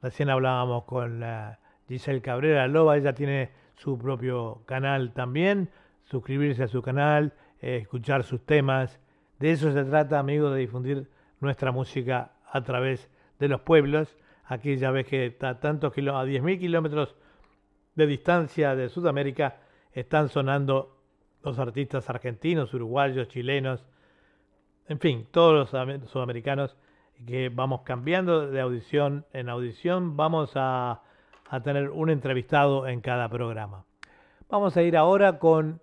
Recién 0.00 0.30
hablábamos 0.30 0.84
con 0.84 1.20
la 1.20 1.60
Giselle 1.88 2.22
Cabrera 2.22 2.66
Loba, 2.66 2.96
ella 2.96 3.14
tiene 3.14 3.50
su 3.76 3.98
propio 3.98 4.62
canal 4.66 5.12
también. 5.12 5.70
Suscribirse 6.04 6.64
a 6.64 6.68
su 6.68 6.82
canal, 6.82 7.32
escuchar 7.60 8.24
sus 8.24 8.44
temas. 8.44 8.98
De 9.38 9.52
eso 9.52 9.72
se 9.72 9.84
trata, 9.84 10.18
amigos, 10.18 10.52
de 10.52 10.60
difundir 10.60 11.08
nuestra 11.40 11.72
música 11.72 12.32
a 12.52 12.62
través 12.62 13.10
de 13.38 13.48
los 13.48 13.60
pueblos. 13.62 14.16
Aquí 14.44 14.76
ya 14.76 14.90
ves 14.90 15.06
que 15.06 15.26
está 15.26 15.58
tantos 15.60 15.92
kilo- 15.92 16.16
a 16.16 16.24
10.000 16.24 16.58
kilómetros 16.58 17.16
de 17.94 18.06
distancia 18.06 18.74
de 18.76 18.88
Sudamérica 18.88 19.58
están 19.92 20.28
sonando 20.28 20.96
los 21.42 21.58
artistas 21.58 22.08
argentinos, 22.08 22.72
uruguayos, 22.72 23.28
chilenos, 23.28 23.84
en 24.88 24.98
fin, 25.00 25.26
todos 25.30 25.54
los 25.54 25.74
am- 25.74 26.06
sudamericanos 26.06 26.76
que 27.26 27.48
vamos 27.50 27.82
cambiando 27.82 28.50
de 28.50 28.60
audición 28.60 29.26
en 29.32 29.48
audición, 29.48 30.16
vamos 30.16 30.52
a, 30.56 31.02
a 31.48 31.60
tener 31.62 31.90
un 31.90 32.10
entrevistado 32.10 32.86
en 32.88 33.00
cada 33.00 33.28
programa. 33.28 33.84
Vamos 34.48 34.76
a 34.76 34.82
ir 34.82 34.96
ahora 34.96 35.38
con 35.38 35.80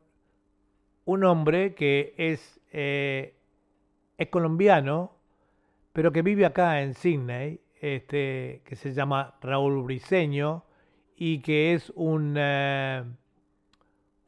un 1.06 1.24
hombre 1.24 1.74
que 1.76 2.14
es, 2.18 2.60
eh, 2.72 3.36
es 4.18 4.28
colombiano, 4.30 5.12
pero 5.94 6.12
que 6.12 6.22
vive 6.22 6.46
acá 6.46 6.82
en 6.82 6.94
Sydney, 6.94 7.62
este, 7.82 8.62
que 8.66 8.76
se 8.76 8.94
llama 8.94 9.36
Raúl 9.42 9.84
Briseño 9.84 10.66
y 11.16 11.40
que 11.40 11.74
es 11.74 11.92
un, 11.96 12.36
eh, 12.38 13.04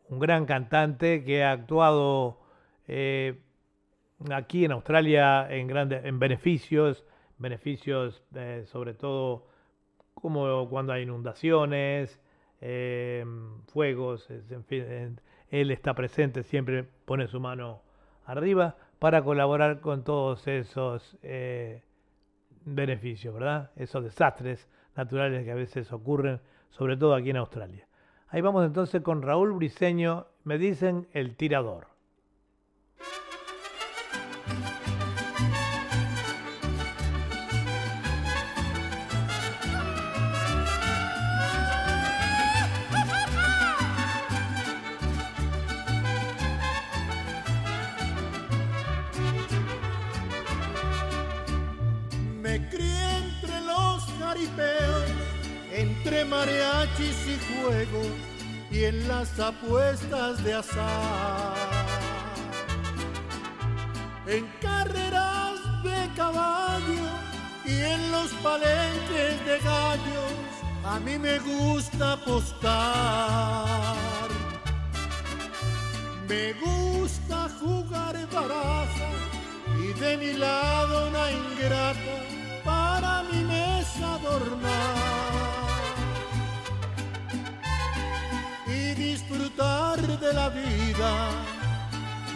un 0.10 0.20
gran 0.20 0.46
cantante 0.46 1.24
que 1.24 1.44
ha 1.44 1.52
actuado 1.52 2.40
eh, 2.88 3.40
aquí 4.32 4.66
en 4.66 4.72
Australia 4.72 5.48
en 5.50 5.68
grandes 5.68 6.06
en 6.06 6.20
beneficios, 6.20 7.06
beneficios 7.38 8.24
eh, 8.36 8.64
sobre 8.68 8.94
todo 8.94 9.48
como 10.14 10.70
cuando 10.70 10.94
hay 10.94 11.04
inundaciones, 11.04 12.20
fuegos, 13.74 14.30
en 14.30 14.64
fin, 14.66 15.20
él 15.50 15.72
está 15.72 15.96
presente, 15.96 16.44
siempre 16.44 16.84
pone 16.84 17.28
su 17.28 17.40
mano 17.40 17.82
arriba 18.26 18.76
para 19.02 19.24
colaborar 19.24 19.80
con 19.80 20.04
todos 20.04 20.48
esos 20.48 21.18
eh, 21.24 21.82
beneficios, 22.66 23.34
¿verdad? 23.34 23.72
Esos 23.76 24.04
desastres 24.04 24.68
naturales 24.96 25.44
que 25.44 25.50
a 25.50 25.56
veces 25.56 25.92
ocurren, 25.92 26.40
sobre 26.70 26.96
todo 26.98 27.16
aquí 27.16 27.32
en 27.32 27.38
Australia. 27.38 27.88
Ahí 28.28 28.42
vamos 28.42 28.64
entonces 28.64 29.02
con 29.02 29.24
Raúl 29.24 29.54
Briseño, 29.54 30.28
me 30.44 30.60
dicen 30.60 31.08
el 31.14 31.36
tirador. 31.36 31.88
Entre 56.12 56.26
mariachis 56.26 57.26
y 57.26 57.40
juegos 57.56 58.12
y 58.70 58.84
en 58.84 59.08
las 59.08 59.40
apuestas 59.40 60.44
de 60.44 60.54
azar. 60.56 61.56
En 64.28 64.46
carreras 64.62 65.60
de 65.84 66.10
caballo 66.18 67.08
y 67.64 67.80
en 67.80 68.12
los 68.12 68.30
palenques 68.44 69.46
de 69.46 69.60
gallos, 69.64 70.34
a 70.84 71.00
mí 71.00 71.18
me 71.18 71.40
gusta 71.40 72.14
apostar. 72.14 73.96
Me 76.28 76.54
gusta 76.54 77.48
jugar 77.58 78.18
baraja 78.34 79.10
y 79.82 79.94
de 79.98 80.18
mi 80.18 80.34
lado 80.34 81.08
una 81.08 81.32
ingrata 81.32 82.18
para 82.66 83.24
mi 83.24 83.44
mesa 83.46 84.16
adornar 84.16 85.11
disfrutar 89.32 90.00
de 90.20 90.34
la 90.34 90.50
vida 90.50 91.30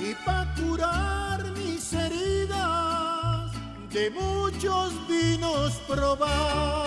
y 0.01 0.13
pa' 0.25 0.45
curar 0.55 1.43
mis 1.51 1.93
heridas 1.93 3.51
de 3.91 4.09
muchos 4.11 4.93
vinos 5.07 5.73
probar. 5.87 6.85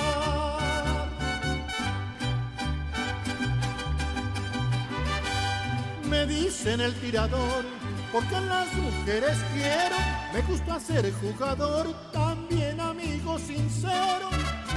Me 6.08 6.26
dicen 6.26 6.80
el 6.80 6.94
tirador, 6.94 7.64
porque 8.12 8.36
a 8.36 8.40
las 8.40 8.72
mujeres 8.74 9.36
quiero, 9.54 9.96
me 10.32 10.40
gusta 10.42 10.80
ser 10.80 11.12
jugador, 11.14 11.86
también 12.12 12.80
amigo 12.80 13.38
sincero. 13.38 14.30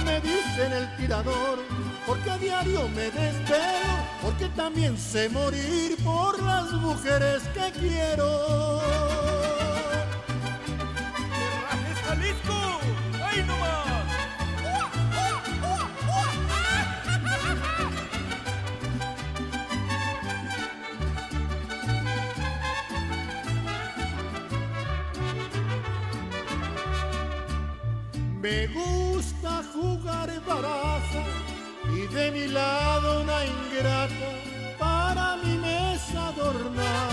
Me 0.04 0.20
dicen 0.20 0.72
el 0.72 0.96
tirador, 0.96 1.58
porque 2.12 2.30
a 2.30 2.36
diario 2.36 2.88
me 2.90 3.10
desvelo, 3.10 3.94
porque 4.20 4.46
también 4.50 4.98
sé 4.98 5.30
morir 5.30 5.96
por 6.04 6.42
las 6.42 6.70
mujeres 6.72 7.42
que 7.54 7.72
quiero. 7.80 8.80
Jalisco! 12.06 12.80
¡Ahí 13.24 13.42
nomás! 13.44 13.82
Me 28.42 28.66
gusta 28.66 29.62
jugar 29.72 30.28
baraja 30.46 30.91
y 30.91 30.91
de 32.12 32.30
mi 32.30 32.46
lado 32.48 33.22
una 33.22 33.44
ingrata 33.44 34.28
para 34.78 35.36
mi 35.36 35.56
mesa 35.56 36.28
adornar 36.28 37.08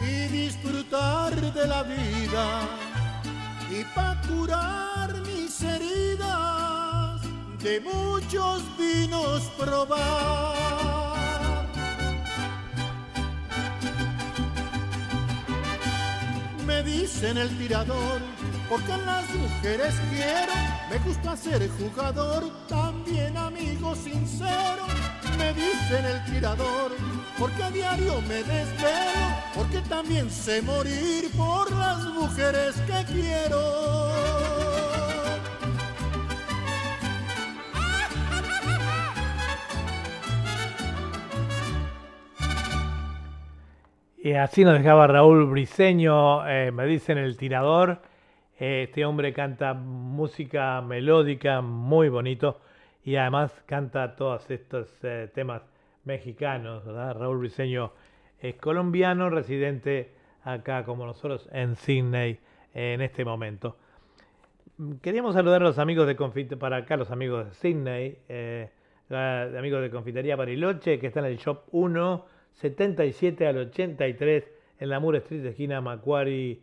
y 0.00 0.26
disfrutar 0.28 1.34
de 1.34 1.66
la 1.66 1.82
vida 1.84 2.46
y 3.70 3.84
pa' 3.94 4.20
curar 4.28 5.14
mis 5.22 5.62
heridas 5.62 7.20
de 7.62 7.80
muchos 7.80 8.62
vinos 8.76 9.42
probar. 9.56 10.52
Me 16.66 16.82
dicen 16.82 17.38
el 17.38 17.56
tirador, 17.56 18.20
porque 18.68 18.96
las 19.06 19.28
mujeres 19.34 19.94
quiero, 20.10 20.52
me 20.92 20.98
gusta 20.98 21.34
ser 21.36 21.66
jugador, 21.70 22.44
también 22.68 23.34
amigo 23.34 23.94
sincero. 23.94 24.84
Me 25.38 25.54
dicen 25.54 26.04
el 26.04 26.22
tirador, 26.26 26.92
porque 27.38 27.62
a 27.62 27.70
diario 27.70 28.20
me 28.28 28.42
desvelo, 28.42 29.26
porque 29.54 29.80
también 29.88 30.30
sé 30.30 30.60
morir 30.60 31.30
por 31.34 31.72
las 31.72 32.04
mujeres 32.12 32.74
que 32.86 33.04
quiero. 33.10 34.12
Y 44.18 44.34
así 44.34 44.62
nos 44.62 44.74
dejaba 44.74 45.06
Raúl 45.06 45.46
Briseño, 45.46 46.46
eh, 46.46 46.70
me 46.70 46.84
dicen 46.84 47.16
el 47.16 47.38
tirador. 47.38 48.11
Este 48.58 49.04
hombre 49.04 49.32
canta 49.32 49.74
música 49.74 50.80
melódica 50.82 51.62
muy 51.62 52.08
bonito 52.08 52.60
y 53.02 53.16
además 53.16 53.52
canta 53.66 54.14
todos 54.14 54.50
estos 54.50 54.88
eh, 55.02 55.30
temas 55.34 55.62
mexicanos. 56.04 56.84
Raúl 56.84 57.38
Briseño 57.38 57.92
es 58.40 58.54
colombiano, 58.56 59.30
residente 59.30 60.12
acá 60.44 60.84
como 60.84 61.06
nosotros 61.06 61.48
en 61.52 61.76
Sydney 61.76 62.38
en 62.74 63.00
este 63.00 63.24
momento. 63.24 63.76
Queríamos 65.00 65.34
saludar 65.34 65.62
a 65.62 65.66
los 65.66 65.78
amigos 65.78 66.06
de 66.06 66.56
para 66.56 66.78
acá 66.78 66.96
los 66.96 67.10
amigos 67.10 67.46
de 67.46 67.54
Sydney, 67.54 68.18
eh, 68.28 68.70
amigos 69.10 69.82
de 69.82 69.90
Confitería 69.90 70.36
Bariloche, 70.36 70.98
que 70.98 71.06
están 71.08 71.24
en 71.24 71.32
el 71.32 71.38
Shop 71.38 71.64
1, 71.72 72.26
77 72.52 73.46
al 73.46 73.58
83, 73.58 74.50
en 74.80 74.88
la 74.88 75.00
Moore 75.00 75.18
Street, 75.18 75.44
esquina 75.46 75.80
Macquarie, 75.80 76.60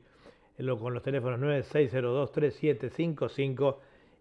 con 0.79 0.93
los 0.93 1.03
teléfonos 1.03 1.39
9602-3755 1.39 3.77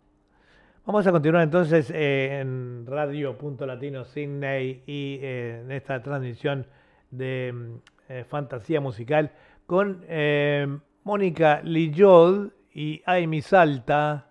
Vamos 0.87 1.05
a 1.05 1.11
continuar 1.11 1.43
entonces 1.43 1.91
eh, 1.91 2.39
en 2.39 2.87
Radio 2.87 3.37
Punto 3.37 3.67
Latino 3.67 4.05
Sydney 4.05 4.85
y 4.87 5.19
eh, 5.21 5.63
en 5.65 5.73
esta 5.73 6.01
transmisión 6.01 6.65
de 7.11 7.53
mm, 7.53 7.75
eh, 8.09 8.25
fantasía 8.29 8.81
musical 8.81 9.33
con 9.67 10.07
Mónica 11.03 11.61
Lillol 11.65 12.55
y 12.73 13.03
Amy 13.05 13.43
Salta. 13.43 14.26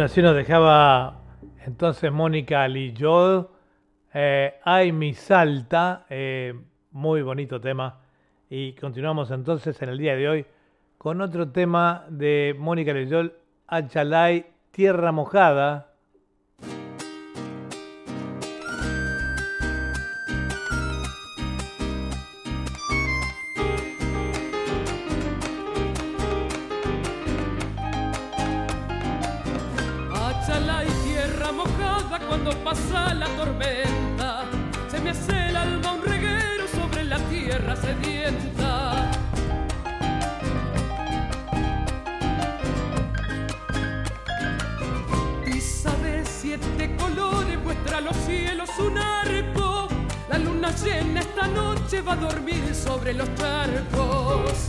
Así 0.00 0.22
nos 0.22 0.36
dejaba 0.36 1.22
entonces 1.66 2.12
Mónica 2.12 2.68
Lillol. 2.68 3.48
Eh, 4.14 4.54
Ay, 4.62 4.92
mi 4.92 5.12
salta. 5.12 6.06
eh, 6.08 6.54
muy 6.92 7.22
bonito 7.22 7.60
tema. 7.60 7.98
Y 8.48 8.74
continuamos 8.74 9.30
entonces 9.32 9.80
en 9.82 9.88
el 9.88 9.98
día 9.98 10.14
de 10.14 10.28
hoy 10.28 10.46
con 10.98 11.20
otro 11.20 11.50
tema 11.50 12.04
de 12.10 12.54
Mónica 12.56 12.92
Lillol, 12.92 13.34
Achalay, 13.66 14.46
Tierra 14.70 15.10
Mojada. 15.10 15.87
Cuando 32.28 32.50
pasa 32.62 33.14
la 33.14 33.26
tormenta. 33.36 34.44
Se 34.90 35.00
me 35.00 35.10
hace 35.10 35.48
el 35.48 35.56
alma 35.56 35.94
un 35.94 36.02
reguero 36.02 36.68
sobre 36.68 37.04
la 37.04 37.18
tierra 37.30 37.74
sedienta. 37.74 39.10
Pisa 45.44 45.92
de 46.02 46.24
siete 46.24 46.94
colores 46.96 47.58
muestra 47.64 48.00
los 48.00 48.16
cielos 48.18 48.70
un 48.78 48.98
arco. 48.98 49.88
La 50.28 50.38
luna 50.38 50.70
llena 50.76 51.20
esta 51.20 51.48
noche 51.48 52.02
va 52.02 52.12
a 52.12 52.16
dormir 52.16 52.74
sobre 52.74 53.14
los 53.14 53.28
charcos. 53.36 54.68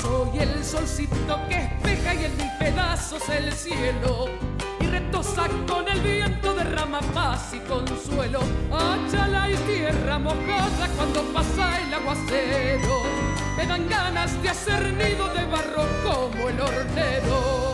Soy 0.00 0.38
el 0.38 0.64
solcito 0.64 1.11
que 1.48 1.56
espeja 1.56 2.14
y 2.14 2.24
en 2.24 2.36
mil 2.36 2.50
pedazos 2.58 3.28
el 3.28 3.52
cielo. 3.52 4.26
Y 4.80 4.86
retosa 4.86 5.48
con 5.68 5.88
el 5.88 6.00
viento 6.00 6.54
derrama 6.54 7.00
paz 7.14 7.54
y 7.54 7.60
consuelo. 7.60 8.40
Achala 8.70 9.50
y 9.50 9.56
tierra 9.56 10.18
mojada 10.18 10.88
cuando 10.96 11.22
pasa 11.32 11.80
el 11.80 11.94
aguacero. 11.94 13.02
Me 13.56 13.66
dan 13.66 13.88
ganas 13.88 14.42
de 14.42 14.48
hacer 14.48 14.92
nido 14.94 15.28
de 15.28 15.44
barro 15.44 15.86
como 16.04 16.48
el 16.48 16.60
hornero. 16.60 17.71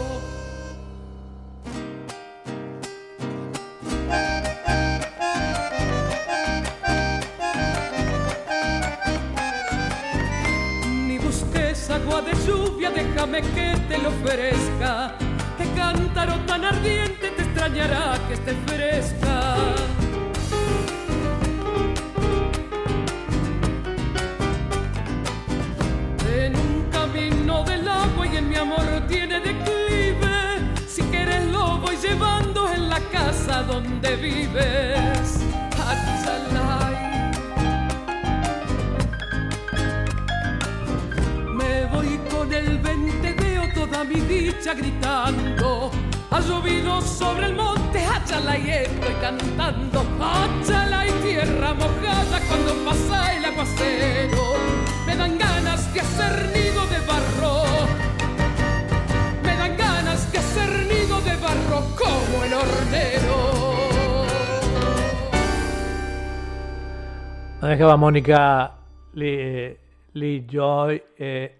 Mónica 67.98 68.76
Lee, 69.14 70.46
Joy, 70.48 71.02
eh, 71.18 71.58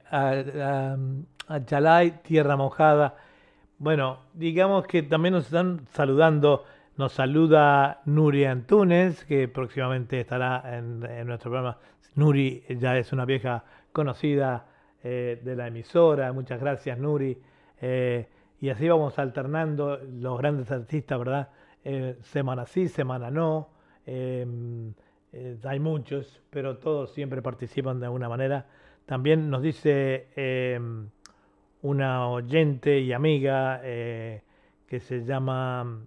Tierra 2.23 2.57
Mojada. 2.57 3.17
Bueno, 3.79 4.21
digamos 4.35 4.87
que 4.87 5.03
también 5.03 5.35
nos 5.35 5.47
están 5.47 5.81
saludando. 5.91 6.65
Nos 6.97 7.13
saluda 7.13 8.03
Nuri 8.05 8.45
Antunes, 8.45 9.25
que 9.25 9.49
próximamente 9.49 10.21
estará 10.21 10.63
en, 10.79 11.05
en 11.05 11.27
nuestro 11.27 11.51
programa. 11.51 11.77
Nuri 12.15 12.63
ya 12.69 12.97
es 12.97 13.13
una 13.13 13.25
vieja 13.25 13.65
conocida 13.93 14.65
eh, 15.03 15.41
de 15.43 15.57
la 15.57 15.67
emisora. 15.67 16.33
Muchas 16.33 16.61
gracias, 16.61 16.97
Nuri. 16.99 17.37
Eh, 17.81 18.29
y 18.61 18.69
así 18.69 18.89
vamos 18.89 19.19
alternando 19.19 19.99
los 20.09 20.39
grandes 20.39 20.71
artistas, 20.71 21.19
¿verdad? 21.19 21.49
Eh, 21.83 22.17
semana 22.23 22.65
sí, 22.65 22.87
semana 22.87 23.29
no. 23.29 23.71
Em, 25.33 25.55
eh, 25.55 25.59
hay 25.65 25.81
muchos, 25.81 26.41
pero 26.51 26.79
todos 26.79 27.13
siempre 27.13 27.43
participan 27.43 28.01
de 28.01 28.07
alguna 28.07 28.29
manera. 28.29 28.67
También 29.07 29.51
nos 29.51 29.63
dice 29.63 30.29
eh, 30.37 30.81
una 31.83 32.29
oyente 32.29 33.01
y 33.01 33.13
amiga 33.13 33.81
eh, 33.83 34.43
que 34.87 35.01
se 35.01 35.25
llama 35.25 36.03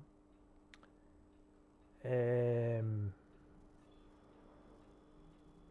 eh, 2.03 2.81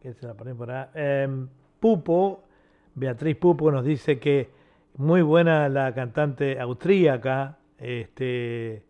que 0.01 0.13
se 0.13 0.25
la 0.25 0.33
ponen 0.33 0.57
por 0.57 0.71
Em, 0.95 1.47
Pupo, 1.79 2.43
Beatriz 2.95 3.35
Pupo 3.37 3.71
nos 3.71 3.85
dice 3.85 4.19
que 4.19 4.49
muy 4.97 5.21
buena 5.21 5.69
la 5.69 5.93
cantante 5.93 6.59
austríaca, 6.59 7.57
este, 7.77 8.83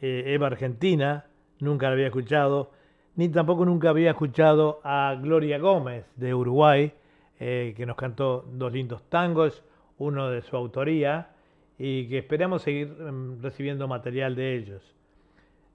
eh, 0.00 0.22
Eva 0.26 0.48
Argentina, 0.48 1.26
nunca 1.60 1.86
la 1.86 1.92
había 1.94 2.06
escuchado, 2.06 2.72
ni 3.16 3.28
tampoco 3.28 3.64
nunca 3.64 3.90
había 3.90 4.10
escuchado 4.10 4.80
a 4.82 5.16
Gloria 5.20 5.58
Gómez 5.58 6.04
de 6.16 6.34
Uruguay, 6.34 6.92
eh, 7.38 7.74
que 7.76 7.86
nos 7.86 7.96
cantó 7.96 8.44
dos 8.52 8.72
lindos 8.72 9.02
tangos, 9.08 9.62
uno 9.98 10.30
de 10.30 10.42
su 10.42 10.56
autoría, 10.56 11.30
y 11.78 12.08
que 12.08 12.18
esperamos 12.18 12.62
seguir 12.62 12.96
em, 13.00 13.40
recibiendo 13.40 13.86
material 13.86 14.34
de 14.34 14.56
ellos. 14.56 14.94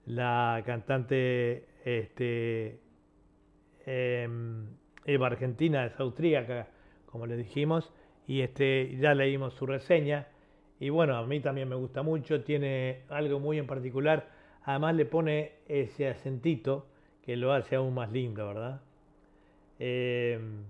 La 0.06 0.62
cantante 0.66 1.66
este, 1.84 2.80
em, 3.86 4.66
Eva 5.06 5.26
Argentina 5.28 5.86
es 5.86 5.98
austríaca, 5.98 6.68
como 7.06 7.26
le 7.26 7.36
dijimos, 7.36 7.90
y 8.26 8.42
este, 8.42 8.96
ya 8.98 9.14
leímos 9.14 9.54
su 9.54 9.66
reseña. 9.66 10.28
Y 10.78 10.90
bueno, 10.90 11.16
a 11.16 11.26
mí 11.26 11.40
también 11.40 11.68
me 11.68 11.74
gusta 11.76 12.02
mucho, 12.02 12.42
tiene 12.42 13.02
algo 13.08 13.40
muy 13.40 13.58
en 13.58 13.66
particular. 13.66 14.28
Además 14.64 14.94
le 14.94 15.06
pone 15.06 15.52
ese 15.68 16.08
acentito 16.08 16.86
que 17.30 17.36
lo 17.36 17.52
hace 17.52 17.76
aún 17.76 17.94
más 17.94 18.10
lindo, 18.10 18.44
¿verdad? 18.44 18.80
Em, 19.78 20.64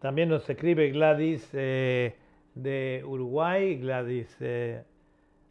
también 0.00 0.30
nos 0.30 0.50
escribe 0.50 0.90
Gladys 0.90 1.48
eh, 1.52 2.16
de 2.56 3.04
Uruguay, 3.06 3.76
Gladys 3.76 4.36
eh, 4.40 4.82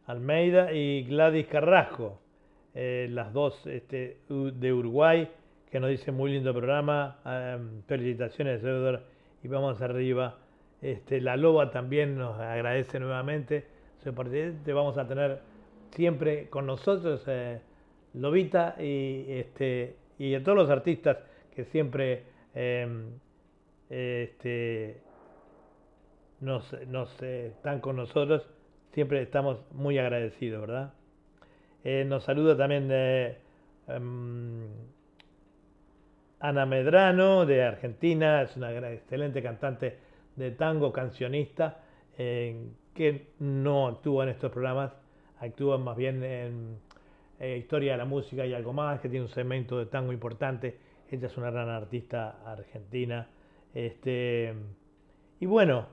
Almeida 0.07 0.73
y 0.73 1.03
Gladys 1.03 1.47
Carrasco, 1.47 2.19
eh, 2.75 3.07
las 3.09 3.31
dos 3.31 3.65
este, 3.65 4.17
de 4.27 4.73
Uruguay, 4.73 5.29
que 5.71 5.79
nos 5.79 5.89
dicen 5.89 6.15
muy 6.15 6.33
lindo 6.33 6.51
programa. 6.51 7.19
em, 7.23 7.81
felicitaciones, 7.83 8.61
Eudor, 8.65 9.03
y 9.41 9.47
vamos 9.47 9.81
arriba. 9.81 10.35
Este, 10.81 11.21
la 11.21 11.37
Loba 11.37 11.71
también 11.71 12.17
nos 12.17 12.37
agradece 12.37 12.99
nuevamente 12.99 13.65
su 14.03 14.13
participación. 14.13 14.75
Vamos 14.75 14.97
a 14.97 15.07
tener 15.07 15.39
siempre 15.91 16.49
con 16.49 16.65
nosotros, 16.65 17.23
eh, 17.27 17.61
Lobita, 18.19 18.75
y, 18.79 19.25
este, 19.29 19.95
y 20.17 20.35
a 20.35 20.43
todos 20.43 20.57
los 20.57 20.69
artistas 20.69 21.17
que 21.55 21.65
siempre 21.65 22.23
em, 22.53 23.11
este, 23.89 25.01
nos, 26.39 26.71
nos, 26.87 27.21
están 27.21 27.79
con 27.79 27.95
nosotros. 27.95 28.47
Siempre 28.93 29.21
estamos 29.21 29.59
muy 29.71 29.97
agradecidos, 29.97 30.61
¿verdad? 30.61 30.93
Eh, 31.83 32.03
nos 32.05 32.23
saluda 32.23 32.57
también 32.57 32.89
em, 32.91 34.67
Ana 36.39 36.65
Medrano 36.65 37.45
de 37.45 37.63
Argentina, 37.63 38.41
es 38.41 38.55
una 38.57 38.71
excelente 38.91 39.41
cantante 39.41 39.97
de 40.35 40.51
tango, 40.51 40.91
cancionista, 40.91 41.79
eh, 42.17 42.69
que 42.93 43.27
no 43.39 43.87
actúa 43.87 44.23
en 44.23 44.29
estos 44.29 44.51
programas, 44.51 44.91
actúa 45.39 45.77
más 45.77 45.95
bien 45.95 46.23
en 46.23 46.77
eh, 47.39 47.57
Historia 47.57 47.93
de 47.93 47.97
la 47.97 48.05
Música 48.05 48.45
y 48.45 48.53
algo 48.53 48.73
más, 48.73 48.99
que 48.99 49.09
tiene 49.09 49.25
un 49.25 49.31
segmento 49.31 49.77
de 49.77 49.85
tango 49.85 50.11
importante. 50.11 50.77
Ella 51.09 51.27
es 51.27 51.37
una 51.37 51.51
gran 51.51 51.69
artista 51.69 52.39
argentina. 52.45 53.27
Este, 53.73 54.53
y 55.39 55.45
bueno, 55.45 55.87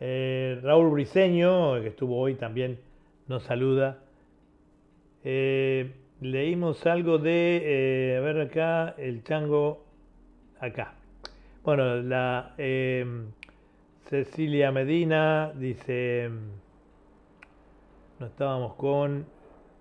eh, 0.00 0.58
Raúl 0.62 0.90
Briseño, 0.90 1.80
que 1.80 1.88
estuvo 1.88 2.18
hoy 2.18 2.34
también, 2.34 2.80
nos 3.28 3.44
saluda. 3.44 4.00
Eh, 5.24 5.92
leímos 6.20 6.84
algo 6.86 7.18
de, 7.18 8.16
a 8.18 8.20
ver 8.20 8.40
acá, 8.40 8.94
el 8.98 9.22
chango, 9.22 9.84
acá. 10.58 10.94
Bueno, 11.62 12.02
la 12.02 12.54
eh, 12.58 13.06
Cecilia 14.08 14.72
Medina 14.72 15.52
dice, 15.54 16.28
no 18.18 18.26
estábamos 18.26 18.74
con, 18.74 19.24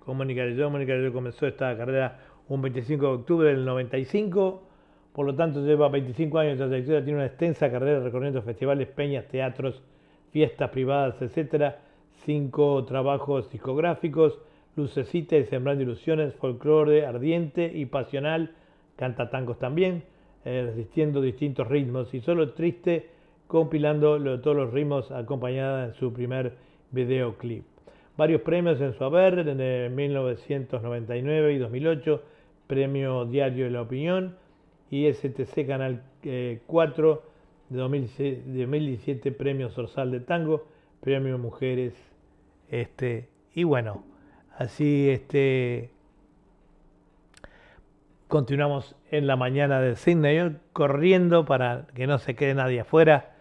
con 0.06 0.18
Mónica 0.18 0.44
Leyó, 0.44 0.70
Mónica 0.70 0.94
Leyó 0.94 1.14
comenzó 1.14 1.48
esta 1.48 1.76
carrera 1.78 2.20
un 2.50 2.62
25 2.62 3.06
de 3.06 3.14
octubre 3.14 3.50
del 3.50 3.64
95, 3.64 4.64
Por 5.14 5.26
lo 5.26 5.36
tanto, 5.36 5.62
lleva 5.66 5.90
25 5.90 6.40
años 6.40 6.60
de 6.60 6.68
trayectoria, 6.68 7.04
tiene 7.04 7.20
una 7.20 7.28
extensa 7.28 7.70
carrera 7.70 8.00
recorriendo 8.00 8.42
festivales, 8.42 8.88
peñas, 8.88 9.28
teatros, 9.28 9.82
fiestas 10.32 10.70
privadas, 10.70 11.22
etcétera. 11.22 11.80
Cinco 12.26 12.84
trabajos 12.86 13.50
discográficos, 13.52 14.40
Lucecita 14.76 15.36
y 15.36 15.46
Sembrando 15.46 15.84
Ilusiones, 15.84 16.34
folclore 16.36 17.06
ardiente 17.06 17.72
y 17.74 17.86
pasional, 17.86 18.56
canta 18.96 19.30
tangos 19.30 19.60
también, 19.60 20.04
eh, 20.46 20.64
resistiendo 20.68 21.22
distintos 21.22 21.68
ritmos. 21.68 22.14
Y 22.14 22.22
solo 22.22 22.54
triste 22.54 23.10
compilando 23.48 24.18
todos 24.40 24.56
los 24.56 24.72
ritmos 24.72 25.12
acompañada 25.12 25.86
en 25.86 25.94
su 25.96 26.14
primer 26.14 26.54
videoclip. 26.92 27.71
Varios 28.18 28.42
premios 28.42 28.80
en 28.82 28.94
su 28.94 29.04
haber, 29.04 29.46
eh, 29.48 29.90
1999 29.90 31.54
y 31.54 31.58
2008, 31.58 32.24
Premio 32.68 33.26
Diario 33.26 33.66
de 33.66 33.72
la 33.72 33.82
Opinión 33.82 34.36
y 34.90 35.12
STC 35.12 35.66
Canal 35.66 36.04
eh, 36.24 36.62
4 36.68 37.24
de 37.70 37.78
2006 37.78 38.46
de 38.54 38.60
2017, 38.62 39.32
Premio 39.32 39.70
Sorsal 39.70 40.12
de 40.12 40.20
Tango, 40.20 40.68
Premio 41.00 41.38
Mujeres, 41.38 41.94
este, 42.70 43.28
y 43.54 43.64
bueno, 43.64 44.04
así 44.58 45.10
este 45.10 45.90
continuamos 48.32 48.96
en 49.12 49.28
la 49.28 49.36
mañana 49.36 49.82
de 49.82 49.98
Sydney, 49.98 50.56
corriendo 50.72 51.44
para 51.44 51.88
que 51.94 52.08
no 52.08 52.18
se 52.18 52.34
quede 52.34 52.54
nadie 52.54 52.80
afuera. 52.80 53.34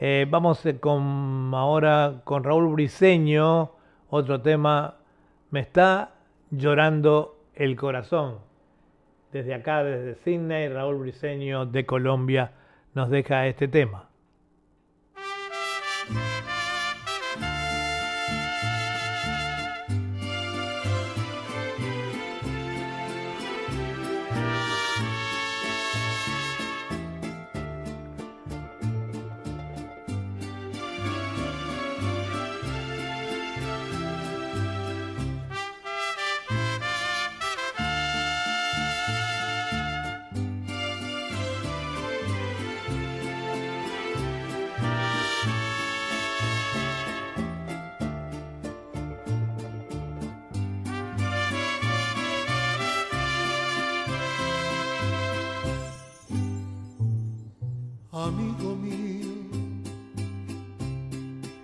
Eh, 0.00 0.26
vamos 0.30 0.64
eh, 0.64 0.80
con 0.80 1.52
ahora 1.54 2.22
con 2.24 2.44
Raúl 2.44 2.72
Briseño, 2.72 3.72
otro 4.10 4.40
tema, 4.40 4.96
me 5.50 5.60
está 5.60 6.12
llorando 6.50 7.36
el 7.54 7.76
corazón. 7.76 8.38
Desde 9.32 9.54
acá, 9.54 9.84
desde 9.84 10.14
Sydney, 10.22 10.68
Raúl 10.68 10.96
Briseño 10.96 11.66
de 11.66 11.84
Colombia 11.84 12.52
nos 12.94 13.10
deja 13.10 13.46
este 13.46 13.68
tema. 13.68 14.07
Amigo 58.28 58.76
mío, 58.76 59.32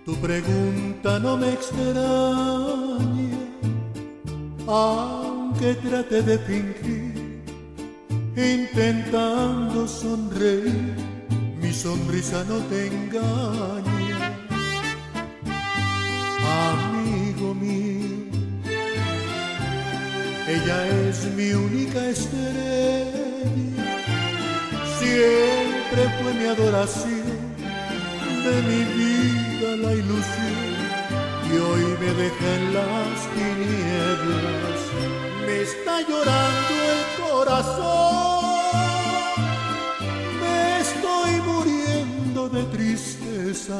tu 0.03 0.15
pregunta 0.15 1.19
no 1.19 1.37
me 1.37 1.53
extraña, 1.53 3.37
aunque 4.65 5.75
trate 5.75 6.23
de 6.23 6.39
fingir, 6.39 7.43
intentando 8.35 9.87
sonreír, 9.87 10.95
mi 11.61 11.71
sonrisa 11.71 12.43
no 12.45 12.57
te 12.69 12.87
engaña. 12.87 14.33
Amigo 16.71 17.53
mío, 17.53 18.25
ella 20.47 20.87
es 21.07 21.31
mi 21.35 21.51
única 21.53 22.09
estrella 22.09 22.75
fue 25.95 26.33
mi 26.33 26.45
adoración, 26.45 27.23
de 28.43 28.61
mi 28.69 28.83
vida 28.99 29.77
la 29.77 29.93
ilusión, 29.93 30.75
y 31.49 31.57
hoy 31.57 31.83
me 32.01 32.13
deja 32.21 32.47
en 32.55 32.73
las 32.73 33.15
tinieblas, 33.33 34.79
me 35.45 35.61
está 35.61 36.01
llorando 36.01 36.73
el 36.91 37.01
corazón, 37.23 38.45
me 40.41 40.57
estoy 40.81 41.33
muriendo 41.49 42.49
de 42.49 42.63
tristeza, 42.75 43.79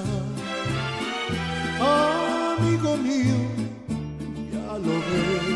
amigo 1.81 2.95
mío, 2.95 3.39
ya 4.53 4.77
lo 4.77 4.95
ves, 5.09 5.47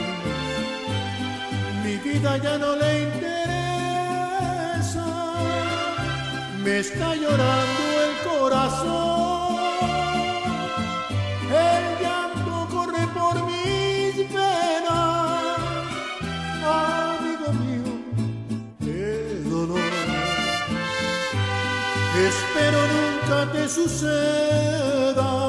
mi 1.86 1.96
vida 2.10 2.38
ya 2.38 2.58
no 2.58 2.76
le 2.76 3.04
interesa 3.04 3.39
me 6.64 6.80
está 6.80 7.16
llorando 7.16 7.84
el 8.06 8.30
corazón. 8.30 9.58
El 11.50 11.84
llanto 12.02 12.68
corre 12.72 13.08
por 13.08 13.36
mis 13.46 14.16
venas, 14.34 15.58
amigo 16.64 17.54
mío, 17.62 17.88
qué 18.80 19.42
dolor. 19.50 19.80
Espero 22.28 22.80
nunca 22.94 23.52
te 23.52 23.70
suceda. 23.70 25.49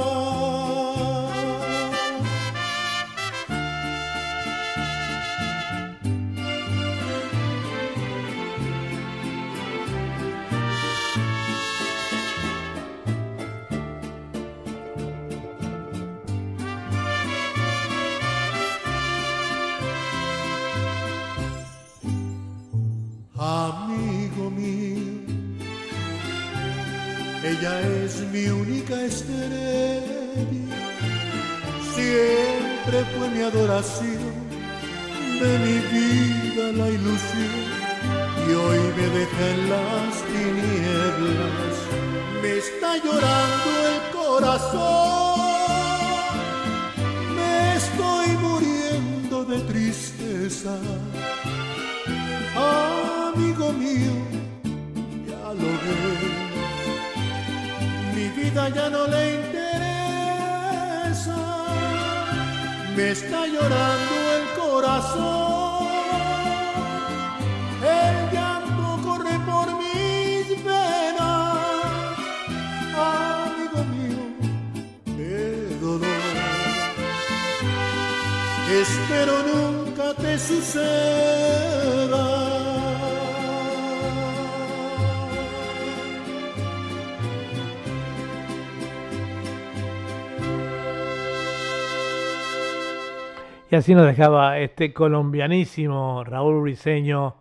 Y 93.73 93.77
así 93.77 93.95
nos 93.95 94.05
dejaba 94.05 94.59
este 94.59 94.93
colombianísimo 94.93 96.25
Raúl 96.25 96.61
Briseño, 96.63 97.37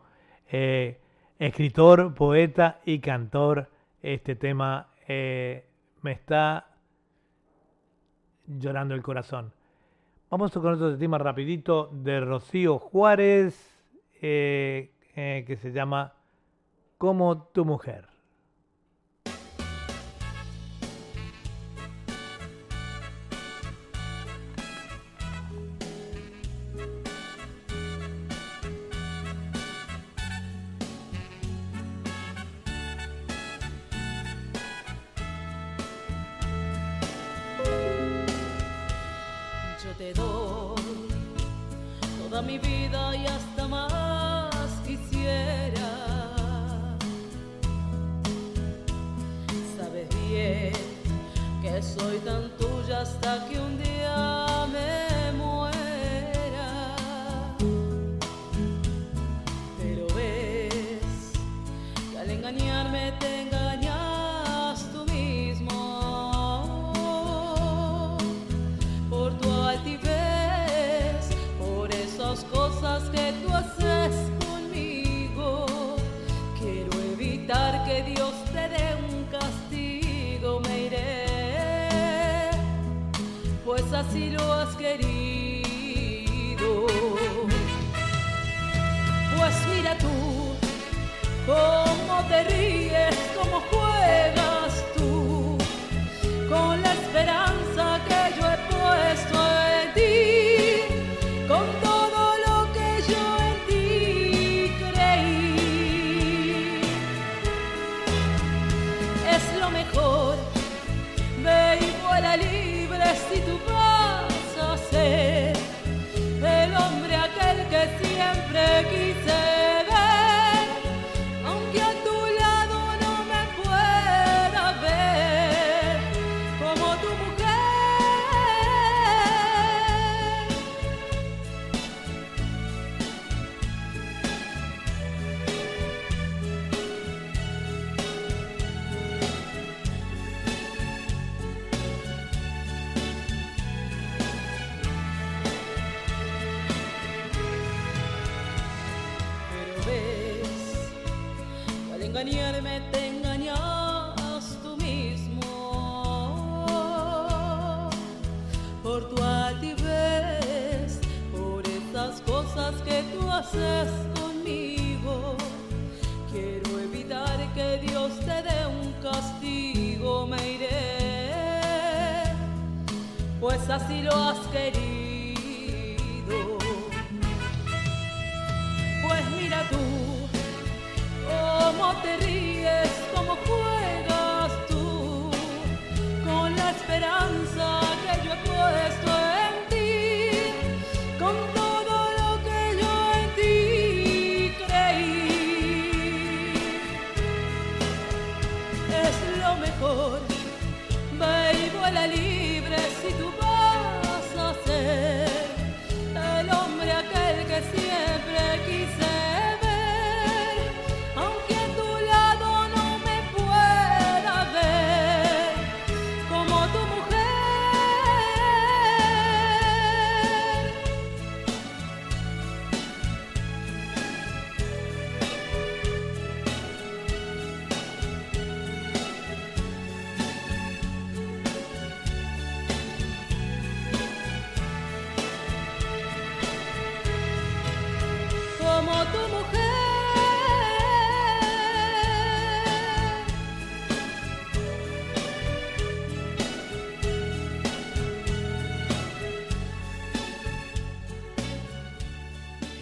eh, 0.51 0.99
escritor, 1.39 2.13
poeta 2.13 2.81
y 2.85 2.99
cantor. 2.99 3.67
Este 4.03 4.35
tema 4.35 4.89
eh, 5.07 5.65
me 6.03 6.11
está 6.11 6.67
llorando 8.45 8.93
el 8.93 9.01
corazón. 9.01 9.51
Vamos 10.29 10.51
con 10.51 10.67
otro 10.67 10.95
tema 10.99 11.17
rapidito 11.17 11.89
de 11.91 12.19
Rocío 12.19 12.77
Juárez, 12.77 13.83
eh, 14.21 14.91
que 15.15 15.57
se 15.59 15.71
llama 15.71 16.13
Como 16.99 17.47
tu 17.47 17.65
mujer. 17.65 18.08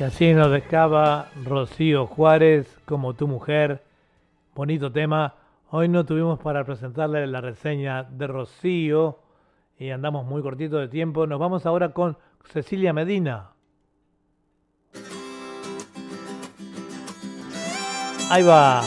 Así 0.07 0.33
nos 0.33 0.49
dejaba 0.49 1.27
Rocío 1.43 2.07
Juárez 2.07 2.79
como 2.85 3.13
tu 3.13 3.27
mujer. 3.27 3.83
Bonito 4.55 4.89
tema. 4.89 5.33
Hoy 5.69 5.89
no 5.89 6.05
tuvimos 6.05 6.39
para 6.39 6.63
presentarle 6.63 7.27
la 7.27 7.41
reseña 7.41 8.03
de 8.03 8.25
Rocío 8.25 9.19
y 9.77 9.89
andamos 9.89 10.25
muy 10.25 10.41
cortito 10.41 10.77
de 10.77 10.87
tiempo. 10.87 11.27
Nos 11.27 11.39
vamos 11.39 11.65
ahora 11.65 11.89
con 11.89 12.17
Cecilia 12.45 12.93
Medina. 12.93 13.49
Ahí 18.29 18.43
va. 18.43 18.83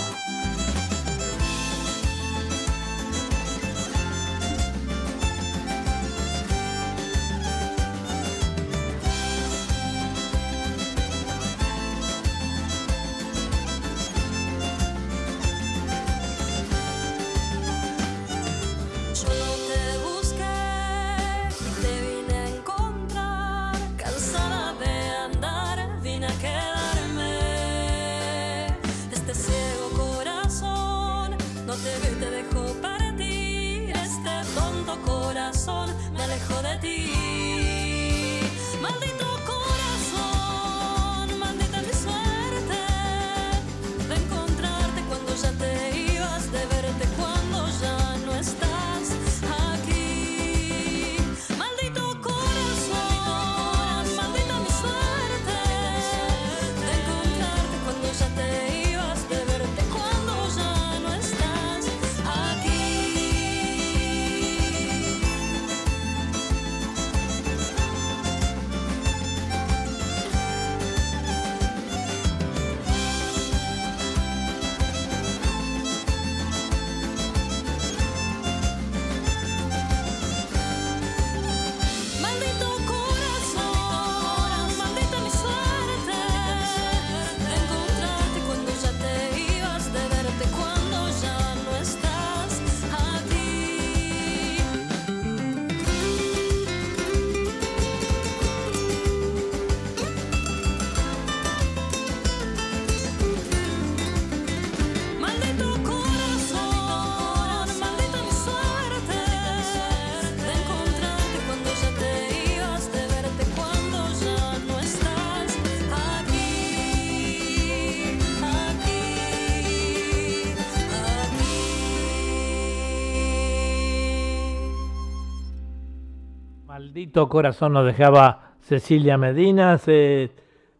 Maldito 127.10 127.28
corazón 127.28 127.72
nos 127.72 127.84
dejaba 127.84 128.54
Cecilia 128.60 129.18
Medina. 129.18 129.78
Se, 129.78 130.30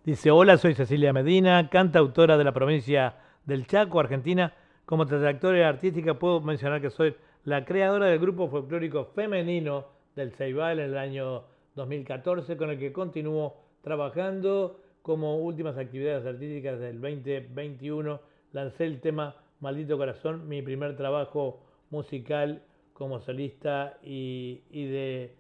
dice, 0.04 0.30
hola, 0.30 0.58
soy 0.58 0.74
Cecilia 0.74 1.12
Medina, 1.12 1.68
cantautora 1.68 2.38
de 2.38 2.44
la 2.44 2.52
provincia 2.52 3.16
del 3.44 3.66
Chaco, 3.66 3.98
Argentina. 3.98 4.54
Como 4.86 5.06
trayectoria 5.06 5.68
artística 5.68 6.14
puedo 6.14 6.40
mencionar 6.40 6.80
que 6.80 6.90
soy 6.90 7.16
la 7.42 7.64
creadora 7.64 8.06
del 8.06 8.20
grupo 8.20 8.48
folclórico 8.48 9.06
femenino 9.06 9.86
del 10.14 10.30
Ceibal 10.30 10.78
en 10.78 10.90
el 10.90 10.98
año 10.98 11.46
2014, 11.74 12.56
con 12.56 12.70
el 12.70 12.78
que 12.78 12.92
continúo 12.92 13.56
trabajando 13.82 14.78
como 15.02 15.38
últimas 15.38 15.78
actividades 15.78 16.24
artísticas 16.24 16.78
del 16.78 17.00
2021. 17.00 18.20
Lancé 18.52 18.84
el 18.84 19.00
tema 19.00 19.34
Maldito 19.58 19.98
Corazón, 19.98 20.46
mi 20.46 20.62
primer 20.62 20.96
trabajo 20.96 21.58
musical 21.90 22.62
como 22.92 23.18
solista 23.18 23.98
y 24.04 24.60
de 24.70 25.39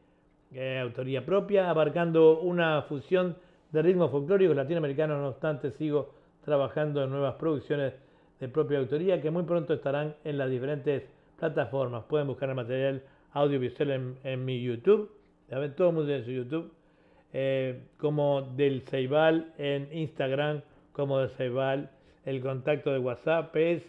autoría 0.80 1.24
propia, 1.24 1.70
abarcando 1.70 2.40
una 2.40 2.82
fusión 2.82 3.36
de 3.72 3.82
ritmos 3.82 4.10
folclóricos 4.10 4.56
latinoamericanos. 4.56 5.18
No 5.18 5.28
obstante, 5.28 5.70
sigo 5.72 6.14
trabajando 6.44 7.04
en 7.04 7.10
nuevas 7.10 7.34
producciones 7.34 7.94
de 8.40 8.48
propia 8.48 8.78
autoría 8.78 9.20
que 9.20 9.30
muy 9.30 9.42
pronto 9.44 9.74
estarán 9.74 10.16
en 10.24 10.38
las 10.38 10.50
diferentes 10.50 11.04
plataformas. 11.38 12.04
Pueden 12.04 12.26
buscar 12.26 12.48
el 12.48 12.56
material 12.56 13.02
audiovisual 13.32 13.90
en, 13.90 14.16
en 14.24 14.44
mi 14.44 14.62
YouTube, 14.62 15.10
¿saben? 15.48 15.74
todo 15.74 15.90
el 15.90 15.94
mundo 15.94 16.12
en 16.12 16.24
su 16.24 16.30
YouTube, 16.30 16.72
eh, 17.32 17.84
como 17.98 18.42
del 18.42 18.82
Ceibal 18.82 19.52
en 19.58 19.88
Instagram, 19.92 20.62
como 20.92 21.18
del 21.18 21.30
Ceibal. 21.30 21.90
El 22.24 22.40
contacto 22.42 22.92
de 22.92 22.98
WhatsApp 22.98 23.54
es 23.56 23.82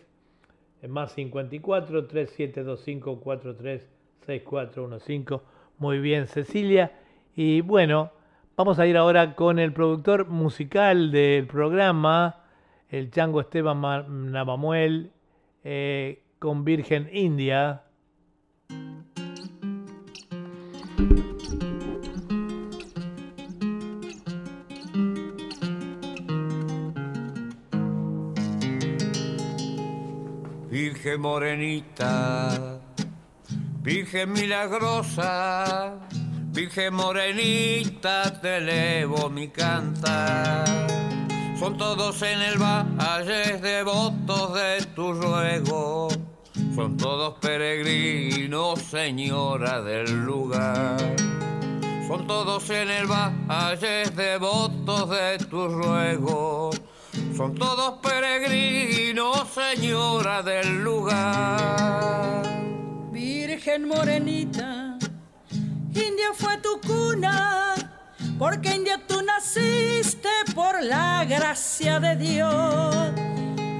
más 0.87 1.11
54 1.13 2.07
3725 2.07 3.19
436415. 3.19 5.50
Muy 5.81 5.97
bien, 5.97 6.27
Cecilia. 6.27 6.91
Y 7.35 7.61
bueno, 7.61 8.11
vamos 8.55 8.77
a 8.77 8.85
ir 8.85 8.97
ahora 8.97 9.33
con 9.33 9.57
el 9.57 9.73
productor 9.73 10.27
musical 10.27 11.11
del 11.11 11.47
programa, 11.47 12.43
el 12.87 13.09
Chango 13.09 13.41
Esteban 13.41 14.31
Navamuel, 14.31 15.11
eh, 15.63 16.21
con 16.37 16.63
Virgen 16.63 17.09
India. 17.11 17.81
Virgen 30.69 31.21
morenita, 31.21 32.79
Virgen 33.83 34.33
milagrosa, 34.33 35.97
Virgen 36.53 36.93
morenita, 36.93 38.39
te 38.39 38.57
elevo 38.57 39.27
mi 39.27 39.47
cantar. 39.47 40.67
Son 41.57 41.75
todos 41.79 42.21
en 42.21 42.43
el 42.43 42.59
valle 42.59 43.57
devotos 43.57 44.53
de 44.53 44.85
tu 44.95 45.13
ruego, 45.13 46.09
son 46.75 46.95
todos 46.95 47.39
peregrinos, 47.39 48.79
señora 48.83 49.81
del 49.81 50.25
lugar. 50.25 51.15
Son 52.07 52.27
todos 52.27 52.69
en 52.69 52.91
el 52.91 53.07
valle 53.07 54.03
devotos 54.15 55.09
de 55.09 55.39
tu 55.49 55.67
ruego, 55.67 56.69
son 57.35 57.55
todos 57.55 57.97
peregrinos, 58.03 59.47
señora 59.49 60.43
del 60.43 60.83
lugar. 60.83 62.60
Virgen 63.21 63.87
morenita, 63.87 64.97
India 65.93 66.31
fue 66.33 66.57
tu 66.57 66.81
cuna, 66.81 67.75
porque 68.39 68.73
India 68.73 68.99
tú 69.07 69.21
naciste 69.21 70.27
por 70.55 70.81
la 70.81 71.23
gracia 71.25 71.99
de 71.99 72.15
Dios. 72.15 72.95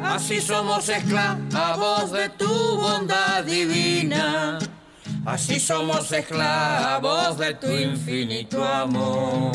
Así 0.04 0.40
somos 0.42 0.88
esclavos 0.90 2.12
de 2.12 2.30
tu 2.30 2.78
bondad 2.78 3.44
divina. 3.44 4.60
Así 5.26 5.60
somos 5.60 6.12
esclavos 6.12 7.40
de 7.40 7.56
tu 7.56 7.72
infinito 7.72 8.64
amor. 8.64 9.54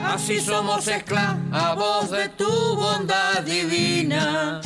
Así 0.00 0.40
somos 0.40 0.86
esclavos 0.86 2.10
de 2.12 2.28
tu 2.28 2.76
bondad 2.76 3.42
divina. 3.42 4.60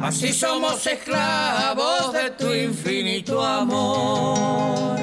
Así 0.00 0.32
somos 0.32 0.86
esclavos 0.86 2.12
de 2.12 2.30
tu 2.30 2.52
infinito 2.52 3.42
amor. 3.42 4.98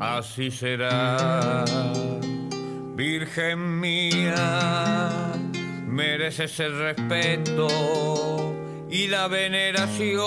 Así 0.00 0.50
será, 0.50 1.64
Virgen 2.94 3.80
mía, 3.80 5.10
mereces 5.86 6.60
el 6.60 6.78
respeto 6.78 7.68
y 8.90 9.06
la 9.08 9.28
veneración. 9.28 10.24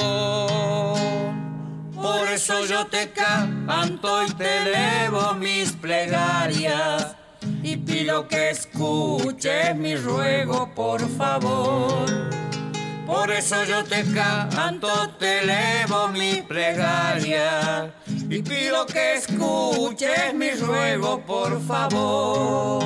Por 1.94 2.28
eso 2.30 2.66
yo 2.66 2.88
te 2.88 3.12
canto 3.12 4.24
y 4.24 4.32
te 4.32 4.58
elevo 4.58 5.34
mis 5.36 5.72
plegarias 5.74 7.16
y 7.64 7.78
pido 7.78 8.28
que 8.28 8.52
escuches 8.52 9.76
mi 9.76 9.96
ruego, 9.96 10.74
por 10.74 11.02
favor. 11.18 12.27
Por 13.18 13.31
eso 13.31 13.56
yo 13.65 13.84
te 13.84 14.03
canto, 14.14 14.88
te 15.18 15.39
elevo 15.39 16.07
mis 16.10 16.44
plegarias 16.44 17.91
y 18.30 18.44
pido 18.44 18.85
que 18.85 19.15
escuches 19.15 20.35
mi 20.35 20.52
ruego, 20.52 21.19
por 21.26 21.60
favor. 21.61 22.84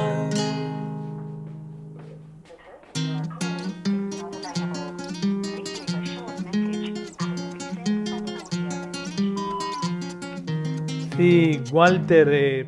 Sí, 11.18 11.62
Walter, 11.72 12.30
eh, 12.32 12.68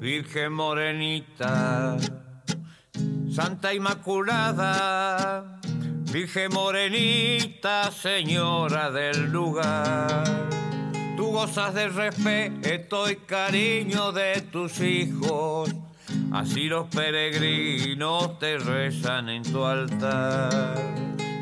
Virgen 0.00 0.52
morenita, 0.52 1.96
Santa 3.34 3.72
Inmaculada, 3.72 5.58
Virgen 6.12 6.52
morenita, 6.52 7.90
Señora 7.90 8.90
del 8.90 9.32
lugar. 9.32 10.50
Tú 11.16 11.28
gozas 11.28 11.72
de 11.72 11.88
respeto 11.88 13.10
y 13.10 13.16
cariño 13.16 14.12
de 14.12 14.42
tus 14.42 14.78
hijos, 14.80 15.70
así 16.30 16.64
los 16.64 16.88
peregrinos 16.88 18.38
te 18.38 18.58
rezan 18.58 19.30
en 19.30 19.42
tu 19.44 19.64
altar. 19.64 20.76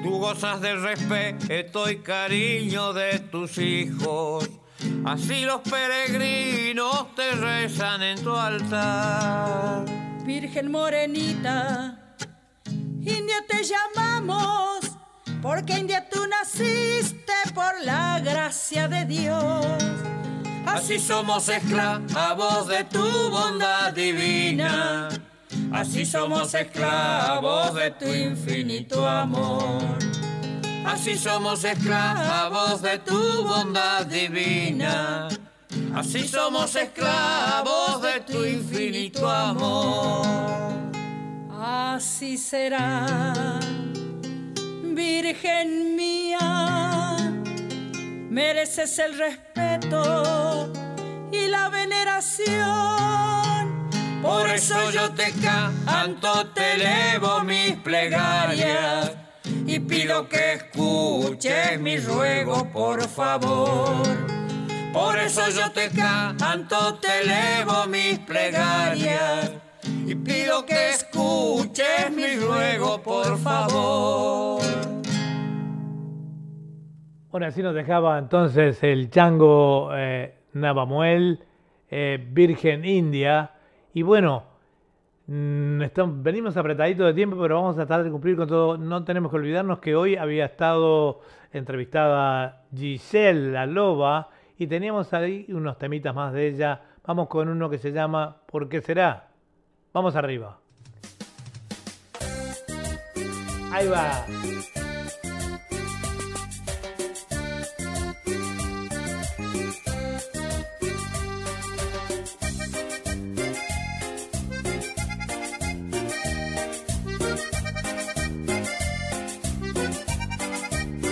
Tú 0.05 0.11
gozas 0.21 0.61
de 0.61 0.77
respeto 0.77 1.91
y 1.91 1.97
cariño 1.97 2.93
de 2.93 3.19
tus 3.19 3.59
hijos, 3.59 4.49
así 5.05 5.45
los 5.45 5.61
peregrinos 5.63 7.13
te 7.17 7.33
rezan 7.33 8.01
en 8.05 8.23
tu 8.23 8.33
altar. 8.37 10.10
Virgen 10.25 10.71
morenita, 10.71 11.99
India 13.01 13.45
te 13.49 13.65
llamamos, 13.65 14.81
porque 15.43 15.79
India 15.79 16.09
tú 16.09 16.27
naciste 16.27 17.33
por 17.55 17.73
la 17.85 18.21
gracia 18.21 18.87
de 18.87 19.05
Dios. 19.07 19.65
Así 20.67 20.99
somos 20.99 21.49
esclavos 21.49 22.69
de 22.69 22.85
tu 22.85 23.31
bondad 23.31 23.93
divina. 23.93 25.09
Así 25.73 26.05
somos 26.05 26.55
esclavos 26.55 27.75
de 27.75 27.91
tu 27.93 28.07
infinito 28.07 29.07
amor. 29.07 29.99
Así 30.85 31.17
somos 31.17 31.65
esclavos 31.65 32.83
de 32.83 32.99
tu 32.99 33.45
bondad 33.45 34.07
divina. 34.07 35.29
Así 35.95 36.27
somos 36.27 36.77
esclavos 36.77 38.01
de 38.01 38.21
tu 38.21 38.45
infinito 38.45 39.29
amor. 39.29 40.81
Así 41.51 42.39
será, 42.39 43.59
Virgen 44.83 45.97
mía, 45.97 47.17
mereces 48.31 48.99
el 48.99 49.19
respeto 49.19 50.73
y 51.33 51.49
la 51.49 51.69
veneración. 51.69 52.61
Por 54.23 54.49
eso 54.51 54.91
yo 54.91 55.11
te 55.11 55.33
canto, 55.43 56.47
te 56.49 56.75
elevo 56.75 57.41
mis 57.41 57.77
plegarias 57.77 59.13
y 59.67 59.81
pido 59.81 60.29
que 60.29 60.55
escuches 60.55 61.81
mi 61.81 61.99
ruego, 61.99 62.71
por 62.71 63.09
favor. 63.09 64.40
Por 64.93 65.17
eso 65.19 65.43
yo 65.51 65.71
te 65.73 65.89
canto, 65.97 66.95
te 67.01 67.09
elevo 67.23 67.87
mis 67.89 68.19
plegarias 68.21 69.53
y 70.07 70.15
pido 70.17 70.67
que 70.67 70.91
escuches 70.91 72.11
mi 72.15 72.37
ruego, 72.37 73.01
por 73.03 73.39
favor. 73.39 74.61
Bueno, 77.31 77.47
así 77.47 77.63
nos 77.63 77.75
dejaba 77.75 78.19
entonces 78.19 78.83
el 78.83 79.09
chango 79.11 79.91
eh, 79.95 80.35
eh, 81.93 82.27
Virgen 82.33 82.85
India. 82.85 83.53
Y 83.95 84.03
bueno, 84.03 84.43
mm, 85.29 85.83
estamos- 85.83 86.21
venimos 86.23 86.57
apretaditos 86.57 87.07
de 87.07 87.15
tiempo, 87.15 87.37
pero 87.41 87.55
vamos 87.57 87.75
a 87.75 87.87
tratar 87.87 88.03
de 88.03 88.11
cumplir 88.11 88.37
con 88.37 88.49
todo. 88.49 88.77
No 88.77 89.05
tenemos 89.05 89.31
que 89.31 89.37
olvidarnos 89.37 89.79
que 89.79 89.95
hoy 89.95 90.17
había 90.17 90.47
estado 90.47 91.21
entrevistada 91.53 92.65
Giselle 92.75 93.53
La 93.53 93.67
Loba 93.67 94.29
y 94.61 94.67
teníamos 94.67 95.11
ahí 95.15 95.47
unos 95.49 95.79
temitas 95.79 96.15
más 96.15 96.35
de 96.35 96.49
ella. 96.49 96.83
Vamos 97.07 97.29
con 97.29 97.49
uno 97.49 97.71
que 97.71 97.79
se 97.79 97.93
llama 97.93 98.43
¿Por 98.45 98.69
qué 98.69 98.83
será? 98.83 99.31
Vamos 99.95 100.15
arriba. 100.17 100.59
Ahí 103.73 103.89
va. 103.89 104.27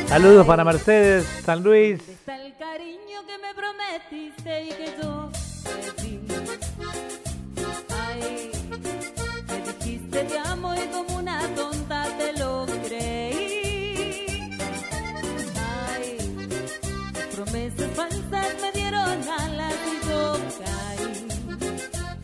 Saludos 0.07 0.47
para 0.47 0.65
Mercedes, 0.65 1.25
San 1.25 1.62
Luis. 1.62 2.19
Y 3.90 4.69
que 4.69 4.94
yo. 5.01 5.31
Ay, 7.89 8.51
me 9.48 9.60
dijiste 9.73 10.24
te 10.24 10.39
amo 10.39 10.74
y 10.74 10.86
como 10.89 11.16
una 11.16 11.40
tonta 11.55 12.05
te 12.19 12.32
lo 12.39 12.66
creí. 12.85 14.59
Ay, 15.89 16.19
promesas 17.35 17.90
falsas 17.94 18.60
me 18.60 18.73
dieron 18.73 19.28
alas 19.28 19.74
y 19.86 20.09
yo 20.09 20.39
caí. 20.59 21.28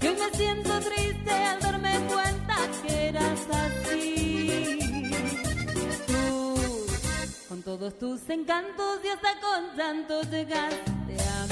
Y 0.02 0.06
hoy 0.06 0.16
me 0.16 0.36
siento 0.36 0.80
triste 0.80 1.32
al 1.32 1.60
darme 1.60 1.98
cuenta 2.12 2.56
que 2.82 3.08
eras 3.08 3.40
así. 3.50 4.80
Tú 6.06 6.86
con 7.48 7.62
todos 7.62 7.98
tus 7.98 8.28
encantos 8.28 9.00
y 9.02 9.08
hasta 9.08 9.40
con 9.40 9.76
llanto 9.76 10.22
llegaste 10.30 10.93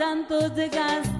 hasta 0.00 0.38
con 0.54 0.54
llantos 0.54 1.17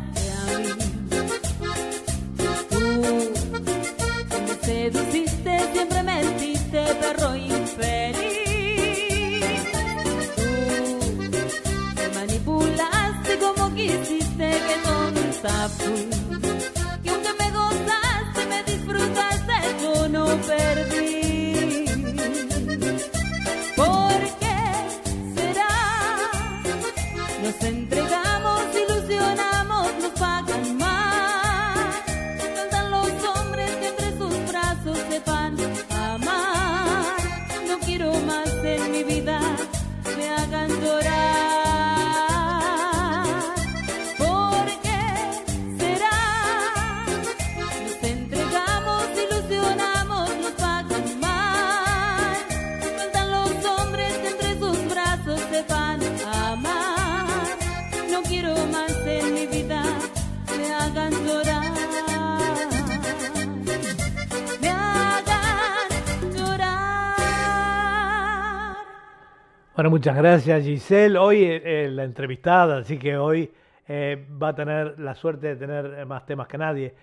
muchas 69.98 70.16
gracias 70.16 70.62
Giselle. 70.62 71.18
Hoy 71.18 71.42
eh, 71.42 71.62
eh, 71.64 71.88
la 71.90 72.04
entrevistada, 72.04 72.78
así 72.78 73.00
que 73.00 73.16
hoy 73.16 73.50
eh, 73.88 74.28
va 74.40 74.50
a 74.50 74.54
tener 74.54 74.96
la 75.00 75.16
suerte 75.16 75.48
de 75.48 75.56
tener 75.56 76.06
más 76.06 76.24
temas 76.24 76.46
que 76.46 76.56
nadie. 76.56 76.94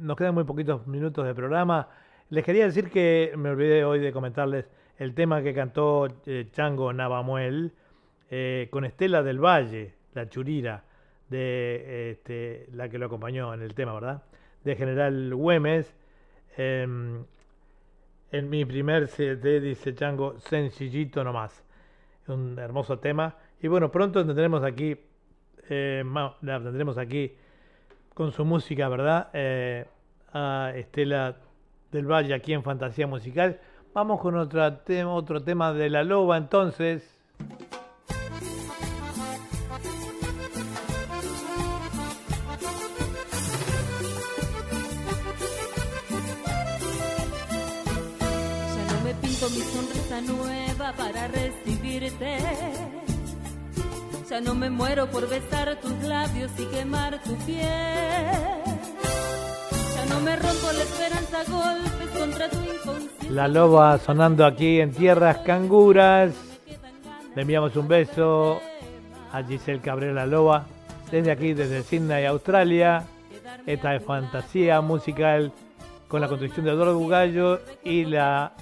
Nos 0.00 0.16
quedan 0.16 0.34
muy 0.34 0.42
poquitos 0.42 0.84
minutos 0.88 1.24
de 1.24 1.32
programa. 1.32 1.88
Les 2.30 2.44
quería 2.44 2.64
decir 2.64 2.90
que 2.90 3.32
me 3.36 3.50
olvidé 3.50 3.84
hoy 3.84 4.00
de 4.00 4.10
comentarles 4.10 4.68
el 4.98 5.14
tema 5.14 5.42
que 5.42 5.54
cantó 5.54 6.08
Chango 6.50 6.92
Navamuel 6.92 7.72
con 8.68 8.84
Estela 8.84 9.22
del 9.22 9.38
Valle, 9.38 9.94
la 10.14 10.28
churira, 10.28 10.82
de 11.28 12.10
este, 12.10 12.66
la 12.72 12.88
que 12.88 12.98
lo 12.98 13.06
acompañó 13.06 13.54
en 13.54 13.62
el 13.62 13.74
tema, 13.74 13.94
¿verdad? 13.94 14.24
De 14.64 14.74
General 14.74 15.32
Güemes. 15.36 15.94
Em, 16.56 17.22
en 18.32 18.50
mi 18.50 18.64
primer 18.64 19.06
CD 19.06 19.60
dice 19.60 19.94
Chango, 19.94 20.36
sencillito 20.40 21.22
nomás. 21.22 21.67
Un 22.28 22.58
hermoso 22.58 22.98
tema. 22.98 23.36
Y 23.60 23.68
bueno, 23.68 23.90
pronto 23.90 24.24
tendremos 24.24 24.62
aquí, 24.62 24.96
eh, 25.68 26.04
la 26.42 26.60
tendremos 26.60 26.98
aquí 26.98 27.32
con 28.14 28.32
su 28.32 28.44
música, 28.44 28.88
¿verdad? 28.88 29.28
Eh, 29.32 29.86
a 30.32 30.72
Estela 30.74 31.36
del 31.90 32.06
Valle 32.06 32.34
aquí 32.34 32.52
en 32.52 32.62
Fantasía 32.62 33.06
Musical. 33.06 33.58
Vamos 33.94 34.20
con 34.20 34.36
otra 34.36 34.84
tema, 34.84 35.12
otro 35.12 35.42
tema 35.42 35.72
de 35.72 35.88
la 35.88 36.04
loba 36.04 36.36
entonces. 36.36 37.18
Ya 54.38 54.44
no 54.44 54.54
me 54.54 54.70
muero 54.70 55.10
por 55.10 55.28
besar 55.28 55.80
tus 55.80 56.00
labios 56.04 56.52
y 56.56 56.64
quemar 56.66 57.20
tu 57.24 57.34
piel. 57.38 57.58
Ya 59.96 60.06
no 60.08 60.20
me 60.20 60.36
rompo 60.36 60.70
la 60.76 60.82
esperanza 60.84 61.38
golpes 61.50 62.08
contra 62.16 62.48
tu 62.48 62.58
inconsciencia. 62.58 63.32
La 63.32 63.48
loba 63.48 63.98
sonando 63.98 64.46
aquí 64.46 64.80
en 64.80 64.92
tierras 64.92 65.38
canguras. 65.38 66.34
Le 67.34 67.42
enviamos 67.42 67.74
un 67.74 67.88
beso 67.88 68.60
a 69.32 69.42
Giselle 69.42 69.80
Cabrera 69.80 70.24
Loba 70.24 70.66
desde 71.10 71.32
aquí, 71.32 71.52
desde 71.52 71.82
Sydney, 71.82 72.24
Australia. 72.24 73.06
Esta 73.66 73.96
es 73.96 74.04
fantasía 74.04 74.80
musical 74.80 75.52
con 76.06 76.20
la 76.20 76.28
conducción 76.28 76.64
de 76.64 76.70
Eduardo 76.70 76.96
Bugallo 76.96 77.60
y 77.82 78.04
la 78.04 78.52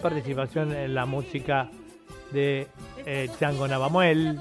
participación 0.00 0.72
en 0.72 0.94
la 0.94 1.04
música 1.04 1.68
de 2.30 2.66
eh, 3.04 3.28
Chango 3.38 3.68
Navamuel. 3.68 4.40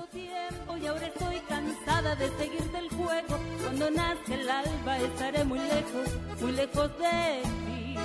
De 2.12 2.30
seguirte 2.38 2.78
el 2.78 2.90
juego. 2.90 3.40
Cuando 3.64 3.90
nazca 3.90 4.34
el 4.36 4.50
alba 4.50 4.98
estaré 5.00 5.44
muy 5.46 5.60
lejos, 5.60 6.10
muy 6.42 6.52
lejos 6.52 6.92
de 7.00 7.42
ti. 7.66 7.96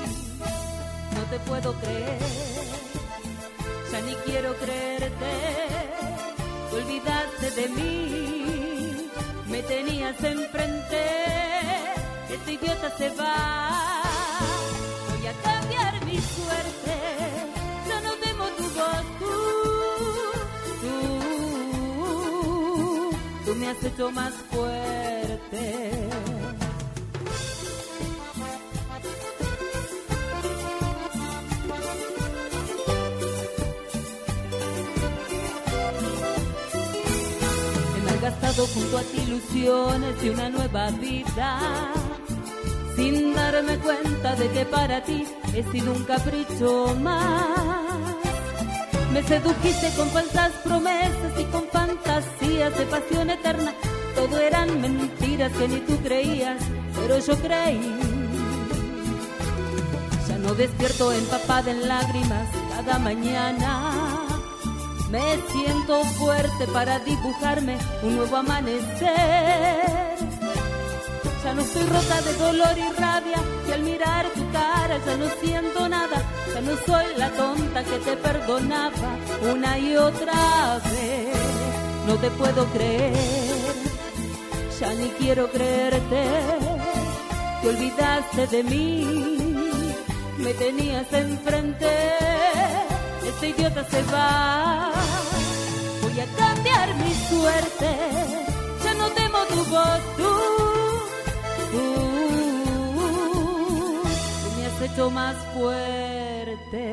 No 1.12 1.23
te 1.28 1.39
puedo 1.41 1.74
creer, 1.74 2.19
ya 3.91 4.01
ni 4.03 4.15
quiero 4.24 4.55
creerte. 4.57 5.33
Te 6.70 6.77
olvidaste 6.77 7.51
de 7.51 7.69
mí, 7.69 9.11
me 9.49 9.62
tenías 9.65 10.23
enfrente. 10.23 11.03
Este 12.31 12.53
idiota 12.53 12.97
se 12.97 13.11
va. 13.11 14.03
Voy 15.11 15.27
a 15.27 15.33
cambiar 15.43 15.86
me 23.57 23.69
has 23.69 23.85
hecho 23.85 24.11
más 24.11 24.33
fuerte. 24.51 26.09
He 37.95 38.03
malgastado 38.05 38.66
junto 38.66 38.99
a 38.99 39.03
ti 39.03 39.19
ilusiones 39.27 40.23
de 40.23 40.31
una 40.31 40.49
nueva 40.51 40.91
vida 40.93 41.93
sin 42.97 43.35
darme 43.35 43.78
cuenta 43.78 44.37
de 44.37 44.49
que 44.51 44.65
para 44.66 45.03
ti 45.05 45.27
he 45.55 45.62
sido 45.65 45.93
un 45.93 46.05
capricho 46.05 46.95
más. 47.01 47.86
Me 49.16 49.22
sedujiste 49.22 49.90
con 49.97 50.10
falsas 50.10 50.52
promesas 50.62 51.40
y 51.40 51.44
con 51.44 51.66
fantasías 51.68 52.76
de 52.76 52.84
pasión 52.84 53.30
eterna. 53.30 53.72
Todo 54.14 54.38
eran 54.38 54.78
mentiras 54.78 55.51
que 55.52 55.68
ni 55.68 55.80
tú 55.80 55.97
creías, 56.02 56.62
pero 56.94 57.18
yo 57.18 57.34
creí. 57.38 57.98
Ya 60.28 60.36
no 60.36 60.55
despierto 60.55 61.12
empapada 61.12 61.70
en 61.70 61.88
lágrimas 61.88 62.47
cada 62.68 62.98
mañana. 62.98 63.90
Me 65.10 65.38
siento 65.51 66.05
fuerte 66.18 66.66
para 66.66 66.98
dibujarme 66.98 67.78
un 68.02 68.16
nuevo 68.16 68.36
amanecer. 68.36 69.97
Ya 71.47 71.55
no 71.55 71.62
estoy 71.62 71.85
rota 71.85 72.20
de 72.23 72.32
dolor 72.35 72.77
y 72.77 73.01
rabia 73.01 73.40
y 73.68 73.70
al 73.70 73.82
mirar 73.82 74.27
tu 74.31 74.51
cara 74.51 74.98
ya 75.06 75.16
no 75.16 75.27
siento 75.40 75.89
nada. 75.89 76.20
Ya 76.52 76.60
no 76.60 76.73
soy 76.85 77.06
la 77.16 77.31
tonta 77.31 77.85
que 77.85 77.98
te 77.98 78.16
perdonaba 78.16 79.10
una 79.52 79.78
y 79.78 79.97
otra 79.97 80.81
vez. 80.90 81.39
No 82.09 82.16
te 82.16 82.31
puedo 82.32 82.66
creer, 82.73 83.14
ya 84.81 84.93
ni 84.94 85.09
quiero 85.20 85.48
creerte. 85.52 86.24
Te 87.62 87.68
olvidaste 87.68 88.47
de 88.48 88.64
mí, 88.64 89.55
me 90.39 90.52
tenías 90.52 91.12
enfrente. 91.12 91.93
Este 93.24 93.51
idiota 93.51 93.85
se 93.89 94.02
va. 94.14 94.90
Voy 96.02 96.18
a 96.18 96.27
cambiar 96.43 96.93
mi 96.97 97.14
suerte. 97.31 97.90
Ya 98.82 98.94
no 98.94 99.06
temo 99.10 99.39
tu 99.44 99.64
voz, 99.70 100.01
tú 100.16 100.56
tú 104.43 104.51
me 104.57 104.66
has 104.66 104.81
hecho 104.82 105.11
más 105.11 105.36
fuerte. 105.55 106.85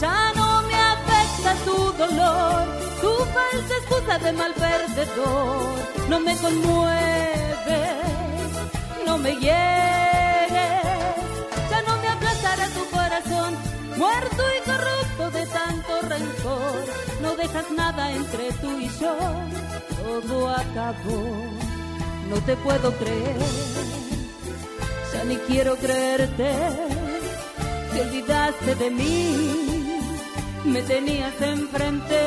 Ya 0.00 0.32
no 0.34 0.62
me 0.62 0.74
afecta 0.74 1.54
tu 1.66 1.76
dolor, 2.02 2.66
tu 3.00 3.12
falsa 3.34 3.74
excusa 3.80 4.18
de 4.18 4.32
mal 4.32 4.52
perdedor. 4.54 5.60
No 6.08 6.20
me 6.20 6.36
conmueve, 6.38 7.80
no 9.06 9.18
me 9.18 9.32
hieres. 9.36 10.82
Ya 11.70 11.82
no 11.86 11.96
me 12.02 12.08
aplastará 12.08 12.66
tu 12.68 12.84
corazón, 12.96 13.54
muerto 13.96 14.42
y 14.56 14.60
corrupto 14.70 15.30
de 15.38 15.46
tanto 15.46 15.92
rencor. 16.08 16.84
No 17.20 17.36
dejas 17.36 17.70
nada 17.72 18.10
entre 18.12 18.52
tú 18.54 18.78
y 18.78 18.88
yo, 18.98 19.14
todo 20.02 20.48
acabó 20.48 21.70
no 22.30 22.36
te 22.42 22.56
puedo 22.56 22.92
creer, 22.92 23.36
ya 25.12 25.24
ni 25.24 25.36
quiero 25.48 25.74
creerte, 25.76 26.50
te 27.92 28.00
olvidaste 28.02 28.74
de 28.76 28.90
mí, 28.90 29.98
me 30.64 30.80
tenías 30.82 31.34
enfrente, 31.40 32.20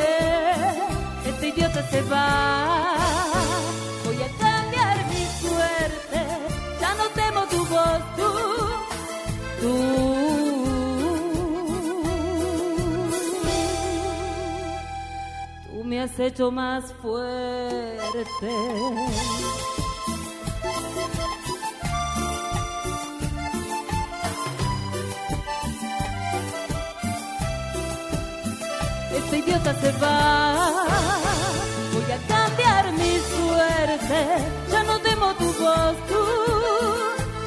este 1.26 1.48
idiota 1.48 1.90
se 1.90 2.02
va, 2.02 2.98
voy 4.04 4.18
a 4.22 4.30
cambiar 4.44 4.98
mi 5.08 5.26
suerte, 5.42 6.20
ya 6.82 6.94
no 6.96 7.06
temo 7.16 7.42
tu 7.46 7.66
voz, 7.66 8.02
tú, 8.18 8.32
tú, 9.62 9.74
tú 15.72 15.84
me 15.86 16.02
has 16.02 16.20
hecho 16.20 16.52
más 16.52 16.94
fuerte. 17.02 18.52
Este 29.34 29.50
idiota 29.50 29.74
se 29.82 29.92
va. 29.94 30.86
Voy 31.94 32.12
a 32.12 32.18
cambiar 32.28 32.92
mi 32.94 33.18
suerte, 33.34 34.20
ya 34.72 34.84
no 34.84 35.00
temo 35.00 35.34
tu 35.36 35.46
voz, 35.46 35.96
tú, 36.10 36.24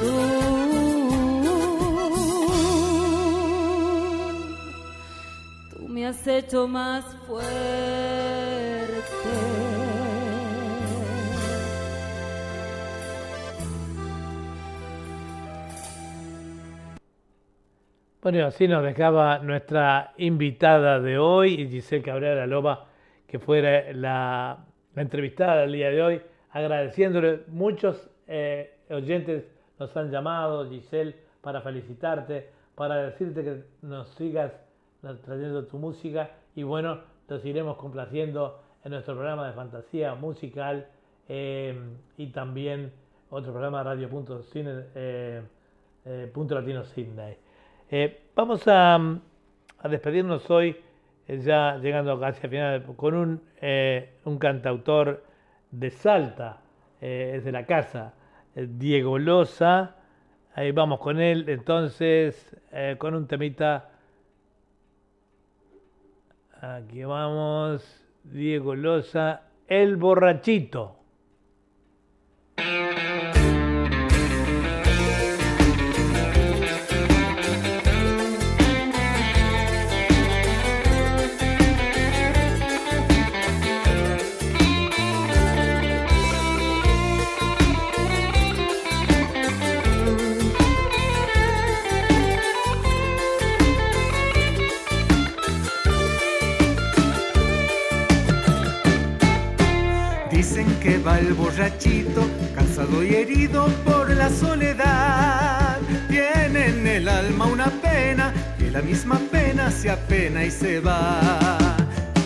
tú. 0.01 0.13
Tú 5.71 5.87
me 5.87 6.07
has 6.07 6.27
hecho 6.27 6.67
más 6.67 7.05
fuerte. 7.25 8.26
Bueno, 18.21 18.45
así 18.47 18.67
nos 18.67 18.83
dejaba 18.83 19.39
nuestra 19.39 20.13
invitada 20.17 20.99
de 20.99 21.19
hoy, 21.19 21.67
Giselle 21.69 22.03
Cabrera 22.03 22.47
Loba, 22.47 22.87
que 23.27 23.37
fuera 23.37 23.93
la, 23.93 24.65
la 24.95 25.01
entrevistada 25.01 25.61
del 25.61 25.73
día 25.73 25.91
de 25.91 26.01
hoy, 26.01 26.21
agradeciéndole. 26.49 27.41
Muchos 27.47 28.09
eh, 28.27 28.79
oyentes 28.89 29.45
nos 29.77 29.95
han 29.95 30.09
llamado, 30.09 30.67
Giselle, 30.67 31.15
para 31.41 31.61
felicitarte, 31.61 32.49
para 32.73 32.95
decirte 33.03 33.43
que 33.43 33.63
nos 33.83 34.09
sigas 34.15 34.51
trayendo 35.23 35.65
tu 35.65 35.77
música 35.77 36.31
y 36.55 36.63
bueno, 36.63 36.99
los 37.27 37.45
iremos 37.45 37.77
complaciendo 37.77 38.59
en 38.83 38.91
nuestro 38.93 39.13
programa 39.13 39.47
de 39.47 39.53
fantasía 39.53 40.15
musical 40.15 40.87
eh, 41.29 41.79
y 42.17 42.27
también 42.27 42.91
otro 43.29 43.51
programa 43.51 43.83
Radio 43.83 44.09
Punto, 44.09 44.41
Cine, 44.41 44.85
eh, 44.95 45.41
eh, 46.05 46.31
Punto 46.33 46.55
Latino 46.55 46.83
Sydney. 46.83 47.37
Eh, 47.89 48.31
vamos 48.35 48.63
a, 48.67 48.99
despedirnos 49.89 50.49
hoy, 50.49 50.75
eh, 51.25 51.39
ya 51.39 51.77
llegando 51.77 52.19
casi 52.19 52.41
al 52.43 52.49
final, 52.49 52.95
con 52.97 53.15
un, 53.15 53.41
eh, 53.61 54.17
un 54.25 54.37
cantautor 54.37 55.23
de 55.71 55.89
Salta, 55.89 56.59
es 56.99 57.45
de 57.45 57.51
la 57.51 57.65
casa, 57.65 58.13
Diego 58.55 59.17
Loza. 59.19 59.95
Ahí 60.55 60.71
vamos 60.71 60.99
con 60.99 61.21
él, 61.21 61.47
entonces, 61.47 62.55
con 62.97 63.13
un 63.13 63.27
temita. 63.27 63.91
Aquí 66.59 67.03
vamos, 67.03 68.03
Diego 68.23 68.73
Loza, 68.73 69.43
El 69.67 69.95
Borrachito. 69.95 70.97
Lleva 101.07 101.19
el 101.19 101.33
borrachito, 101.33 102.27
cansado 102.55 103.03
y 103.03 103.15
herido 103.15 103.67
por 103.85 104.09
la 104.09 104.29
soledad. 104.29 105.77
Tiene 106.09 106.67
en 106.67 106.87
el 106.87 107.07
alma 107.07 107.45
una 107.45 107.69
pena, 107.81 108.33
que 108.57 108.71
la 108.71 108.81
misma 108.81 109.19
pena 109.31 109.71
se 109.71 109.89
apena 109.89 110.43
y 110.43 110.51
se 110.51 110.79
va. 110.79 111.57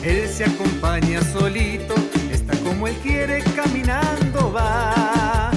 Él 0.03 0.28
se 0.28 0.45
acompaña 0.45 1.22
solito, 1.22 1.94
está 2.32 2.58
como 2.58 2.88
él 2.88 2.95
quiere, 3.03 3.44
caminando 3.56 4.52
va. 4.52 5.52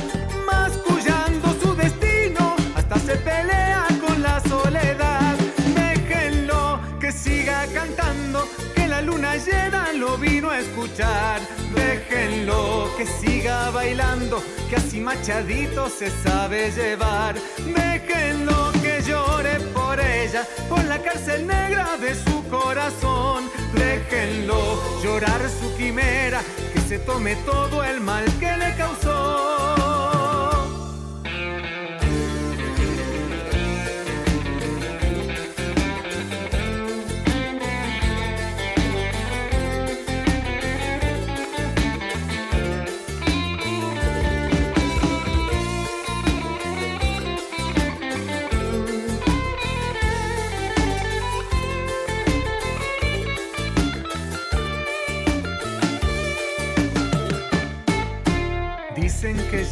Mascullando 0.47 1.55
su 1.63 1.75
destino, 1.75 2.55
hasta 2.75 2.99
se 2.99 3.17
pelea 3.17 3.87
con 4.07 4.23
la 4.23 4.41
soledad. 4.41 5.37
Déjenlo 5.75 6.81
que 7.01 7.11
siga 7.11 7.67
cantando, 7.73 8.47
que 8.75 8.87
la 8.87 9.01
luna 9.01 9.37
llena 9.37 9.94
vino 10.17 10.51
a 10.51 10.59
escuchar. 10.59 11.41
Déjenlo 11.75 12.91
que 12.97 13.07
siga 13.07 13.71
bailando, 13.71 14.43
que 14.69 14.77
así 14.77 15.01
machadito 15.01 15.89
se 15.89 16.11
sabe 16.11 16.71
llevar. 16.71 17.35
Déjenlo 17.65 18.73
que 18.83 19.03
llore 19.03 19.61
por 19.75 19.99
ella, 20.01 20.47
por 20.69 20.85
la 20.85 20.99
cárcel 21.01 21.47
negra 21.47 21.97
de 21.97 22.15
su 22.15 22.45
corazón. 22.49 23.51
Déjenlo 23.75 25.03
llorar 25.03 25.41
su 25.61 25.75
quimera, 25.77 26.41
que 26.73 26.81
se 26.81 26.99
tome 26.99 27.37
todo 27.45 27.83
el 27.85 28.01
mal 28.01 28.25
que 28.39 28.57
le 28.57 28.75
causó. 28.77 29.34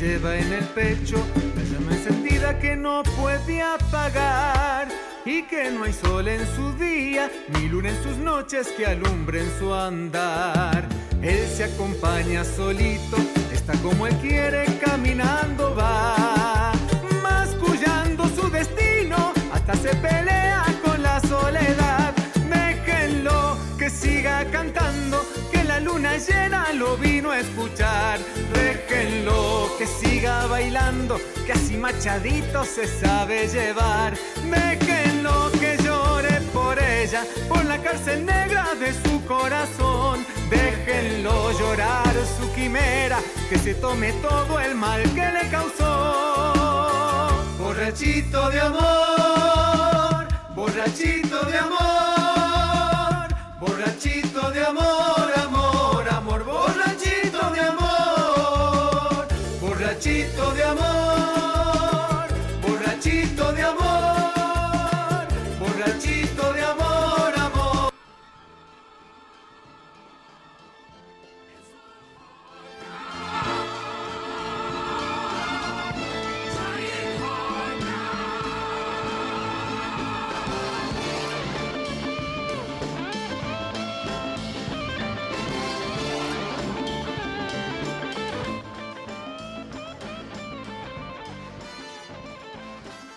Lleva 0.02 0.36
en 0.36 0.52
el 0.52 0.64
pecho 0.64 1.16
la 1.56 1.62
llama 1.62 1.92
encendida 1.92 2.58
que 2.58 2.74
no 2.74 3.04
puede 3.20 3.62
apagar 3.62 4.88
y 5.24 5.44
que 5.44 5.70
no 5.70 5.84
hay 5.84 5.92
sol 5.92 6.26
en 6.26 6.44
su 6.56 6.72
día 6.72 7.30
ni 7.54 7.68
luna 7.68 7.90
en 7.90 8.02
sus 8.02 8.16
noches 8.16 8.66
que 8.76 8.84
alumbren 8.84 9.48
su 9.60 9.72
andar. 9.72 10.88
Él 11.22 11.46
se 11.46 11.64
acompaña 11.64 12.42
solito, 12.44 13.16
está 13.52 13.74
como 13.74 14.08
él 14.08 14.16
quiere, 14.16 14.64
caminando 14.84 15.72
va, 15.76 16.72
mascullando 17.22 18.26
su 18.34 18.50
destino, 18.50 19.32
hasta 19.52 19.74
se 19.76 19.94
pelea 19.94 20.64
con 20.84 21.00
la 21.00 21.20
soledad. 21.20 22.12
Déjenlo 22.50 23.56
que 23.78 23.88
siga 23.88 24.44
cantando, 24.50 25.21
la 25.72 25.80
luna 25.80 26.18
llena 26.18 26.72
lo 26.74 26.98
vino 26.98 27.30
a 27.30 27.38
escuchar. 27.38 28.18
Déjenlo 28.52 29.70
que 29.78 29.86
siga 29.86 30.46
bailando, 30.46 31.14
que 31.46 31.52
así 31.52 31.76
machadito 31.76 32.64
se 32.64 32.84
sabe 32.86 33.48
llevar. 33.48 34.12
Déjenlo 34.56 35.50
que 35.60 35.78
llore 35.84 36.34
por 36.52 36.78
ella, 36.78 37.22
por 37.48 37.64
la 37.64 37.78
cárcel 37.78 38.26
negra 38.26 38.64
de 38.82 38.90
su 39.02 39.24
corazón. 39.24 40.26
Déjenlo 40.50 41.36
llorar 41.58 42.14
su 42.36 42.52
quimera, 42.54 43.18
que 43.48 43.58
se 43.58 43.72
tome 43.74 44.12
todo 44.28 44.60
el 44.60 44.74
mal 44.74 45.02
que 45.16 45.26
le 45.36 45.44
causó. 45.56 45.88
Borrachito 47.58 48.50
de 48.50 48.60
amor, 48.60 50.22
borrachito 50.54 51.38
de 51.50 51.56
amor, 51.66 53.26
borrachito 53.60 54.50
de 54.50 54.66
amor, 54.66 55.01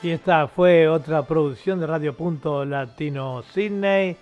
Y 0.05 0.11
esta 0.11 0.47
fue 0.47 0.87
otra 0.87 1.23
producción 1.23 1.79
de 1.79 1.87
Radio 1.87 2.15
Punto 2.15 2.63
Latino 2.63 3.41
Sydney. 3.41 4.15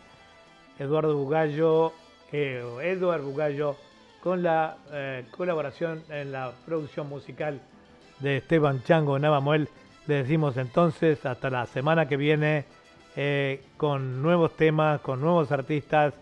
Eduardo 0.79 1.17
Bugallo, 1.17 1.91
eh, 2.31 2.63
Edward 2.83 3.21
Bugallo, 3.21 3.75
con 4.21 4.41
la 4.43 4.77
eh, 4.93 5.25
colaboración 5.31 6.01
en 6.07 6.31
la 6.31 6.53
producción 6.65 7.09
musical 7.09 7.59
de 8.19 8.37
Esteban 8.37 8.81
Chango 8.83 9.19
Navamuel. 9.19 9.67
Le 10.07 10.23
decimos 10.23 10.55
entonces 10.55 11.25
hasta 11.25 11.49
la 11.49 11.65
semana 11.65 12.07
que 12.07 12.15
viene 12.15 12.63
eh, 13.17 13.61
con 13.75 14.21
nuevos 14.21 14.55
temas, 14.55 15.01
con 15.01 15.19
nuevos 15.19 15.51
artistas 15.51 16.13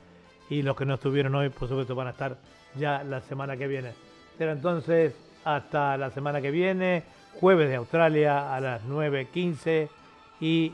y 0.50 0.64
los 0.64 0.76
que 0.76 0.86
no 0.86 0.96
estuvieron 0.96 1.36
hoy, 1.36 1.50
por 1.50 1.70
supuesto, 1.70 1.94
van 1.94 2.08
a 2.08 2.12
estar 2.12 2.36
ya 2.74 3.04
la 3.04 3.22
semana 3.22 3.56
que 3.56 3.68
viene. 3.68 3.92
Pero 4.40 4.54
entonces, 4.54 5.14
hasta 5.46 5.98
la 5.98 6.10
semana 6.10 6.42
que 6.42 6.50
viene, 6.50 7.04
jueves 7.40 7.70
de 7.70 7.76
Australia 7.76 8.54
a 8.56 8.60
las 8.60 8.84
9.15 8.86 9.90
y 10.40 10.74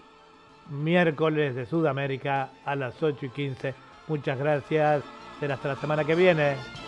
miércoles 0.69 1.55
de 1.55 1.65
Sudamérica 1.65 2.49
a 2.65 2.75
las 2.75 3.01
8 3.01 3.25
y 3.25 3.29
15. 3.29 3.73
Muchas 4.07 4.38
gracias. 4.38 5.03
Hasta 5.41 5.67
la 5.67 5.75
semana 5.75 6.03
que 6.03 6.15
viene. 6.15 6.86